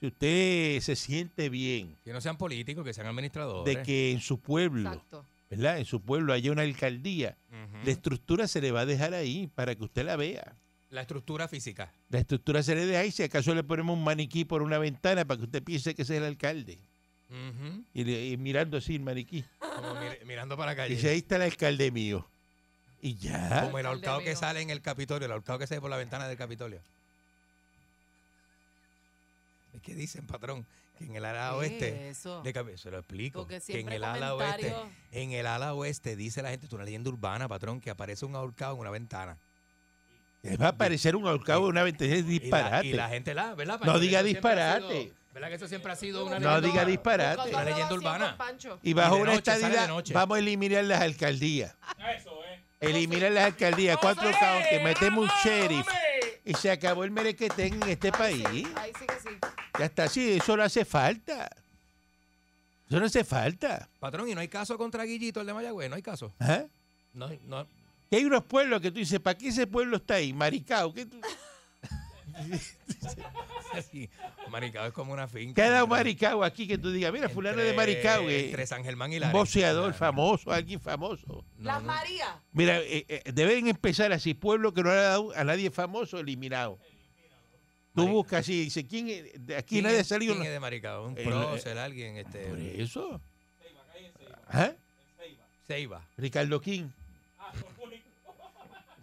si 0.00 0.06
usted 0.08 0.80
se 0.80 0.96
siente 0.96 1.48
bien 1.48 1.94
Que 2.04 2.12
no 2.12 2.20
sean 2.20 2.36
políticos, 2.36 2.84
que 2.84 2.92
sean 2.92 3.06
administradores. 3.06 3.72
de 3.76 3.82
que 3.84 4.10
en 4.10 4.20
su 4.20 4.38
pueblo, 4.40 4.88
Exacto. 4.90 5.24
¿verdad? 5.48 5.78
En 5.78 5.84
su 5.84 6.00
pueblo 6.00 6.32
haya 6.32 6.50
una 6.50 6.62
alcaldía, 6.62 7.36
la 7.84 7.90
estructura 7.90 8.48
se 8.48 8.60
le 8.60 8.72
va 8.72 8.80
a 8.80 8.86
dejar 8.86 9.14
ahí 9.14 9.48
para 9.54 9.74
que 9.76 9.84
usted 9.84 10.04
la 10.04 10.16
vea. 10.16 10.54
La 10.90 11.02
estructura 11.02 11.46
física. 11.48 11.92
La 12.08 12.18
estructura 12.18 12.62
se 12.62 12.74
le 12.74 12.84
deja 12.84 13.00
ahí, 13.00 13.12
si 13.12 13.22
acaso 13.22 13.54
le 13.54 13.62
ponemos 13.62 13.96
un 13.96 14.02
maniquí 14.04 14.44
por 14.44 14.60
una 14.62 14.78
ventana 14.78 15.24
para 15.24 15.38
que 15.38 15.44
usted 15.44 15.62
piense 15.62 15.94
que 15.94 16.02
ese 16.02 16.14
es 16.16 16.18
el 16.20 16.26
alcalde. 16.26 16.78
Y, 17.94 18.02
le- 18.02 18.26
y 18.26 18.36
mirando 18.36 18.76
así 18.78 18.96
el 18.96 19.02
maniquí. 19.02 19.44
Como 19.60 19.94
mir- 19.94 20.24
mirando 20.26 20.56
para 20.56 20.74
la 20.74 20.86
Y 20.88 20.90
dice, 20.90 21.02
calle. 21.02 21.12
ahí 21.12 21.18
está 21.18 21.36
el 21.36 21.42
alcalde 21.42 21.90
mío. 21.92 22.26
Y 23.00 23.14
ya. 23.14 23.62
Como 23.62 23.78
el 23.78 23.86
Alcalde 23.86 23.86
ahorcado 24.08 24.18
que 24.24 24.34
sale 24.36 24.60
en 24.60 24.70
el 24.70 24.82
Capitolio, 24.82 25.26
el 25.26 25.32
ahorcado 25.32 25.58
que 25.60 25.66
sale 25.68 25.80
por 25.80 25.90
la 25.90 25.96
ventana 25.96 26.26
del 26.26 26.36
Capitolio. 26.36 26.80
Es 29.74 29.80
que 29.82 29.94
dicen, 29.94 30.26
patrón, 30.26 30.66
que 30.98 31.04
en 31.04 31.14
el 31.16 31.24
ala 31.24 31.54
oeste. 31.54 32.08
Eso. 32.10 32.42
De 32.42 32.52
se 32.76 32.90
lo 32.90 32.98
explico. 32.98 33.40
Porque 33.40 33.60
Que 33.60 33.78
en 33.80 33.90
el 33.92 34.02
ala 34.04 34.34
oeste, 34.34 34.74
en 35.12 35.30
el 35.32 35.46
ala 35.46 35.72
oeste 35.74 36.16
dice 36.16 36.42
la 36.42 36.50
gente, 36.50 36.66
es 36.66 36.72
una 36.72 36.84
leyenda 36.84 37.08
urbana, 37.10 37.46
patrón, 37.48 37.80
que 37.80 37.90
aparece 37.90 38.26
un 38.26 38.34
ahorcado 38.34 38.74
en 38.74 38.80
una 38.80 38.90
ventana. 38.90 39.38
Va 40.60 40.66
a 40.66 40.68
aparecer 40.70 41.16
un 41.16 41.26
ahorcado 41.26 41.60
en 41.60 41.66
una 41.66 41.82
ventana. 41.82 42.12
Es 42.14 42.20
Y 42.20 42.22
la, 42.22 42.28
disparate. 42.28 42.86
y 42.86 42.92
la 42.94 43.08
gente 43.08 43.34
la, 43.34 43.54
¿verdad? 43.54 43.80
No 43.84 43.98
diga 43.98 44.22
disparate. 44.22 45.12
¿Verdad 45.34 45.48
que 45.48 45.54
eso 45.54 45.68
siempre 45.68 45.92
ha 45.92 45.96
sido 45.96 46.24
una 46.26 46.38
No 46.40 46.58
leyenda 46.58 46.60
diga 46.60 46.72
urbana? 46.82 46.90
disparate. 46.90 47.50
Una 47.50 47.64
leyenda 47.64 47.94
urbana. 47.94 48.36
Y 48.82 48.92
bajo 48.94 49.14
Y 49.14 49.18
de 49.18 49.22
una 49.22 49.34
noche, 49.34 49.58
de 49.58 49.88
noche. 49.88 50.14
vamos 50.14 50.36
a 50.36 50.38
eliminar 50.40 50.84
las 50.84 51.00
alcaldías. 51.02 51.76
Eso 52.16 52.32
es. 52.44 52.60
Eliminar 52.80 53.30
las 53.32 53.44
alcaldías, 53.44 53.98
cuatro 54.00 54.30
counties, 54.30 54.82
metemos 54.82 55.24
un 55.24 55.30
sheriff 55.44 55.86
y 56.46 56.54
se 56.54 56.70
acabó 56.70 57.04
el 57.04 57.10
merequetén 57.10 57.74
en 57.82 57.88
este 57.90 58.10
país. 58.10 58.42
Ahí 58.76 58.92
sí 58.98 59.06
que 59.06 59.14
sí. 59.20 59.36
Ya 59.78 59.84
está, 59.84 60.08
sí, 60.08 60.32
eso 60.38 60.56
no 60.56 60.62
hace 60.62 60.84
falta. 60.86 61.50
Eso 62.88 62.98
no 62.98 63.04
hace 63.06 63.22
falta. 63.22 63.88
Patrón, 64.00 64.28
¿y 64.30 64.34
no 64.34 64.40
hay 64.40 64.48
caso 64.48 64.76
contra 64.78 65.04
Guillito, 65.04 65.42
el 65.42 65.46
de 65.46 65.52
Mayagüez? 65.54 65.90
¿No 65.90 65.96
hay 65.96 66.02
caso? 66.02 66.34
¿Ah? 66.40 66.64
No, 67.12 67.28
no. 67.44 67.66
Que 68.10 68.16
hay 68.16 68.24
unos 68.24 68.42
pueblos 68.44 68.80
que 68.80 68.90
tú 68.90 68.98
dices, 68.98 69.20
¿para 69.20 69.38
qué 69.38 69.48
ese 69.48 69.68
pueblo 69.68 69.98
está 69.98 70.14
ahí? 70.14 70.32
Maricao. 70.32 70.92
¿qué 70.92 71.06
tú- 71.06 71.20
Sí, 73.92 74.10
Maricao 74.50 74.86
es 74.86 74.92
como 74.92 75.12
una 75.12 75.28
finca. 75.28 75.54
¿Qué 75.54 75.62
ha 75.62 75.70
dado 75.70 75.84
Entre- 75.84 75.98
Maricao 75.98 76.42
aquí 76.42 76.66
que 76.66 76.76
tú 76.76 76.90
digas, 76.90 77.12
mira, 77.12 77.28
fulano 77.28 77.58
de 77.58 77.70
entre- 77.70 77.76
Maricao, 77.76 78.28
Entre 78.28 78.62
eh, 78.64 78.66
San 78.66 78.82
Germán 78.82 79.12
y 79.12 79.20
la 79.20 79.26
un 79.28 79.32
boxeador 79.32 79.94
famoso, 79.94 80.50
alguien 80.50 80.80
famoso? 80.80 81.44
Las 81.60 81.80
Marías. 81.84 82.30
Mira, 82.52 82.78
eh, 82.80 83.04
eh, 83.08 83.22
deben 83.32 83.68
empezar 83.68 84.12
así, 84.12 84.34
pueblo 84.34 84.74
que 84.74 84.82
no 84.82 84.90
le 84.90 84.98
ha 84.98 85.02
dado 85.02 85.32
a 85.36 85.44
nadie 85.44 85.70
famoso, 85.70 86.18
eliminado. 86.18 86.78
Tú 87.94 88.08
buscas 88.08 88.40
así, 88.40 88.64
dice, 88.64 88.86
¿quién 88.86 89.08
es? 89.08 89.46
de 89.46 89.56
aquí 89.56 89.76
¿Quién, 89.76 89.84
nadie 89.84 89.98
ha 89.98 90.00
es, 90.00 90.06
salido. 90.08 90.34
quién 90.34 90.46
es 90.46 90.52
de 90.52 90.58
Maricao? 90.60 91.06
Un 91.06 91.16
El- 91.18 91.24
prócer, 91.24 91.78
alguien, 91.78 92.16
este. 92.16 92.46
Por 92.46 92.58
eso. 92.58 93.20
¿Ah? 94.48 94.72
Ceiba. 95.66 96.04
Ricardo 96.16 96.60
King. 96.60 96.88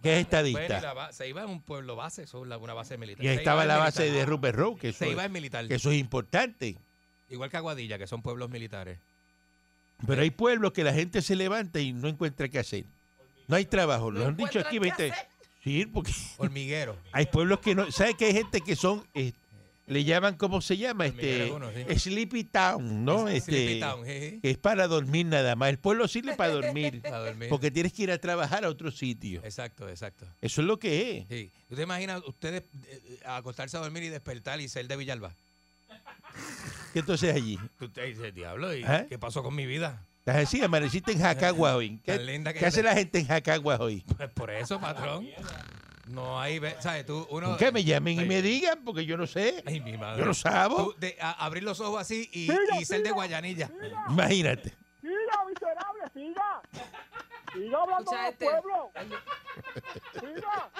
Que 0.08 0.20
es 0.20 0.26
Bueno, 0.28 0.48
estadista. 0.48 0.80
la 0.80 0.94
ba- 0.94 1.12
Ceiba 1.12 1.42
es 1.44 1.48
un 1.48 1.60
pueblo 1.62 1.96
base, 1.96 2.22
eso 2.24 2.38
es 2.44 2.56
una 2.60 2.74
base 2.74 2.96
militar. 2.98 3.24
Y 3.24 3.28
ahí 3.28 3.36
estaba 3.36 3.62
es 3.62 3.68
la 3.68 3.76
base 3.78 4.02
militar. 4.02 4.20
de 4.20 4.26
Rupert 4.26 4.56
Rowe, 4.56 4.76
que 4.78 4.88
eso, 4.90 4.98
Ceiba 5.04 5.24
es 5.24 5.30
militar. 5.30 5.66
que 5.68 5.74
eso 5.74 5.90
es 5.90 5.98
importante. 5.98 6.76
Igual 7.30 7.50
que 7.50 7.56
Aguadilla, 7.58 7.98
que 7.98 8.06
son 8.06 8.22
pueblos 8.22 8.48
militares. 8.50 8.98
Pero 10.06 10.22
hay 10.22 10.30
pueblos 10.30 10.72
que 10.72 10.84
la 10.84 10.92
gente 10.94 11.20
se 11.22 11.34
levanta 11.36 11.80
y 11.80 11.92
no 11.92 12.08
encuentra 12.08 12.48
qué 12.48 12.58
hacer. 12.60 12.84
No 13.48 13.56
hay 13.56 13.64
trabajo. 13.64 14.10
Lo 14.10 14.26
han 14.26 14.36
dicho 14.36 14.60
aquí 14.60 14.76
encuentran 14.76 14.96
qué 14.96 15.02
20. 15.04 15.12
hacer. 15.12 15.26
Sí, 15.64 15.86
porque 15.86 16.12
Hormiguero. 16.36 16.96
hay 17.12 17.26
pueblos 17.26 17.58
que 17.60 17.74
no. 17.74 17.90
¿Sabes 17.90 18.14
que 18.14 18.26
hay 18.26 18.32
gente 18.32 18.60
que 18.60 18.76
son. 18.76 19.04
eh, 19.14 19.32
le 19.88 20.04
llaman, 20.04 20.36
¿cómo 20.36 20.60
se 20.60 20.76
llama? 20.76 21.06
Este, 21.06 21.46
es 21.46 21.50
uno, 21.50 21.70
sí. 21.72 21.98
Sleepy 21.98 22.44
Town, 22.44 23.04
¿no? 23.04 23.26
Este, 23.28 23.52
Sleepy 23.52 23.80
Town, 23.80 24.04
jeje. 24.04 24.40
que 24.40 24.50
es 24.50 24.58
para 24.58 24.86
dormir 24.86 25.26
nada 25.26 25.56
más. 25.56 25.70
El 25.70 25.78
pueblo 25.78 26.06
sirve 26.08 26.34
para 26.36 26.52
dormir. 26.52 27.00
Para 27.02 27.18
dormir. 27.18 27.48
porque 27.48 27.70
tienes 27.70 27.92
que 27.92 28.02
ir 28.02 28.10
a 28.10 28.18
trabajar 28.18 28.64
a 28.64 28.68
otro 28.68 28.90
sitio. 28.90 29.40
Exacto, 29.44 29.88
exacto. 29.88 30.26
Eso 30.40 30.60
es 30.60 30.66
lo 30.66 30.78
que 30.78 31.18
es. 31.18 31.28
Sí. 31.28 31.50
¿Usted 31.70 31.82
imagina 31.82 32.18
ustedes 32.18 32.62
eh, 32.62 33.00
eh, 33.04 33.20
acostarse 33.24 33.76
a 33.76 33.80
dormir 33.80 34.02
y 34.02 34.08
despertar 34.08 34.60
y 34.60 34.68
ser 34.68 34.86
de 34.86 34.96
Villalba? 34.96 35.34
¿Qué 36.92 36.98
entonces 37.00 37.34
allí? 37.34 37.58
Usted 37.80 38.06
dice, 38.06 38.32
diablo, 38.32 38.74
¿y 38.74 38.84
¿Eh? 38.84 39.06
qué 39.08 39.18
pasó 39.18 39.42
con 39.42 39.54
mi 39.54 39.66
vida? 39.66 40.04
Estás 40.18 40.36
así, 40.36 40.60
amaneciste 40.62 41.12
en 41.12 41.20
Jacagua 41.20 41.76
hoy. 41.76 41.98
¿Qué, 42.04 42.16
Tan 42.16 42.26
linda 42.26 42.52
que 42.52 42.58
qué 42.58 42.66
hace 42.66 42.82
la 42.82 42.94
gente 42.94 43.18
en 43.18 43.26
Jacagua 43.26 43.78
hoy? 43.80 44.04
Pues 44.16 44.30
por 44.30 44.50
eso, 44.50 44.78
patrón. 44.78 45.26
No 46.10 46.40
hay, 46.40 46.58
ve- 46.58 46.76
¿sabes? 46.80 47.04
Tú, 47.06 47.26
uno... 47.30 47.56
Que 47.56 47.70
me 47.72 47.84
llamen 47.84 48.20
y 48.20 48.24
me 48.24 48.40
digan, 48.42 48.82
porque 48.84 49.04
yo 49.04 49.16
no 49.16 49.26
sé. 49.26 49.62
Ay, 49.66 49.80
mi 49.80 49.96
madre. 49.96 50.20
Yo 50.20 50.26
no 50.26 50.34
sabo. 50.34 50.76
Tú, 50.92 50.94
de, 50.98 51.16
a- 51.20 51.44
abrir 51.44 51.62
los 51.62 51.80
ojos 51.80 52.00
así 52.00 52.28
y, 52.32 52.48
y 52.80 52.84
ser 52.84 53.02
de 53.02 53.10
Guayanilla. 53.10 53.70
Imagínate. 54.08 54.74
Siga, 55.00 55.44
miserable, 55.48 56.02
siga. 56.14 56.62
Siga 57.52 57.78
hablando 57.82 57.98
Escucha 58.12 58.22
del 58.22 58.32
este. 58.32 58.44
pueblo. 58.46 58.90
Siga. 60.14 60.70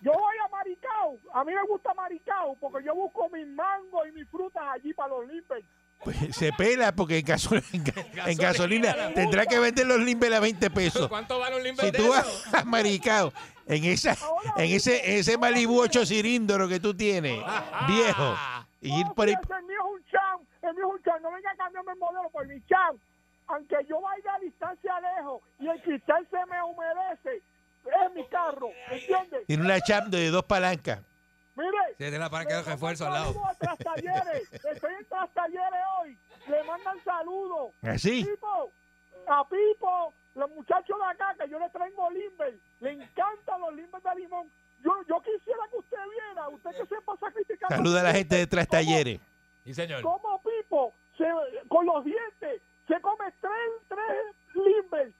Yo 0.00 0.12
voy 0.12 0.36
a 0.44 0.48
Maricao. 0.48 1.18
A 1.34 1.44
mí 1.44 1.52
me 1.52 1.62
gusta 1.66 1.92
Maricao 1.94 2.56
porque 2.60 2.84
yo 2.84 2.94
busco 2.94 3.28
mis 3.30 3.46
mangos 3.46 4.06
y 4.08 4.12
mis 4.12 4.28
frutas 4.28 4.62
allí 4.74 4.92
para 4.94 5.08
los 5.10 5.26
limpers. 5.28 5.64
Pues 6.04 6.16
se 6.36 6.52
pela 6.52 6.94
porque 6.94 7.18
en, 7.18 7.26
gasol- 7.26 7.64
en 7.72 7.84
ga- 7.84 8.28
en 8.30 8.36
Gasolina. 8.38 8.88
gasolina 8.92 9.14
tendrá 9.14 9.46
que 9.46 9.58
vender 9.58 9.86
los 9.86 9.98
limbes 9.98 10.32
a 10.32 10.38
20 10.40 10.70
pesos. 10.70 11.08
¿Cuánto 11.08 11.38
vale 11.40 11.56
un 11.56 11.62
limber 11.64 11.86
Si 11.86 11.90
de 11.90 11.98
tú 11.98 12.04
eso? 12.04 12.12
vas 12.12 12.54
a 12.54 12.64
Maricao, 12.64 13.32
en 13.68 13.84
esa, 13.84 14.16
en 14.56 14.72
ese, 14.74 15.18
ese 15.18 15.36
Malibu 15.36 15.80
8 15.80 16.06
cilindros 16.06 16.68
que 16.68 16.80
tú 16.80 16.94
tienes, 16.94 17.38
viejo, 17.86 18.34
y 18.80 19.00
ir 19.00 19.06
por 19.14 19.28
ahí. 19.28 19.34
el 19.34 19.64
mío 19.66 19.78
es 19.78 19.92
un 19.92 20.04
champ. 20.10 20.42
El 20.62 20.74
mío 20.74 20.88
es 20.88 20.94
un 20.94 21.02
champ. 21.02 21.22
No 21.22 21.32
venga 21.32 21.50
a 21.50 21.56
cambiarme 21.56 21.92
el 21.92 21.98
modelo 21.98 22.30
por 22.30 22.46
mi 22.46 22.60
champ. 22.66 22.98
Aunque 23.48 23.76
yo 23.88 24.00
vaya 24.00 24.34
a 24.34 24.38
distancia 24.40 24.92
lejos 25.00 25.42
y 25.58 25.68
el 25.68 25.82
cristal 25.82 26.26
se 26.30 26.36
me 26.46 26.62
humedece, 26.62 27.42
es 27.84 28.14
mi 28.14 28.26
carro. 28.28 28.70
¿Entiendes? 28.90 29.46
Tiene 29.46 29.64
una 29.64 29.80
cham 29.80 30.10
de 30.10 30.30
dos 30.30 30.44
palancas. 30.44 31.00
Mire. 31.56 31.78
Sí, 31.90 31.96
tiene 31.96 32.18
la 32.18 32.30
palanca 32.30 32.56
de 32.56 32.62
refuerzo 32.62 33.06
al 33.06 33.12
lado. 33.14 33.34
Estoy 33.60 34.94
en 34.94 35.06
Trastalleres 35.08 35.82
hoy. 36.00 36.18
Le 36.46 36.64
mandan 36.64 37.02
saludos. 37.04 37.72
Así. 37.82 38.24
Pipo, 38.24 38.70
a 39.26 39.48
Pipo, 39.48 40.12
los 40.34 40.50
muchachos 40.50 40.96
de 40.98 41.06
acá 41.10 41.34
que 41.38 41.50
yo 41.50 41.58
le 41.58 41.68
traigo 41.70 42.10
limber. 42.10 42.54
Le 42.80 42.92
encantan 42.92 43.60
los 43.60 43.74
limbers 43.74 44.02
de 44.04 44.14
limón. 44.16 44.50
Yo, 44.84 44.92
yo 45.08 45.20
quisiera 45.20 45.60
que 45.70 45.76
usted 45.78 45.98
viera, 46.10 46.48
usted 46.48 46.70
que 46.70 46.86
sepa 46.86 47.16
sacrificar. 47.18 47.68
Saluda 47.70 48.00
a 48.00 48.04
la 48.04 48.12
gente 48.12 48.36
de 48.36 48.46
Tras 48.46 48.68
Talleres. 48.68 49.20
Sí, 49.64 49.74
señor. 49.74 50.02
Como 50.02 50.40
Pipo, 50.42 50.94
se, 51.16 51.26
con 51.68 51.84
los 51.84 52.04
dientes, 52.04 52.62
se 52.86 53.00
come 53.00 53.24
tres, 53.40 53.70
tres 53.88 54.36
limbers 54.54 55.14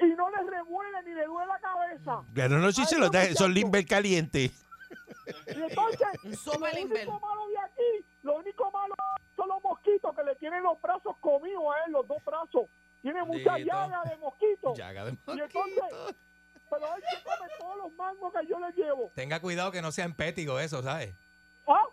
y 0.00 0.06
no 0.14 0.30
le 0.30 0.50
remueve 0.50 1.02
ni 1.04 1.14
le 1.14 1.26
duele 1.26 1.48
la 1.48 1.58
cabeza. 1.58 2.22
Claro, 2.32 2.58
no 2.58 2.72
si 2.72 2.84
se 2.86 2.98
los 2.98 3.10
da, 3.10 3.24
son 3.34 3.52
limber 3.52 3.84
calientes. 3.86 4.64
Y 5.48 5.62
entonces, 5.62 6.08
lo 6.46 6.52
único 6.52 7.20
malo 7.20 7.48
de 7.48 7.58
aquí, 7.58 8.06
lo 8.22 8.36
único 8.36 8.70
malo 8.70 8.94
son 9.36 9.48
los 9.48 9.62
mosquitos 9.62 10.14
que 10.14 10.24
le 10.24 10.34
tienen 10.36 10.62
los 10.62 10.80
brazos 10.80 11.16
comidos 11.20 11.62
a 11.74 11.86
él, 11.86 11.92
los 11.92 12.06
dos 12.06 12.24
brazos. 12.24 12.62
Tiene 13.02 13.22
mucha 13.24 13.58
llaga 13.58 14.02
de 14.08 14.16
mosquitos. 14.16 14.76
Llaga 14.76 15.04
de 15.04 15.10
Y 15.10 15.40
entonces, 15.40 16.16
pero 16.70 16.96
él 16.96 17.02
se 17.10 17.22
come 17.24 17.48
todos 17.58 17.76
los 17.76 17.92
mangos 17.94 18.32
que 18.32 18.46
yo 18.46 18.58
le 18.60 18.72
llevo. 18.72 19.12
Tenga 19.14 19.40
cuidado 19.40 19.72
que 19.72 19.82
no 19.82 19.90
sea 19.90 20.04
empético 20.04 20.60
eso, 20.60 20.82
¿sabes? 20.82 21.14
¿Ah? 21.66 21.84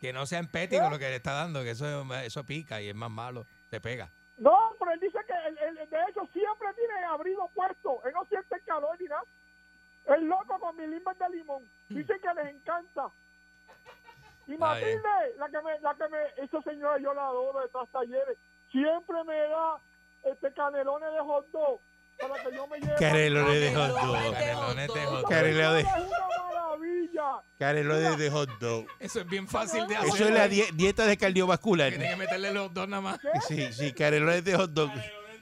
Que 0.00 0.12
no 0.12 0.26
sea 0.26 0.40
empético 0.40 0.90
lo 0.90 0.98
que 0.98 1.08
le 1.08 1.16
está 1.16 1.32
dando, 1.32 1.62
que 1.62 1.70
eso, 1.70 2.14
eso 2.16 2.44
pica 2.44 2.82
y 2.82 2.88
es 2.88 2.94
más 2.94 3.10
malo, 3.10 3.46
te 3.70 3.80
pega. 3.80 4.10
No, 4.36 4.74
pero 4.78 4.90
él 4.92 5.00
dice 5.00 5.18
que 5.26 5.48
él, 5.48 5.58
él, 5.58 5.88
de 5.88 5.98
hecho 6.08 6.28
siempre 6.32 6.68
tiene 6.74 7.04
abrigo 7.04 7.48
puesto. 7.54 8.04
Él 8.04 8.12
no 8.14 8.24
siente 8.26 8.56
el 8.56 8.64
calor 8.64 9.00
ni 9.00 9.06
nada. 9.06 9.22
Es 10.06 10.22
loco 10.22 10.58
con 10.58 10.76
mi 10.76 10.86
limber 10.86 11.16
de 11.16 11.28
limón. 11.30 11.62
Dicen 11.88 12.20
que 12.20 12.42
les 12.42 12.54
encanta. 12.54 13.08
Y. 14.46 14.58
Matilde, 14.58 15.36
la 15.38 15.48
que 15.48 15.62
me, 15.62 15.80
la 15.80 15.94
que 15.94 16.06
me, 16.08 16.44
esa 16.44 16.60
señora 16.60 16.98
yo 16.98 17.14
la 17.14 17.28
adoro 17.28 17.60
de 17.60 17.68
tras 17.68 17.88
talleres, 17.88 18.36
siempre 18.70 19.24
me 19.24 19.38
da 19.38 19.78
este 20.22 20.52
canelones 20.52 21.10
de 21.14 21.20
hot 21.20 21.46
dog 21.50 21.80
para 22.28 22.42
que 22.44 22.56
yo 22.56 22.66
me 22.66 22.78
lleve. 22.80 22.94
Canelones 22.98 23.60
de 23.60 23.74
hot 23.74 23.88
dog. 24.00 24.32
Canelones 24.34 24.94
de 24.94 25.04
hot 25.06 25.28
dog. 25.28 25.84
Canelo 27.58 28.16
de, 28.16 28.30
hot 28.30 28.50
dog. 28.58 28.86
Eso 28.98 29.20
es 29.20 29.26
bien 29.28 29.48
fácil 29.48 29.86
de 29.86 29.96
hacer. 29.96 30.08
Eso 30.08 30.24
es 30.24 30.30
la 30.30 30.48
die- 30.48 30.68
dieta 30.74 31.06
de 31.06 31.16
cardiovascular. 31.16 31.90
Tiene 31.90 32.10
que 32.10 32.16
meterle 32.16 32.52
los 32.52 32.74
dos 32.74 32.88
nada 32.88 33.00
más. 33.00 33.18
Sí, 33.48 33.72
sí, 33.72 33.92
canelones 33.92 34.44
de 34.44 34.56
hot 34.56 34.70
dog. 34.72 34.90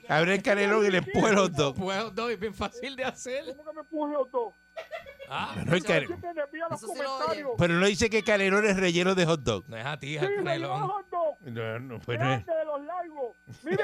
Abre 0.07 0.35
el 0.35 0.43
canelón 0.43 0.85
y 0.85 0.91
le 0.91 0.99
empuja 0.99 1.29
el 1.29 1.37
hot 1.37 1.51
dog. 1.53 1.75
Pues 1.75 2.01
hot 2.03 2.13
dog 2.13 2.29
es 2.29 2.39
bien 2.39 2.53
fácil 2.53 2.95
de 2.95 3.03
hacer. 3.03 3.43
¿Cómo 3.57 3.71
que 3.71 3.77
me 3.77 3.83
puse 3.85 4.15
hot 4.15 4.31
dog? 4.31 4.53
Ah, 5.35 5.55
sí 5.55 6.83
pero 7.57 7.73
no 7.73 7.85
dice 7.87 8.07
que 8.07 8.23
canelones 8.23 8.77
rellenos 8.77 9.15
de 9.15 9.25
hot 9.25 9.41
dog. 9.41 9.67
no 9.67 9.77
es 9.77 9.85
a 9.85 9.97
ti, 9.97 10.09
Sí, 10.09 10.25
es 10.25 10.67
hot 10.67 11.09
dog. 11.09 11.37
No, 11.41 11.79
no, 11.79 11.99
pues 11.99 12.19
no 12.19 12.33
es. 12.33 12.45
Grande 12.45 12.53
de 12.53 12.65
los 12.65 12.81
largos. 12.85 13.37
Mire, 13.63 13.83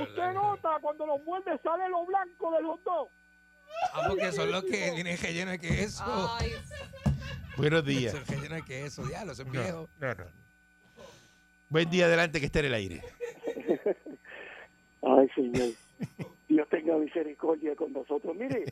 usted 0.02 0.32
nota 0.32 0.78
cuando 0.80 1.06
los 1.06 1.22
muerde 1.22 1.58
sale 1.62 1.88
lo 1.88 2.04
blanco 2.06 2.50
de 2.52 2.62
los 2.62 2.82
dos. 2.82 3.08
Ah, 3.94 4.06
porque 4.08 4.32
son 4.32 4.50
los 4.50 4.64
que 4.64 4.90
tienen 4.94 5.16
relleno 5.16 5.52
de 5.52 5.58
queso. 5.60 6.04
Ay, 6.38 6.52
Buenos 7.56 7.84
días. 7.84 8.12
Son 8.12 8.26
relleno 8.26 8.56
de 8.56 8.62
queso, 8.62 9.06
diablo, 9.06 9.32
eso 9.32 9.42
es 9.42 9.48
No, 9.48 9.52
viejo. 9.52 9.88
no, 10.00 10.14
no. 10.14 10.24
Buen 11.68 11.88
día 11.88 12.06
adelante 12.06 12.40
que 12.40 12.46
esté 12.46 12.58
en 12.58 12.64
el 12.66 12.74
aire. 12.74 13.00
Ay, 15.02 15.28
señor. 15.36 15.68
Tenga 16.90 17.04
misericordia 17.04 17.76
con 17.76 17.92
nosotros. 17.92 18.34
Mire, 18.36 18.64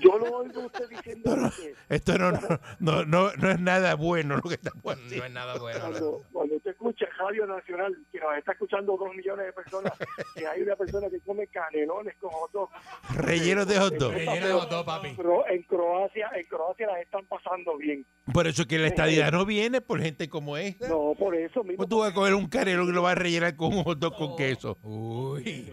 yo 0.00 0.18
lo 0.18 0.38
oigo 0.38 0.62
a 0.62 0.66
usted 0.66 0.88
diciendo 0.88 1.34
que 1.56 1.74
Esto 1.94 2.16
no, 2.16 2.32
no, 2.32 2.40
no, 2.80 3.04
no, 3.04 3.32
no 3.34 3.50
es 3.50 3.60
nada 3.60 3.94
bueno 3.94 4.36
lo 4.36 4.42
que 4.42 4.54
estamos 4.54 4.82
No 4.84 4.90
haciendo. 4.92 5.26
es 5.26 5.32
nada 5.32 5.58
bueno. 5.58 5.78
no. 5.78 5.90
cuando, 5.90 6.22
cuando 6.32 6.56
usted 6.56 6.70
escucha 6.70 7.06
Radio 7.18 7.46
Nacional, 7.46 7.94
que 8.10 8.20
nos 8.20 8.36
está 8.38 8.52
escuchando 8.52 8.96
dos 8.96 9.14
millones 9.14 9.46
de 9.46 9.52
personas, 9.52 9.92
que 10.34 10.46
hay 10.46 10.62
una 10.62 10.76
persona 10.76 11.10
que 11.10 11.20
come 11.20 11.46
canelones 11.48 12.16
con 12.16 12.30
hot 12.30 12.52
dog. 12.52 12.70
Rellenos 13.16 13.66
de 13.68 13.78
hot 13.78 13.94
dog. 13.96 14.12
Relleno 14.12 14.46
de 14.46 14.52
hot 14.54 14.70
dog, 14.70 14.86
papi. 14.86 15.12
Pero 15.16 15.46
en 15.48 15.62
Croacia, 15.64 16.30
en 16.34 16.46
Croacia 16.46 16.86
las 16.86 17.00
están 17.00 17.26
pasando 17.26 17.76
bien. 17.76 18.06
Por 18.32 18.46
eso 18.46 18.64
que 18.66 18.78
la 18.78 18.86
estadidad 18.86 19.30
no 19.30 19.44
viene 19.44 19.80
por 19.82 20.00
gente 20.00 20.28
como 20.28 20.56
esta. 20.56 20.88
No, 20.88 21.14
por 21.18 21.34
eso 21.34 21.62
mismo. 21.62 21.76
¿Cómo 21.78 21.88
tú 21.88 21.98
vas 21.98 22.12
a 22.12 22.14
coger 22.14 22.34
un 22.34 22.46
canelón 22.48 22.88
y 22.88 22.92
lo 22.92 23.02
vas 23.02 23.12
a 23.12 23.16
rellenar 23.16 23.56
con 23.56 23.74
un 23.74 23.84
hot 23.84 23.98
dog 23.98 24.16
con 24.16 24.36
queso? 24.36 24.78
Uy, 24.82 25.72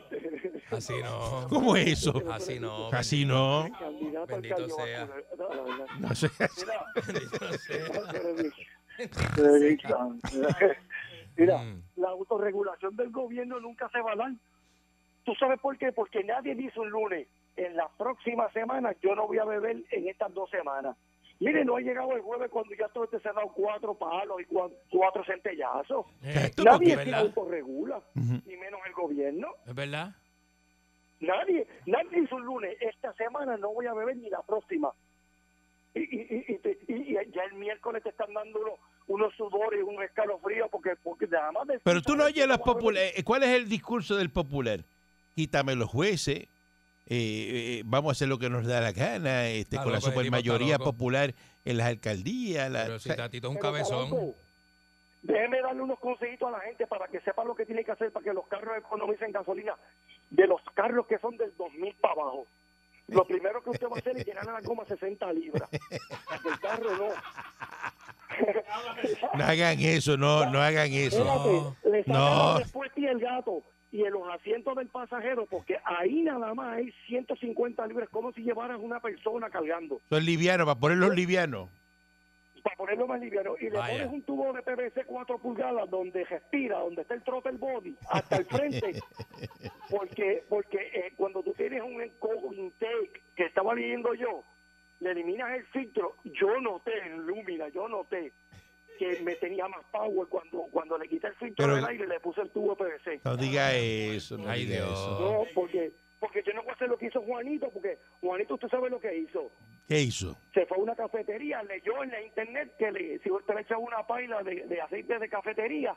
así 0.72 0.94
no. 1.04 1.48
¿Cómo 1.50 1.76
es 1.76 1.88
eso? 1.88 2.14
Así 2.32 2.60
no. 2.60 2.90
Así 2.92 3.26
no. 3.26 3.68
Bendito 4.28 4.70
sea. 4.70 5.08
No, 6.00 6.16
sé. 6.16 6.30
Mira, 6.58 6.86
Bendito 9.38 9.88
sea. 10.30 10.78
Mira, 11.38 11.58
Mm. 11.60 11.82
la 11.96 12.10
autorregulación 12.10 12.96
del 12.98 13.12
gobierno 13.12 13.60
nunca 13.62 13.88
se 13.90 14.02
va 14.02 14.12
a 14.12 14.16
dar. 14.16 14.32
¿Tú 15.24 15.34
sabes 15.36 15.60
por 15.60 15.78
qué? 15.78 15.92
Porque 15.94 16.24
nadie 16.24 16.54
dice 16.56 16.80
un 16.80 16.90
lunes, 16.90 17.28
en 17.56 17.76
la 17.78 17.88
próxima 17.98 18.52
semana 18.52 18.94
yo 19.02 19.16
no 19.16 19.28
voy 19.28 19.38
a 19.38 19.46
beber 19.46 19.78
en 19.92 20.08
estas 20.10 20.34
dos 20.34 20.50
semanas. 20.50 20.98
Mire, 21.40 21.64
no 21.64 21.78
ha 21.78 21.80
llegado 21.80 22.12
el 22.14 22.22
jueves 22.22 22.50
cuando 22.52 22.76
ya 22.78 22.90
todo 22.90 23.06
este 23.06 23.22
se 23.22 23.30
ha 23.30 23.34
dado 23.34 23.48
cuatro 23.54 23.94
palos 23.94 24.42
y 24.42 24.46
cua- 24.54 24.74
cuatro 24.90 25.24
centellazos. 25.24 26.06
Eh, 26.22 26.52
Nadie 26.66 26.98
se 27.02 27.16
autorregula, 27.16 27.98
Ujú. 28.16 28.42
y 28.46 28.58
menos 28.58 28.82
el 28.86 28.92
gobierno. 28.94 29.48
¿Es 29.66 29.74
verdad? 29.74 30.14
Nadie, 31.22 31.68
nadie 31.86 32.22
dice 32.22 32.34
un 32.36 32.46
lunes, 32.46 32.78
esta 32.82 33.14
semana 33.14 33.58
no 33.58 33.74
voy 33.74 33.86
a 33.88 33.94
beber 33.94 34.16
ni 34.18 34.30
la 34.30 34.42
próxima. 34.42 34.92
Y, 35.94 36.00
y, 36.02 36.22
y, 36.48 36.54
y 36.54 36.58
te- 36.60 36.78
y- 36.88 36.94
y 37.12 37.32
ya 37.32 37.44
el 37.44 37.54
miércoles 37.56 38.04
te 38.04 38.10
están 38.10 38.34
dando 38.34 38.60
unos, 38.60 38.80
unos 39.08 39.34
sudores 39.36 39.80
y 39.80 39.84
un 39.84 40.02
escalofrío 40.04 40.68
porque, 40.70 40.92
porque 41.04 41.28
nada 41.28 41.52
más... 41.52 41.68
Pero 41.84 42.02
tú 42.02 42.14
no 42.16 42.20
¿sabes 42.24 42.36
oyes 42.36 42.48
los 42.48 42.60
populares. 42.60 43.24
¿Cuál 43.26 43.44
es 43.44 43.50
el 43.50 43.68
discurso 43.68 44.16
del 44.16 44.30
popular? 44.30 44.82
Quítame 45.36 45.76
los 45.76 45.90
jueces. 45.90 46.38
eh, 46.42 46.48
eh, 47.10 47.82
vamos 47.86 48.10
a 48.10 48.14
hacer 48.14 48.28
lo 48.28 48.38
que 48.38 48.50
nos 48.50 48.66
da 48.68 48.80
la 48.82 48.92
gana 48.92 49.48
este, 49.48 49.78
con 49.78 49.88
la 49.88 49.94
loco, 50.00 50.08
supermayoría 50.12 50.78
popular 50.78 51.34
en 51.66 51.78
las 51.78 51.88
alcaldías. 51.88 52.70
la- 52.72 52.84
Pero 52.84 53.00
si 53.00 53.10
Tatito 53.10 53.48
es 53.48 53.56
un 53.56 53.60
Pero, 53.60 53.72
cabezón. 53.74 54.36
Déjeme 55.22 55.60
darle 55.62 55.82
unos 55.82 56.00
consejitos 56.00 56.48
a 56.48 56.52
la 56.52 56.60
gente 56.62 56.88
para 56.88 57.08
que 57.08 57.20
sepan 57.22 57.46
lo 57.48 57.54
que 57.56 57.66
tiene 57.66 57.84
que 57.84 57.92
hacer 57.92 58.10
para 58.14 58.24
que 58.24 58.32
los 58.32 58.48
carros 58.48 58.78
economicen 58.78 59.32
gasolina. 59.34 59.76
De 60.30 60.48
los 60.48 60.62
carros 60.76 61.08
que 61.08 61.18
son 61.20 61.38
del 61.38 61.52
2000 61.58 61.96
para 61.96 62.14
abajo. 62.14 62.46
Lo 63.08 63.26
primero 63.26 63.64
que 63.64 63.72
usted 63.72 63.88
va 63.88 63.96
a 63.96 64.00
hacer 64.00 64.18
es 64.18 64.26
llenar 64.26 64.46
la 64.46 64.62
goma 64.62 64.86
60 64.86 65.34
libras. 65.34 65.68
El 65.72 66.60
carro 66.60 66.96
no. 66.96 67.08
no 69.38 69.44
hagan 69.44 69.80
eso, 69.80 70.18
no, 70.18 70.46
no 70.52 70.62
hagan 70.62 70.92
eso. 70.94 71.18
Espérate, 71.18 71.90
le 71.90 72.04
sacan 72.04 72.14
No. 72.22 72.54
la 72.54 72.60
respuesta 72.60 73.00
y 73.00 73.06
el 73.06 73.20
gato 73.20 73.64
y 73.92 74.04
en 74.04 74.14
los 74.14 74.22
asientos 74.30 74.76
del 74.76 74.88
pasajero, 74.88 75.48
porque 75.48 75.78
ahí 75.84 76.22
nada 76.22 76.54
más 76.54 76.78
hay 76.78 76.94
150 77.08 77.88
libras, 77.88 78.08
como 78.10 78.32
si 78.34 78.42
llevaras 78.44 78.78
una 78.80 79.00
persona 79.00 79.50
cargando, 79.50 80.00
Son 80.10 80.24
livianos, 80.24 80.68
para 80.68 80.80
ponerlos 80.80 81.16
livianos. 81.16 81.70
Para 82.70 82.78
ponerlo 82.78 83.08
más 83.08 83.20
liviano. 83.20 83.56
Y 83.60 83.66
le 83.70 83.78
Vaya. 83.78 83.94
pones 83.94 84.14
un 84.14 84.22
tubo 84.24 84.54
de 84.54 84.62
PVC 84.62 85.06
4 85.06 85.40
pulgadas 85.40 85.90
donde 85.90 86.24
respira, 86.26 86.80
donde 86.80 87.02
está 87.02 87.14
el 87.16 87.24
throttle 87.24 87.58
body, 87.58 87.96
hasta 88.10 88.38
el 88.38 88.46
frente. 88.46 88.92
porque 89.90 90.44
porque 90.48 90.78
eh, 90.94 91.14
cuando 91.18 91.42
tú 91.44 91.54
tienes 91.54 91.82
un 91.82 92.02
intake, 92.56 93.22
que 93.36 93.46
estaba 93.46 93.74
leyendo 93.76 94.14
yo, 94.14 94.44
le 95.00 95.12
eliminas 95.12 95.52
el 95.58 95.66
filtro. 95.68 96.16
Yo 96.24 96.60
noté 96.62 96.92
en 97.06 97.26
Lumina, 97.26 97.70
yo 97.70 97.88
noté 97.88 98.34
que 98.98 99.22
me 99.22 99.36
tenía 99.36 99.68
más 99.68 99.84
power 99.92 100.28
cuando 100.28 100.64
cuando 100.72 100.98
le 100.98 101.08
quité 101.08 101.28
el 101.28 101.36
filtro 101.36 101.66
Pero- 101.66 101.76
del 101.78 101.86
aire 101.86 102.08
le 102.08 102.20
puse 102.20 102.42
el 102.42 102.50
tubo 102.52 102.76
de 102.76 102.84
PVC. 102.84 103.22
No 103.24 103.38
diga 103.38 103.74
eso, 103.74 104.38
no 104.38 104.50
Ay, 104.50 104.66
diga 104.66 104.86
Dios. 104.86 104.92
eso. 104.92 105.20
No, 105.20 105.44
porque 105.56 105.92
porque 106.20 106.44
yo 106.46 106.52
no 106.54 106.62
voy 106.64 106.72
a 106.72 106.74
hacer 106.74 106.90
lo 106.90 106.98
que 106.98 107.06
hizo 107.06 107.22
Juanito, 107.22 107.70
porque 107.72 107.98
Juanito 108.20 108.56
usted 108.56 108.68
sabe 108.68 108.90
lo 108.90 109.00
que 109.00 109.16
hizo. 109.18 109.52
¿Qué 109.90 110.00
hizo? 110.02 110.38
Se 110.54 110.66
fue 110.68 110.78
a 110.78 110.82
una 110.82 110.96
cafetería, 110.96 111.64
leyó 111.64 112.04
en 112.04 112.12
la 112.12 112.22
internet 112.22 112.76
que 112.78 112.92
le, 112.92 113.18
si 113.20 113.32
usted 113.32 113.56
le 113.56 113.62
echa 113.62 113.76
una 113.78 114.06
paila 114.06 114.44
de, 114.44 114.68
de 114.68 114.80
aceite 114.82 115.18
de 115.18 115.28
cafetería, 115.28 115.96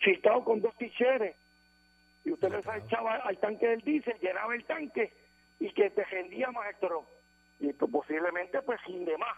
chistado 0.00 0.42
con 0.44 0.60
dos 0.60 0.76
ticheres, 0.76 1.36
y 2.24 2.32
usted 2.32 2.50
le 2.50 2.58
echaba 2.58 3.14
al 3.18 3.38
tanque 3.38 3.68
del 3.68 3.80
diésel, 3.82 4.18
llenaba 4.20 4.52
el 4.56 4.64
tanque 4.64 5.12
y 5.60 5.72
que 5.72 5.90
te 5.90 6.04
rendía 6.06 6.50
más 6.50 6.68
extra. 6.70 6.96
Y 7.60 7.72
pues, 7.72 7.90
posiblemente 7.92 8.60
pues 8.62 8.80
sin 8.84 9.04
de 9.04 9.16
más. 9.16 9.36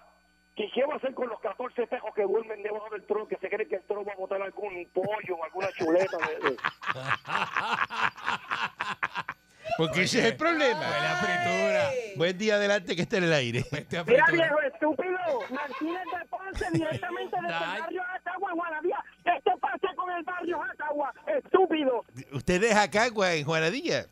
¿Y 0.56 0.70
qué 0.72 0.84
va 0.86 0.94
a 0.94 0.96
hacer 0.96 1.12
con 1.14 1.28
los 1.28 1.38
14 1.40 1.82
espejos 1.82 2.14
que 2.14 2.22
duermen 2.22 2.62
debajo 2.62 2.88
del 2.90 3.04
trono, 3.04 3.28
que 3.28 3.36
se 3.36 3.50
cree 3.50 3.68
que 3.68 3.76
el 3.76 3.82
trono 3.84 4.04
va 4.06 4.14
a 4.14 4.16
botar 4.16 4.40
algún 4.40 4.86
pollo 4.94 5.36
o 5.36 5.44
alguna 5.44 5.68
chuleta? 5.72 6.16
de- 6.16 6.50
de- 6.50 6.56
Porque 9.78 10.02
ese 10.02 10.18
es 10.20 10.24
el 10.26 10.36
problema. 10.36 10.80
Fritura. 11.20 11.90
Buen 12.16 12.36
día 12.38 12.54
adelante 12.56 12.94
que 12.96 13.02
esté 13.02 13.18
en 13.18 13.24
el 13.24 13.32
aire. 13.32 13.60
A 13.72 14.04
Mira, 14.04 14.24
viejo 14.30 14.60
estúpido, 14.62 15.18
Martínez 15.50 16.02
de 16.04 16.26
Ponce, 16.28 16.66
directamente 16.72 17.36
desde 17.42 17.54
el 17.64 17.80
barrio 17.80 18.02
Jacagua, 18.04 18.50
en 18.50 18.56
Guanabía. 18.56 19.04
¿Qué 19.24 19.30
te 19.44 19.56
pasa 19.58 19.94
con 19.96 20.10
el 20.10 20.22
barrio 20.24 20.58
Jacagua, 20.60 21.14
estúpido? 21.26 22.04
¿Usted 22.32 22.62
es 22.64 22.74
Acagua 22.76 23.34
en 23.34 23.44
Juanadilla? 23.44 24.06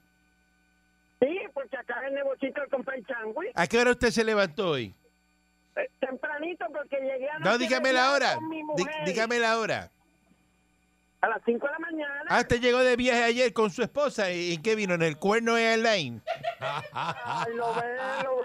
Sí, 1.20 1.38
porque 1.52 1.76
acá 1.76 2.00
es 2.00 2.08
el 2.08 2.14
negocito 2.14 2.60
del 2.60 2.70
compay 2.70 3.02
changui. 3.04 3.48
¿A 3.54 3.66
qué 3.66 3.78
hora 3.78 3.90
usted 3.90 4.10
se 4.10 4.24
levantó 4.24 4.70
hoy? 4.70 4.94
Eh, 5.76 5.90
tempranito, 6.00 6.66
porque 6.72 6.96
llegué 6.96 7.28
a 7.28 7.38
No, 7.40 7.58
dígame 7.58 7.92
la 7.92 8.12
hora. 8.12 8.34
con 8.36 8.48
mi 8.48 8.56
Dí- 8.58 8.62
mujer 8.64 9.04
dígame 9.04 9.38
la 9.38 9.58
hora. 9.58 9.90
A 11.22 11.28
las 11.28 11.42
5 11.44 11.66
de 11.66 11.72
la 11.72 11.78
mañana. 11.78 12.24
Ah, 12.28 12.38
usted 12.40 12.60
llegó 12.60 12.78
de 12.78 12.96
viaje 12.96 13.22
ayer 13.24 13.52
con 13.52 13.70
su 13.70 13.82
esposa. 13.82 14.30
¿Y 14.32 14.54
en 14.54 14.62
qué 14.62 14.74
vino? 14.74 14.94
¿En 14.94 15.02
el 15.02 15.18
cuerno 15.18 15.56
Airline? 15.56 16.22
Ay, 16.92 17.54
lo 17.54 17.74
ve, 17.74 17.96
lo 18.24 18.36
ve. 18.36 18.42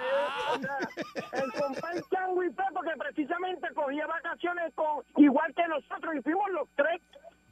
O 0.53 0.59
sea, 0.59 1.41
el 1.43 1.51
compay 1.53 2.01
changui 2.11 2.49
fue 2.53 2.65
porque 2.73 2.91
precisamente 2.97 3.67
cogía 3.73 4.05
vacaciones 4.07 4.73
con, 4.75 5.03
igual 5.23 5.53
que 5.55 5.67
nosotros 5.67 6.15
y 6.17 6.21
fuimos 6.21 6.49
los 6.51 6.67
tres. 6.75 7.01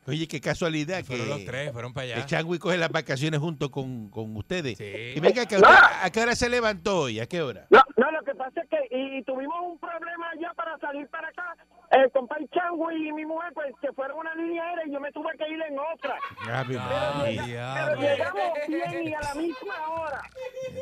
Oye, 0.05 0.27
qué 0.27 0.41
casualidad 0.41 0.97
que 0.97 1.03
Fueron 1.05 1.29
los 1.29 1.45
tres, 1.45 1.71
fueron 1.71 1.93
para 1.93 2.05
el 2.07 2.13
allá. 2.13 2.25
Changui 2.25 2.59
coge 2.59 2.75
las 2.77 2.89
vacaciones 2.91 3.39
junto 3.39 3.71
con, 3.71 4.09
con 4.09 4.35
ustedes. 4.35 4.77
Sí. 4.77 5.13
Y 5.15 5.19
venga, 5.21 5.45
que 5.45 5.55
usted- 5.55 5.69
¿a 6.01 6.09
qué 6.11 6.19
hora 6.19 6.35
se 6.35 6.49
levantó 6.49 7.03
hoy? 7.03 7.21
¿A 7.21 7.25
qué 7.27 7.41
hora? 7.41 7.67
No, 7.69 7.81
no, 7.95 8.11
lo 8.11 8.21
que 8.23 8.35
pasa 8.35 8.61
es 8.61 8.69
que 8.69 8.77
y, 8.91 9.23
tuvimos 9.23 9.55
un 9.61 9.79
problema 9.79 10.27
ya 10.41 10.53
para 10.55 10.77
salir 10.79 11.07
para 11.07 11.29
acá. 11.29 11.55
El 11.93 12.09
compay 12.11 12.47
Changui 12.51 13.07
y 13.07 13.11
mi 13.13 13.25
mujer 13.25 13.51
pues 13.53 13.73
se 13.81 13.91
fueron 13.93 14.17
a 14.17 14.21
una 14.21 14.35
línea 14.35 14.63
aérea 14.63 14.87
y 14.87 14.91
yo 14.91 14.99
me 14.99 15.11
tuve 15.11 15.29
que 15.37 15.47
ir 15.47 15.61
en 15.61 15.77
otra. 15.77 16.15
Ah. 16.49 16.63
Pero 16.67 17.45
diablo. 17.45 18.01
llegamos 18.01 18.53
bien 18.67 19.07
y 19.07 19.13
a 19.13 19.19
la 19.21 19.33
misma 19.35 19.89
hora. 19.89 20.21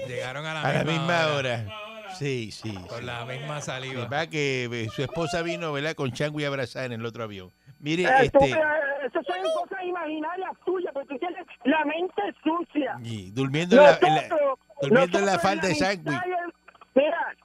Llegaron 0.07 0.45
a 0.45 0.53
la 0.53 0.61
A 0.61 0.73
la 0.73 0.83
misma, 0.85 1.27
hora. 1.27 1.35
hora. 1.35 2.13
Sí, 2.15 2.51
sí. 2.51 2.73
Con 2.87 2.99
sí. 2.99 3.05
la 3.05 3.25
misma 3.25 3.59
Sí, 3.59 3.65
saliva. 3.67 4.05
va 4.07 4.27
que 4.27 4.65
eh, 4.71 4.87
su 4.89 5.01
esposa 5.01 5.41
vino, 5.41 5.71
¿verdad? 5.73 5.95
Con 5.95 6.11
Changui 6.11 6.45
abrazada 6.45 6.85
en 6.85 6.93
el 6.93 7.05
otro 7.05 7.23
avión. 7.23 7.51
Mire, 7.79 8.03
Eh, 8.03 8.25
este, 8.25 8.49
Esas 8.49 9.25
son 9.25 9.41
cosas 9.53 9.83
imaginarias 9.83 10.51
tuyas, 10.65 10.93
porque 10.93 11.09
tú 11.09 11.19
tienes 11.19 11.45
la 11.65 11.83
mente 11.85 12.21
sucia. 12.43 12.95
y 13.03 13.31
durmiendo 13.31 13.75
en 13.77 13.83
la, 13.83 13.97
en 14.01 14.15
la- 14.15 14.21
Nosotros- 14.21 14.59
durmiendo 14.81 15.17
en 15.19 15.25
la 15.25 15.31
nosotros 15.33 15.41
falda 15.41 15.67
de 15.67 15.73
y 15.73 16.31
el- 16.31 16.53
Mira, 16.93 17.35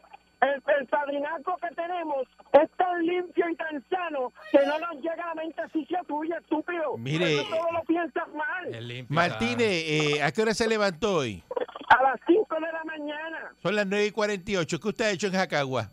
el, 0.42 0.62
el 0.80 0.86
padrinaco 0.88 1.56
que 1.56 1.74
tenemos 1.74 2.26
es 2.62 2.70
tan 2.76 3.04
limpio 3.04 3.48
y 3.50 3.56
tan 3.56 3.84
sano 3.88 4.32
que 4.50 4.58
no 4.66 4.78
nos 4.78 5.02
llega 5.02 5.24
a 5.24 5.34
la 5.34 5.42
mente 5.42 5.62
sucia 5.72 6.00
tuya, 6.06 6.38
estúpido. 6.38 6.96
Mire, 6.96 7.40
Eso 7.40 7.48
todo 7.48 7.72
lo 7.72 7.82
piensas 7.84 8.28
mal. 8.34 8.86
Limpio, 8.88 9.14
Martínez, 9.14 9.84
eh, 9.86 10.22
¿a 10.22 10.32
qué 10.32 10.42
hora 10.42 10.54
se 10.54 10.68
levantó 10.68 11.16
hoy? 11.16 11.42
A 11.88 12.02
las 12.02 12.20
5 12.26 12.54
de 12.54 12.72
la 12.72 12.84
mañana. 12.84 13.52
Son 13.62 13.74
las 13.74 13.86
9 13.86 14.06
y 14.06 14.10
48. 14.10 14.80
¿Qué 14.80 14.88
usted 14.88 15.04
ha 15.04 15.10
hecho 15.10 15.26
en 15.28 15.32
Jacagua? 15.34 15.90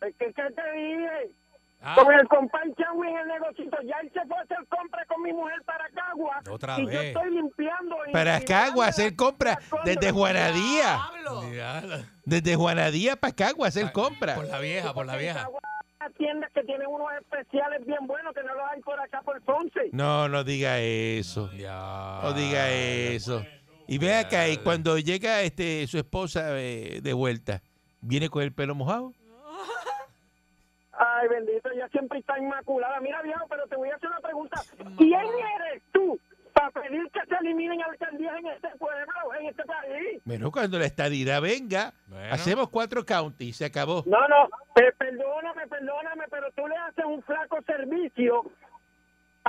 ¿Qué, 0.00 0.12
qué 0.18 0.32
te 0.32 0.72
dije? 0.72 1.30
Ah, 1.84 1.96
Con 1.98 2.14
el 2.14 2.28
compadre 2.28 2.72
Changui 2.76 3.08
en 3.08 3.16
el 3.16 3.26
negocito. 3.28 3.76
Ya 3.82 3.96
él 4.02 4.10
se 4.14 4.24
fue 4.26 4.36
a 4.38 4.42
hacer 4.42 4.58
compra 4.68 5.04
con 5.06 5.20
mi 5.22 5.32
mujer 5.32 5.60
para 5.64 5.88
Cagua. 5.90 6.40
Otra 6.48 6.78
y 6.78 6.82
yo 6.82 6.88
vez. 6.88 7.04
estoy 7.06 7.30
limpiando. 7.34 7.96
Para 8.12 8.40
Cagua, 8.40 8.86
hacer 8.86 9.16
cosas. 9.16 9.58
desde 9.84 10.12
Juanadía. 10.12 11.00
Desde 12.24 12.54
Juanadía 12.54 13.16
para 13.16 13.34
Cagua, 13.34 13.68
hacer 13.68 13.90
compras. 13.92 14.36
Por 14.36 14.46
la 14.48 14.60
vieja, 14.60 14.94
por 14.94 15.06
la 15.06 15.16
vieja. 15.16 15.48
Tiendas 16.18 16.50
que 16.52 16.62
tienen 16.64 16.86
unos 16.88 17.08
especiales 17.20 17.84
bien 17.86 18.06
buenos 18.06 18.34
que 18.34 18.42
no 18.42 18.54
los 18.54 18.64
hay 18.72 18.80
por 18.82 19.00
acá 19.00 19.22
por 19.22 19.40
Ponce. 19.42 19.88
No, 19.92 20.28
no 20.28 20.44
diga 20.44 20.78
eso. 20.80 21.50
Ya. 21.52 22.20
No 22.22 22.32
diga 22.32 22.70
eso. 22.70 23.44
Y 23.88 23.98
ve 23.98 24.14
acá, 24.14 24.48
y 24.48 24.56
cuando 24.58 24.98
llega 24.98 25.42
este 25.42 25.86
su 25.86 25.98
esposa 25.98 26.58
eh, 26.60 27.00
de 27.02 27.12
vuelta, 27.12 27.62
¿viene 28.00 28.28
con 28.30 28.42
el 28.42 28.52
pelo 28.52 28.74
mojado? 28.74 29.12
Ay, 31.04 31.28
bendito, 31.28 31.68
ella 31.70 31.88
siempre 31.88 32.20
está 32.20 32.38
inmaculada. 32.38 33.00
Mira, 33.00 33.20
viejo, 33.22 33.44
pero 33.48 33.66
te 33.66 33.74
voy 33.76 33.90
a 33.90 33.96
hacer 33.96 34.08
una 34.08 34.20
pregunta. 34.20 34.60
¿Quién 34.96 35.20
eres 35.20 35.82
tú 35.92 36.18
para 36.52 36.70
pedir 36.70 37.10
que 37.10 37.20
se 37.28 37.34
eliminen 37.40 37.82
alcaldías 37.82 38.36
en 38.38 38.46
este 38.46 38.68
pueblo, 38.78 39.34
en 39.40 39.46
este 39.46 39.64
país? 39.64 40.22
Bueno, 40.24 40.52
cuando 40.52 40.78
la 40.78 40.84
estadidad 40.86 41.42
venga, 41.42 41.92
Bueno. 42.06 42.32
hacemos 42.32 42.68
cuatro 42.68 43.04
counties, 43.04 43.56
se 43.56 43.64
acabó. 43.64 44.04
No, 44.06 44.28
no, 44.28 44.44
eh, 44.76 44.92
perdóname, 44.96 45.66
perdóname, 45.66 46.24
pero 46.30 46.46
tú 46.54 46.68
le 46.68 46.76
haces 46.76 47.04
un 47.04 47.20
flaco 47.22 47.58
servicio 47.62 48.44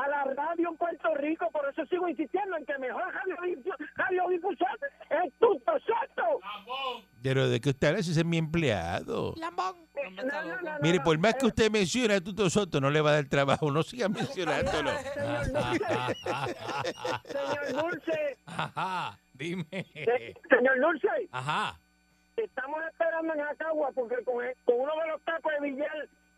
a 0.04 0.08
la 0.10 0.24
radio 0.34 0.70
en 0.70 0.78
Puerto 0.78 1.14
Rico, 1.16 1.50
por 1.52 1.68
eso 1.70 1.86
sigo 1.88 2.08
insistiendo 2.08 2.58
en 2.58 2.66
que 2.66 2.78
mejor 2.78 3.04
radiodifusión 3.14 3.76
radiodifusión 3.96 4.70
es 5.10 5.34
tu 5.40 5.54
Soto. 5.64 6.40
Pero 7.22 7.48
de 7.50 7.60
qué 7.62 7.70
usted 7.70 7.88
habla 7.88 8.00
ese 8.00 8.12
es 8.12 8.26
mi 8.26 8.38
empleado. 8.38 9.34
Lambón. 9.38 9.76
No, 10.16 10.24
no, 10.24 10.44
no, 10.44 10.62
no, 10.62 10.72
Mire, 10.82 11.00
por 11.00 11.18
más 11.18 11.36
eh, 11.36 11.38
que 11.40 11.46
usted 11.48 11.72
mencione 11.72 12.16
a 12.16 12.22
Tuto 12.22 12.50
Soto, 12.50 12.82
no 12.82 12.90
le 12.90 13.00
va 13.02 13.12
a 13.12 13.14
dar 13.14 13.26
trabajo. 13.30 13.72
No 13.72 13.82
siga 13.84 14.10
mencionándolo. 14.10 14.90
Señor 14.92 15.46
Dulce, 15.52 15.86
señor 17.26 17.82
Dulce, 17.84 18.38
Ajá, 18.46 19.18
dime. 19.34 19.66
eh, 19.72 20.34
señor 20.50 20.80
Dulce, 20.80 21.08
Ajá. 21.32 21.80
estamos 22.36 22.80
esperando 22.92 23.34
en 23.34 23.42
Acagua 23.42 23.92
porque 23.94 24.24
con, 24.24 24.44
el- 24.44 24.56
con 24.66 24.80
uno 24.82 24.92
de 25.02 25.08
los 25.10 25.22
tacos 25.24 25.52
de 25.54 25.68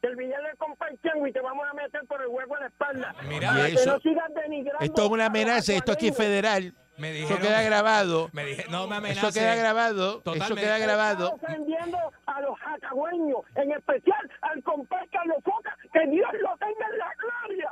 Villel, 0.06 0.16
del 0.16 0.16
Villel 0.16 0.44
del 0.44 0.58
Compaychengo 0.58 1.28
y 1.28 1.32
te 1.32 1.40
vamos 1.42 1.66
a 1.70 1.74
meter 1.74 2.02
por 2.08 2.22
el 2.22 2.28
hueco 2.28 2.56
en 2.56 2.62
la 2.62 2.68
espalda. 2.68 3.16
Mira, 3.28 3.50
Para 3.50 3.70
Y 3.70 3.74
que 3.76 3.82
eso- 3.82 3.94
no 3.94 4.00
sigas 4.00 4.34
denigrando 4.34 4.86
Esto 4.86 5.06
es 5.06 5.10
una 5.10 5.26
amenaza, 5.28 5.74
esto 5.74 5.92
aquí 5.92 6.08
es 6.10 6.18
federal. 6.18 6.74
Me 6.98 7.10
Eso 7.12 7.20
dijeron. 7.28 7.42
queda 7.42 7.62
grabado. 7.62 8.30
Me 8.32 8.46
dije, 8.46 8.66
no 8.70 8.88
me 8.88 8.96
amenace. 8.96 9.20
Eso 9.20 9.34
queda 9.38 9.56
grabado. 9.56 10.22
Eso 10.34 10.56
queda 10.56 10.78
grabado. 10.78 11.34
Está 11.36 11.48
ofendiendo 11.48 11.98
a 12.26 12.42
los 12.42 12.58
jacagüeños, 12.58 13.40
en 13.56 13.72
especial 13.74 14.32
al 14.42 14.64
compadre 14.64 15.10
Carlos 15.12 15.38
Foca, 15.44 15.78
que 15.92 16.08
Dios 16.10 16.30
lo 16.42 16.56
tenga 16.58 16.86
en 16.92 16.98
la 16.98 17.12
gloria. 17.20 17.72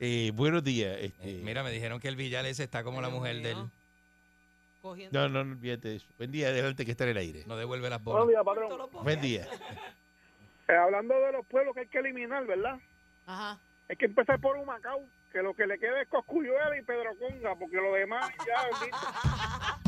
Eh, 0.00 0.30
buenos 0.34 0.64
días. 0.64 0.96
Este, 1.00 1.38
Eh, 1.38 1.42
Mira, 1.44 1.62
me 1.62 1.70
dijeron 1.70 2.00
que 2.00 2.08
el 2.08 2.16
Villal 2.16 2.46
ese 2.46 2.62
está 2.64 2.82
como 2.82 3.02
la 3.02 3.10
mujer 3.10 3.42
de 3.42 3.50
él. 3.50 3.58
No, 5.10 5.28
no, 5.28 5.44
no 5.44 5.52
olvídate 5.52 5.88
de 5.88 5.96
eso. 5.96 6.06
Buen 6.16 6.30
día, 6.30 6.48
adelante 6.48 6.86
que 6.86 6.92
está 6.92 7.04
en 7.04 7.10
el 7.10 7.16
aire. 7.18 7.42
No 7.46 7.56
devuelve 7.56 7.90
las 7.90 8.02
Buenos 8.02 8.24
bolas. 8.26 8.44
días, 8.44 8.68
todos 8.70 8.86
patrón. 8.86 9.04
Buen 9.04 9.20
día. 9.20 9.46
Eh, 10.68 10.76
hablando 10.76 11.14
de 11.20 11.32
los 11.32 11.46
pueblos 11.46 11.74
que 11.74 11.80
hay 11.80 11.88
que 11.88 11.98
eliminar, 11.98 12.46
¿verdad? 12.46 12.78
Ajá. 13.26 13.58
Hay 13.88 13.96
que 13.96 14.04
empezar 14.06 14.38
por 14.40 14.56
Humacao, 14.56 15.00
que 15.32 15.42
lo 15.42 15.54
que 15.54 15.66
le 15.66 15.78
queda 15.78 16.02
es 16.02 16.08
Coscuyuela 16.08 16.76
y 16.78 16.82
Pedro 16.82 17.10
Conga, 17.18 17.54
porque 17.56 17.76
lo 17.76 17.92
demás 17.94 18.30
ya... 18.46 19.78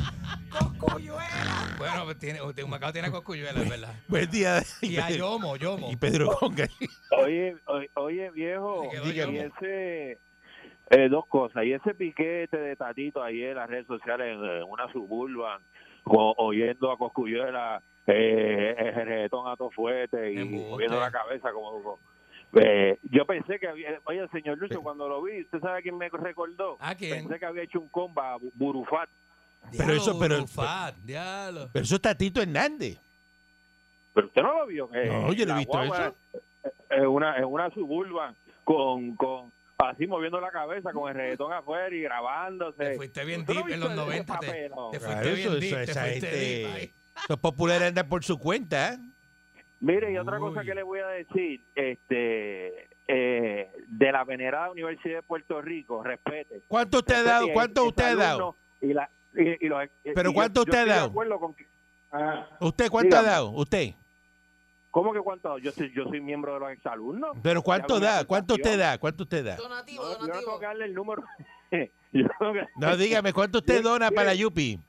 Coscuyuela. 0.78 1.74
Bueno, 1.78 2.04
pues 2.04 2.18
tiene, 2.18 2.42
usted, 2.42 2.62
un 2.64 2.70
Macao 2.70 2.92
tiene 2.92 3.08
a 3.08 3.10
Coscuyuela, 3.10 3.60
¿verdad? 3.60 3.94
Buen 4.08 4.30
día. 4.30 4.62
Y 4.80 4.96
a 4.98 5.10
Yomo, 5.10 5.56
Yomo. 5.56 5.90
Y 5.90 5.96
Pedro 5.96 6.28
Conga. 6.38 6.66
Oye, 7.22 7.56
oye, 7.66 7.90
oye, 7.94 8.30
viejo, 8.30 8.90
y 8.92 9.38
ese, 9.38 10.18
eh, 10.90 11.08
dos 11.08 11.26
cosas, 11.26 11.64
y 11.64 11.72
ese 11.72 11.94
piquete 11.94 12.56
de 12.56 12.76
Tatito 12.76 13.22
ayer 13.22 13.50
en 13.50 13.56
las 13.56 13.68
redes 13.70 13.86
sociales 13.86 14.28
en, 14.28 14.62
una 14.64 14.90
suburban, 14.92 15.62
o- 16.04 16.34
oyendo 16.38 16.90
a 16.90 16.98
Coscuyuela, 16.98 17.82
eh, 18.12 18.74
el 18.78 18.94
reggaetón 19.06 19.48
a 19.48 19.56
todo 19.56 19.70
fuerte 19.70 20.32
y 20.32 20.44
moviendo 20.44 20.98
la 21.00 21.10
cabeza 21.10 21.50
como... 21.52 21.98
eh, 22.54 22.98
yo 23.10 23.24
pensé 23.26 23.58
que 23.58 23.68
había, 23.68 24.00
oye, 24.04 24.26
señor 24.32 24.58
Lucho, 24.58 24.80
cuando 24.82 25.08
lo 25.08 25.22
vi, 25.22 25.42
¿usted 25.42 25.60
sabe 25.60 25.82
quién 25.82 25.96
me 25.98 26.08
recordó? 26.08 26.76
¿A 26.80 26.94
quién? 26.94 27.20
Pensé 27.26 27.38
que 27.38 27.46
había 27.46 27.62
hecho 27.62 27.80
un 27.80 27.88
comba, 27.88 28.36
Bu- 28.38 28.50
Burufat. 28.54 29.08
Pero 29.76 29.92
eso, 29.92 30.18
pero- 30.18 30.36
Burufat, 30.36 30.96
diablo. 30.96 31.68
Pero 31.72 31.84
eso 31.84 31.96
está 31.96 32.14
Tito 32.14 32.40
Hernández. 32.42 32.98
Pero 34.14 34.26
usted 34.26 34.42
no 34.42 34.58
lo 34.58 34.66
vio. 34.66 34.90
eh, 34.94 35.06
No, 35.08 35.32
yo 35.32 35.46
no 35.46 35.54
he 35.54 35.58
visto 35.58 35.82
eso. 35.82 36.14
En 36.90 37.06
una, 37.06 37.36
en 37.38 37.44
una 37.44 37.70
suburban 37.70 38.34
con, 38.64 39.14
con 39.14 39.52
así 39.78 40.06
moviendo 40.06 40.40
la 40.40 40.50
cabeza 40.50 40.92
con 40.92 41.08
el 41.08 41.14
reggaetón 41.16 41.52
afuera 41.52 41.94
y 41.94 42.00
grabándose. 42.02 42.76
Te 42.84 42.96
fuiste 42.96 43.24
bien 43.24 43.40
¿Usted 43.42 43.54
no 43.54 43.60
deep 43.62 43.72
en 43.74 43.80
los 43.80 43.90
ese 43.90 43.96
90. 43.96 44.38
Te, 44.40 44.46
papelón? 44.46 44.90
te 44.90 45.00
fuiste 45.00 45.20
eso- 45.22 45.34
bien 45.34 45.40
eso- 45.48 45.58
deep. 45.60 45.70
Te 45.70 45.76
fuiste 45.94 46.10
gente- 46.10 46.30
deep 46.36 46.74
ahí. 46.74 46.92
Los 47.28 47.38
populares 47.38 47.88
andan 47.88 48.08
por 48.08 48.24
su 48.24 48.38
cuenta. 48.38 48.94
¿eh? 48.94 48.98
Mire, 49.80 50.12
y 50.12 50.18
otra 50.18 50.36
Uy. 50.40 50.50
cosa 50.50 50.62
que 50.62 50.74
le 50.74 50.82
voy 50.82 51.00
a 51.00 51.06
decir, 51.08 51.62
este 51.74 52.88
eh, 53.08 53.72
de 53.88 54.12
la 54.12 54.24
venerada 54.24 54.70
Universidad 54.70 55.16
de 55.16 55.22
Puerto 55.22 55.60
Rico, 55.60 56.02
respete. 56.02 56.62
¿Cuánto 56.68 56.98
usted 56.98 57.14
ha 57.16 57.22
dado? 57.22 57.46
¿Cuánto 57.52 57.84
usted 57.84 58.04
ha 58.04 58.14
dado? 58.14 58.56
Y 58.80 58.92
la, 58.92 59.10
y- 59.34 59.64
y 59.66 59.68
los- 59.68 59.88
Pero 60.14 60.30
y 60.30 60.34
¿cuánto 60.34 60.60
yo- 60.60 60.70
usted 60.70 60.86
yo 60.86 60.92
ha 60.92 60.94
dado? 60.96 61.06
acuerdo 61.08 61.38
con 61.40 61.54
que- 61.54 61.66
Ah, 62.12 62.46
¿Usted 62.60 62.90
cuánto 62.90 63.16
ha 63.16 63.22
dado? 63.22 63.50
¿Usted? 63.50 63.94
¿Cómo 64.90 65.12
que 65.12 65.20
cuánto? 65.20 65.56
Yo 65.58 65.70
soy, 65.70 65.92
yo 65.94 66.04
soy 66.04 66.20
miembro 66.20 66.54
de 66.54 66.60
los 66.60 66.70
exalumnos. 66.72 67.36
¿Pero 67.42 67.62
cuánto 67.62 68.00
da? 68.00 68.24
¿Cuánto 68.24 68.54
usted 68.54 68.76
da? 68.78 68.98
¿Cuánto 68.98 69.22
usted 69.22 69.44
da? 69.44 69.56
Donativo, 69.56 70.02
No, 70.02 70.08
yo 70.12 70.18
no 70.18 70.18
tengo 70.18 70.32
donativo. 70.32 70.58
que 70.60 70.66
darle 70.66 70.84
el 70.86 70.94
número. 70.94 71.22
Yo 72.12 72.26
tengo 72.40 72.52
que- 72.52 72.66
No, 72.76 72.96
dígame, 72.96 73.32
¿cuánto 73.32 73.58
usted 73.58 73.82
dona 73.84 74.10
para 74.10 74.26
la 74.28 74.34
Yupi? 74.34 74.80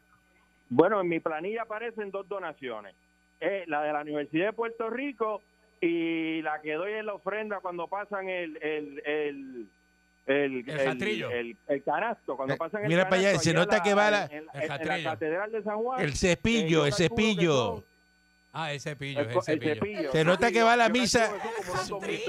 Bueno, 0.73 1.01
en 1.01 1.09
mi 1.09 1.19
planilla 1.19 1.63
aparecen 1.63 2.11
dos 2.11 2.27
donaciones. 2.29 2.95
Eh, 3.41 3.65
la 3.67 3.81
de 3.83 3.91
la 3.91 4.01
Universidad 4.01 4.45
de 4.47 4.53
Puerto 4.53 4.89
Rico 4.89 5.41
y 5.81 6.41
la 6.43 6.61
que 6.61 6.73
doy 6.73 6.93
en 6.93 7.05
la 7.07 7.13
ofrenda 7.15 7.59
cuando 7.59 7.87
pasan 7.87 8.29
el... 8.29 8.57
el, 8.61 9.01
el 9.05 9.67
el, 10.27 10.69
El 10.69 10.79
jatrillo. 10.87 11.29
el, 11.31 11.57
el 11.67 11.83
canasto, 11.83 12.37
cuando 12.37 12.53
Eh, 12.53 12.57
pasan 12.57 12.83
el 12.83 12.89
mira 12.89 13.05
para 13.09 13.15
allá, 13.17 13.27
canasto 13.29 13.43
se 13.43 13.49
allá 13.49 13.59
en 13.59 13.65
nota 13.65 13.83
que 13.83 13.93
va 13.95 14.11
la- 14.11 14.25
en, 14.25 14.31
en- 14.31 14.37
El 14.53 14.61
en 14.61 15.03
la 15.03 15.03
catedral 15.11 15.51
de 15.51 15.63
San 15.63 15.77
Juan. 15.79 15.99
El 16.01 16.09
eh, 16.09 16.15
cepillo, 16.15 16.67
yo 16.69 16.85
el 16.85 16.93
cepillo. 16.93 17.83
Ah, 18.53 18.71
el 18.71 18.79
cepillo, 18.79 19.19
el, 19.21 19.41
cepillo. 19.41 19.73
cepillo. 19.75 20.11
Se 20.11 20.23
nota 20.23 20.51
que 20.51 20.61
va 20.61 20.73
a 20.73 20.77
la 20.77 20.89
misa. 20.89 21.31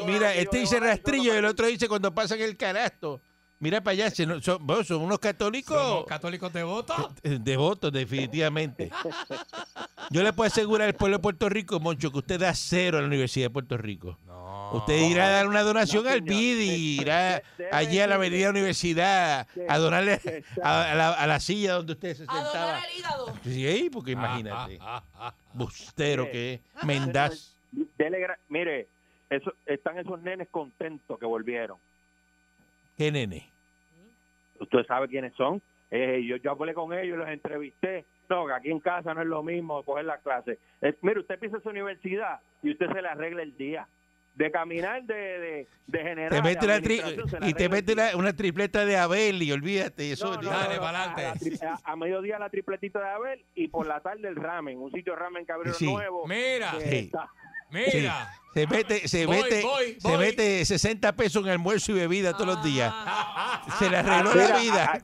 Mira, 0.06 0.34
este 0.34 0.58
dice 0.58 0.80
rastrillo 0.80 1.34
y 1.34 1.36
el 1.36 1.44
otro 1.44 1.66
dice 1.66 1.86
cuando 1.86 2.12
pasan 2.14 2.40
el 2.40 2.56
canasto. 2.56 3.20
Mira 3.62 3.80
para 3.80 3.92
allá, 3.92 4.10
se 4.10 4.26
son, 4.40 4.66
vos, 4.66 4.88
son 4.88 4.96
unos 4.96 5.06
Somos 5.06 5.18
católicos 5.20 6.04
católicos 6.06 6.52
devotos. 6.52 6.96
eh, 7.22 7.38
devotos, 7.40 7.92
definitivamente. 7.92 8.90
Yo 10.10 10.24
le 10.24 10.32
puedo 10.32 10.48
asegurar 10.48 10.88
al 10.88 10.94
pueblo 10.94 11.18
de 11.18 11.22
Puerto 11.22 11.48
Rico, 11.48 11.78
Moncho, 11.78 12.10
que 12.10 12.18
usted 12.18 12.40
da 12.40 12.52
cero 12.54 12.98
a 12.98 13.00
la 13.02 13.06
Universidad 13.06 13.46
de 13.46 13.50
Puerto 13.50 13.76
Rico. 13.76 14.18
No. 14.26 14.72
Usted 14.72 14.98
irá 15.08 15.26
a 15.26 15.30
dar 15.30 15.46
una 15.46 15.62
donación 15.62 16.02
No, 16.02 16.10
al 16.10 16.18
señor. 16.18 16.28
BID 16.34 16.60
y 16.60 17.00
irá 17.02 17.40
allí 17.70 18.00
a 18.00 18.08
la 18.08 18.16
Avenida 18.16 18.50
Universidad 18.50 19.46
a 19.68 19.78
donarle 19.78 20.20
a, 20.60 20.90
a 20.90 20.94
la, 20.96 21.12
a 21.12 21.26
la 21.28 21.38
silla 21.38 21.74
donde 21.74 21.92
usted 21.92 22.16
se 22.16 22.24
A 22.24 22.26
sentaba. 22.26 22.48
donar 22.66 22.82
el 22.92 22.98
hígado. 22.98 23.34
Sí, 23.44 23.90
porque 23.92 24.10
imagínate. 24.10 24.78
Ah, 24.80 24.96
ah, 24.96 25.04
ah, 25.14 25.26
ah. 25.28 25.34
Bustero 25.52 26.28
que 26.30 26.54
es. 26.54 26.84
Mendaz. 26.84 27.54
Dele 27.70 28.18
gra- 28.26 28.38
mire, 28.48 28.88
eso, 29.30 29.52
están 29.66 29.98
esos 29.98 30.20
nenes 30.20 30.48
contentos 30.50 31.16
que 31.16 31.26
volvieron. 31.26 31.78
¿Qué 32.96 33.12
nene? 33.12 33.48
Usted 34.62 34.84
sabe 34.86 35.08
quiénes 35.08 35.34
son. 35.34 35.60
Eh, 35.90 36.24
yo, 36.26 36.36
yo 36.36 36.52
hablé 36.52 36.72
con 36.72 36.92
ellos, 36.92 37.18
los 37.18 37.28
entrevisté. 37.28 38.04
No, 38.30 38.46
que 38.46 38.52
aquí 38.54 38.70
en 38.70 38.80
casa 38.80 39.12
no 39.12 39.20
es 39.20 39.26
lo 39.26 39.42
mismo 39.42 39.82
coger 39.82 40.06
la 40.06 40.18
clase. 40.18 40.58
Eh, 40.80 40.94
mire, 41.02 41.20
usted 41.20 41.34
empieza 41.34 41.60
su 41.60 41.68
universidad 41.68 42.40
y 42.62 42.70
usted 42.70 42.86
se 42.90 43.02
le 43.02 43.08
arregla 43.08 43.42
el 43.42 43.56
día. 43.56 43.86
de 44.34 44.50
caminar 44.50 45.02
de, 45.02 45.14
de. 45.14 45.66
Te 46.30 46.40
mete 46.42 46.66
la 46.66 46.80
tri- 46.80 47.02
la 47.38 47.46
y 47.48 47.52
te 47.52 47.68
mete 47.68 47.94
la- 47.94 48.16
una 48.16 48.32
tripleta 48.34 48.86
de 48.86 48.96
Abel 48.96 49.42
y 49.42 49.52
olvídate. 49.52 50.10
Eso, 50.12 50.36
No, 50.36 50.40
no, 50.40 50.48
Dale, 50.48 50.68
no, 50.68 50.74
no, 50.76 50.80
pa'lante. 50.80 51.20
A, 51.26 51.28
la 51.28 51.34
tri- 51.34 51.62
a- 51.62 51.92
a 51.92 51.96
mediodía 51.96 52.38
la 52.38 52.48
tripletita 52.48 52.98
de 53.00 53.08
Abel 53.10 53.44
y 53.54 53.68
por 53.68 53.86
la 53.86 54.00
tarde 54.00 54.26
el 54.28 54.36
ramen, 54.36 54.78
un 54.78 54.90
sitio 54.90 55.14
ramen 55.16 55.44
cabrero 55.44 55.74
Sí. 55.74 55.84
nuevo. 55.84 56.26
Mira, 56.26 56.70
que 56.78 56.84
Sí. 56.86 56.96
está- 56.96 57.28
mira. 57.72 58.34
Se 58.54 58.66
mete, 58.66 59.08
se 59.08 59.24
Voy, 59.24 59.36
mete, 59.42 59.62
voy, 59.62 59.96
se 59.98 60.08
voy. 60.08 60.18
mete 60.18 60.64
60 60.64 61.16
pesos 61.16 61.42
en 61.44 61.50
almuerzo 61.50 61.92
y 61.92 61.94
bebida 61.94 62.32
todos 62.34 62.46
los 62.56 62.62
días. 62.64 62.92
Se 63.78 63.88
le 63.88 63.96
arregló 63.96 64.30
Ah, 64.30 64.34
la 64.34 64.44
mira, 64.44 64.58
vida. 64.60 64.92
ah, 64.94 65.00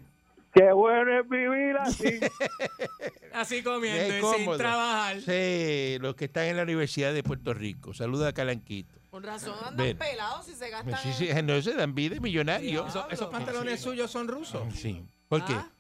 Qué 0.53 0.73
bueno 0.73 1.21
es 1.21 1.29
vivir 1.29 1.77
así. 1.79 2.21
Así 3.35 3.63
comiendo 3.63 4.19
y 4.19 4.37
sin 4.39 4.57
trabajar. 4.57 5.21
Sí, 5.21 5.99
los 6.01 6.15
que 6.17 6.25
están 6.25 6.45
en 6.47 6.57
la 6.57 6.63
Universidad 6.65 7.13
de 7.13 7.23
Puerto 7.23 7.55
Rico. 7.55 7.95
Saluda 7.95 8.29
a 8.29 8.33
Calanquito. 8.33 8.99
Con 9.11 9.23
razón 9.23 9.55
andan 9.65 9.77
Ven. 9.87 9.97
pelados 9.99 10.47
si 10.47 10.55
se 10.55 10.69
gastan. 10.71 10.99
Sí, 11.03 11.13
sí, 11.13 11.43
no 11.45 11.63
se 11.63 11.75
dan 11.75 11.95
vida 11.95 12.15
de 12.15 12.21
millonario. 12.21 12.87
Eso- 12.87 13.07
esos 13.11 13.29
pantalones 13.29 13.81
suyos 13.81 14.11
son 14.11 14.27
rusos. 14.29 14.63
Sí. 14.75 15.05
¿Por 15.29 15.45
qué? 15.45 15.53
Ah. 15.55 15.71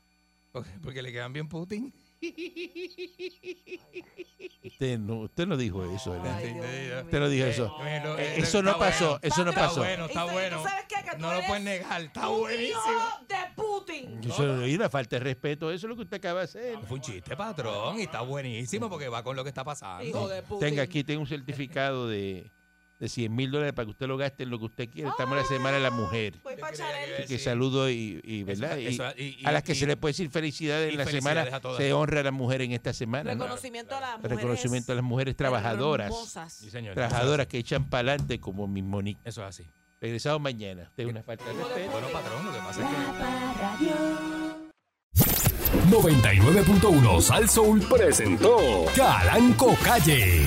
Porque, 0.52 0.70
porque 0.82 1.02
le 1.02 1.12
quedan 1.12 1.32
bien 1.32 1.48
Putin. 1.48 1.92
Usted 4.64 4.98
no, 4.98 5.20
usted 5.20 5.46
no 5.46 5.56
dijo 5.56 5.84
eso. 5.84 6.12
Usted 6.12 7.20
no 7.20 7.28
dijo 7.28 7.46
eso. 7.46 7.76
Eh, 8.18 8.34
eso 8.38 8.62
no 8.62 8.70
está 8.72 8.78
pasó, 8.86 9.08
bueno. 9.10 9.20
eso 9.22 9.44
no 9.44 9.50
Está 9.50 9.62
pasó. 9.66 9.80
bueno, 9.80 10.06
está 10.06 10.24
bueno. 10.24 10.56
¿Tú 10.62 10.68
sabes 10.68 10.84
qué? 10.88 10.94
Que 11.04 11.10
tú 11.16 11.18
No 11.22 11.34
lo 11.34 11.40
puedes 11.46 11.62
negar, 11.64 12.02
está 12.02 12.26
buenísimo. 12.28 12.80
hijo 12.80 13.24
de 13.28 13.36
Putin. 13.54 14.20
Eso 14.24 14.64
es 14.64 14.76
una 14.76 14.88
falta 14.90 15.16
de 15.16 15.20
respeto. 15.20 15.70
Eso 15.70 15.86
es 15.86 15.90
lo 15.90 15.96
que 15.96 16.02
usted 16.02 16.16
acaba 16.16 16.40
de 16.40 16.44
hacer. 16.44 16.78
Fue 16.86 16.96
un 16.96 17.00
chiste, 17.00 17.36
patrón, 17.36 17.98
y 17.98 18.02
está 18.02 18.20
buenísimo 18.22 18.88
porque 18.88 19.08
va 19.08 19.22
con 19.22 19.36
lo 19.36 19.42
que 19.44 19.48
está 19.50 19.64
pasando. 19.64 20.04
Hijo 20.04 20.28
de 20.28 20.42
Putin. 20.42 20.68
Tenga 20.68 20.82
aquí, 20.82 21.04
tengo 21.04 21.20
un 21.20 21.26
certificado 21.26 22.08
de, 22.08 22.50
de 22.98 23.08
100 23.08 23.34
mil 23.34 23.50
dólares 23.50 23.72
para 23.74 23.86
que 23.86 23.90
usted 23.92 24.06
lo 24.08 24.16
gaste 24.16 24.42
en 24.42 24.50
lo 24.50 24.58
que 24.58 24.64
usted 24.64 24.88
quiera. 24.90 25.10
Estamos 25.10 25.36
en 25.36 25.42
la 25.42 25.48
Semana 25.48 25.76
de 25.76 25.82
la 25.82 25.90
Mujer. 25.90 26.34
Voy 26.42 26.56
para 26.56 26.72
creía 26.76 27.26
que 27.26 27.38
saludo 27.38 27.88
y, 27.88 28.20
y, 28.24 28.42
¿verdad? 28.42 28.76
Eso- 28.78 28.80
Y 28.80 28.86
eso- 28.94 29.04
y- 29.16 29.36
y- 29.40 29.46
a 29.46 29.52
las 29.52 29.62
que 29.62 29.72
y- 29.72 29.76
se 29.76 29.86
le 29.86 29.96
puede 29.96 30.10
decir 30.12 30.30
felicidades 30.30 30.90
y 30.90 30.92
en 30.94 30.98
la 30.98 31.04
felicidades 31.04 31.44
semana. 31.44 31.60
todas. 31.60 31.76
Se 31.78 31.92
honra 31.92 32.20
a 32.20 32.24
la 32.24 32.30
mujer 32.32 32.62
en 32.62 32.72
esta 32.72 32.92
semana. 32.92 33.34
¿no? 33.34 33.44
Reconocimiento 33.44 33.96
a 33.96 34.00
las 34.00 34.16
mujeres. 34.16 34.36
Reconocimiento 34.36 34.92
a 34.92 34.94
las 34.96 35.04
mujeres 35.04 35.36
trabajadoras. 35.36 36.06
hermosas. 36.06 36.52
Sí, 36.52 36.70
señor. 36.70 36.94
Trabajadoras 36.94 37.46
que 37.46 37.58
echan 37.58 37.88
para 37.88 38.10
adelante 38.10 38.40
como 38.40 38.66
mi 38.66 38.82
Monique. 38.82 39.20
Eso 39.24 39.42
es 39.42 39.48
así. 39.48 39.64
Regresamos 40.00 40.40
mañana. 40.40 40.82
Usted 40.90 41.04
es 41.04 41.10
una 41.10 41.22
falta 41.22 41.44
de 41.44 41.52
respeto. 41.52 41.90
Bueno, 41.92 42.08
patrón, 42.12 42.46
lo 42.46 42.52
que 42.52 42.58
pasa 42.58 42.82
es 42.82 42.88
que... 42.88 43.02
La 43.02 43.54
Parradio. 43.54 44.68
99.1 45.90 47.20
Sal 47.20 47.48
Soul 47.48 47.80
presentó 47.88 48.84
Calanco 48.94 49.74
Calle. 49.82 50.46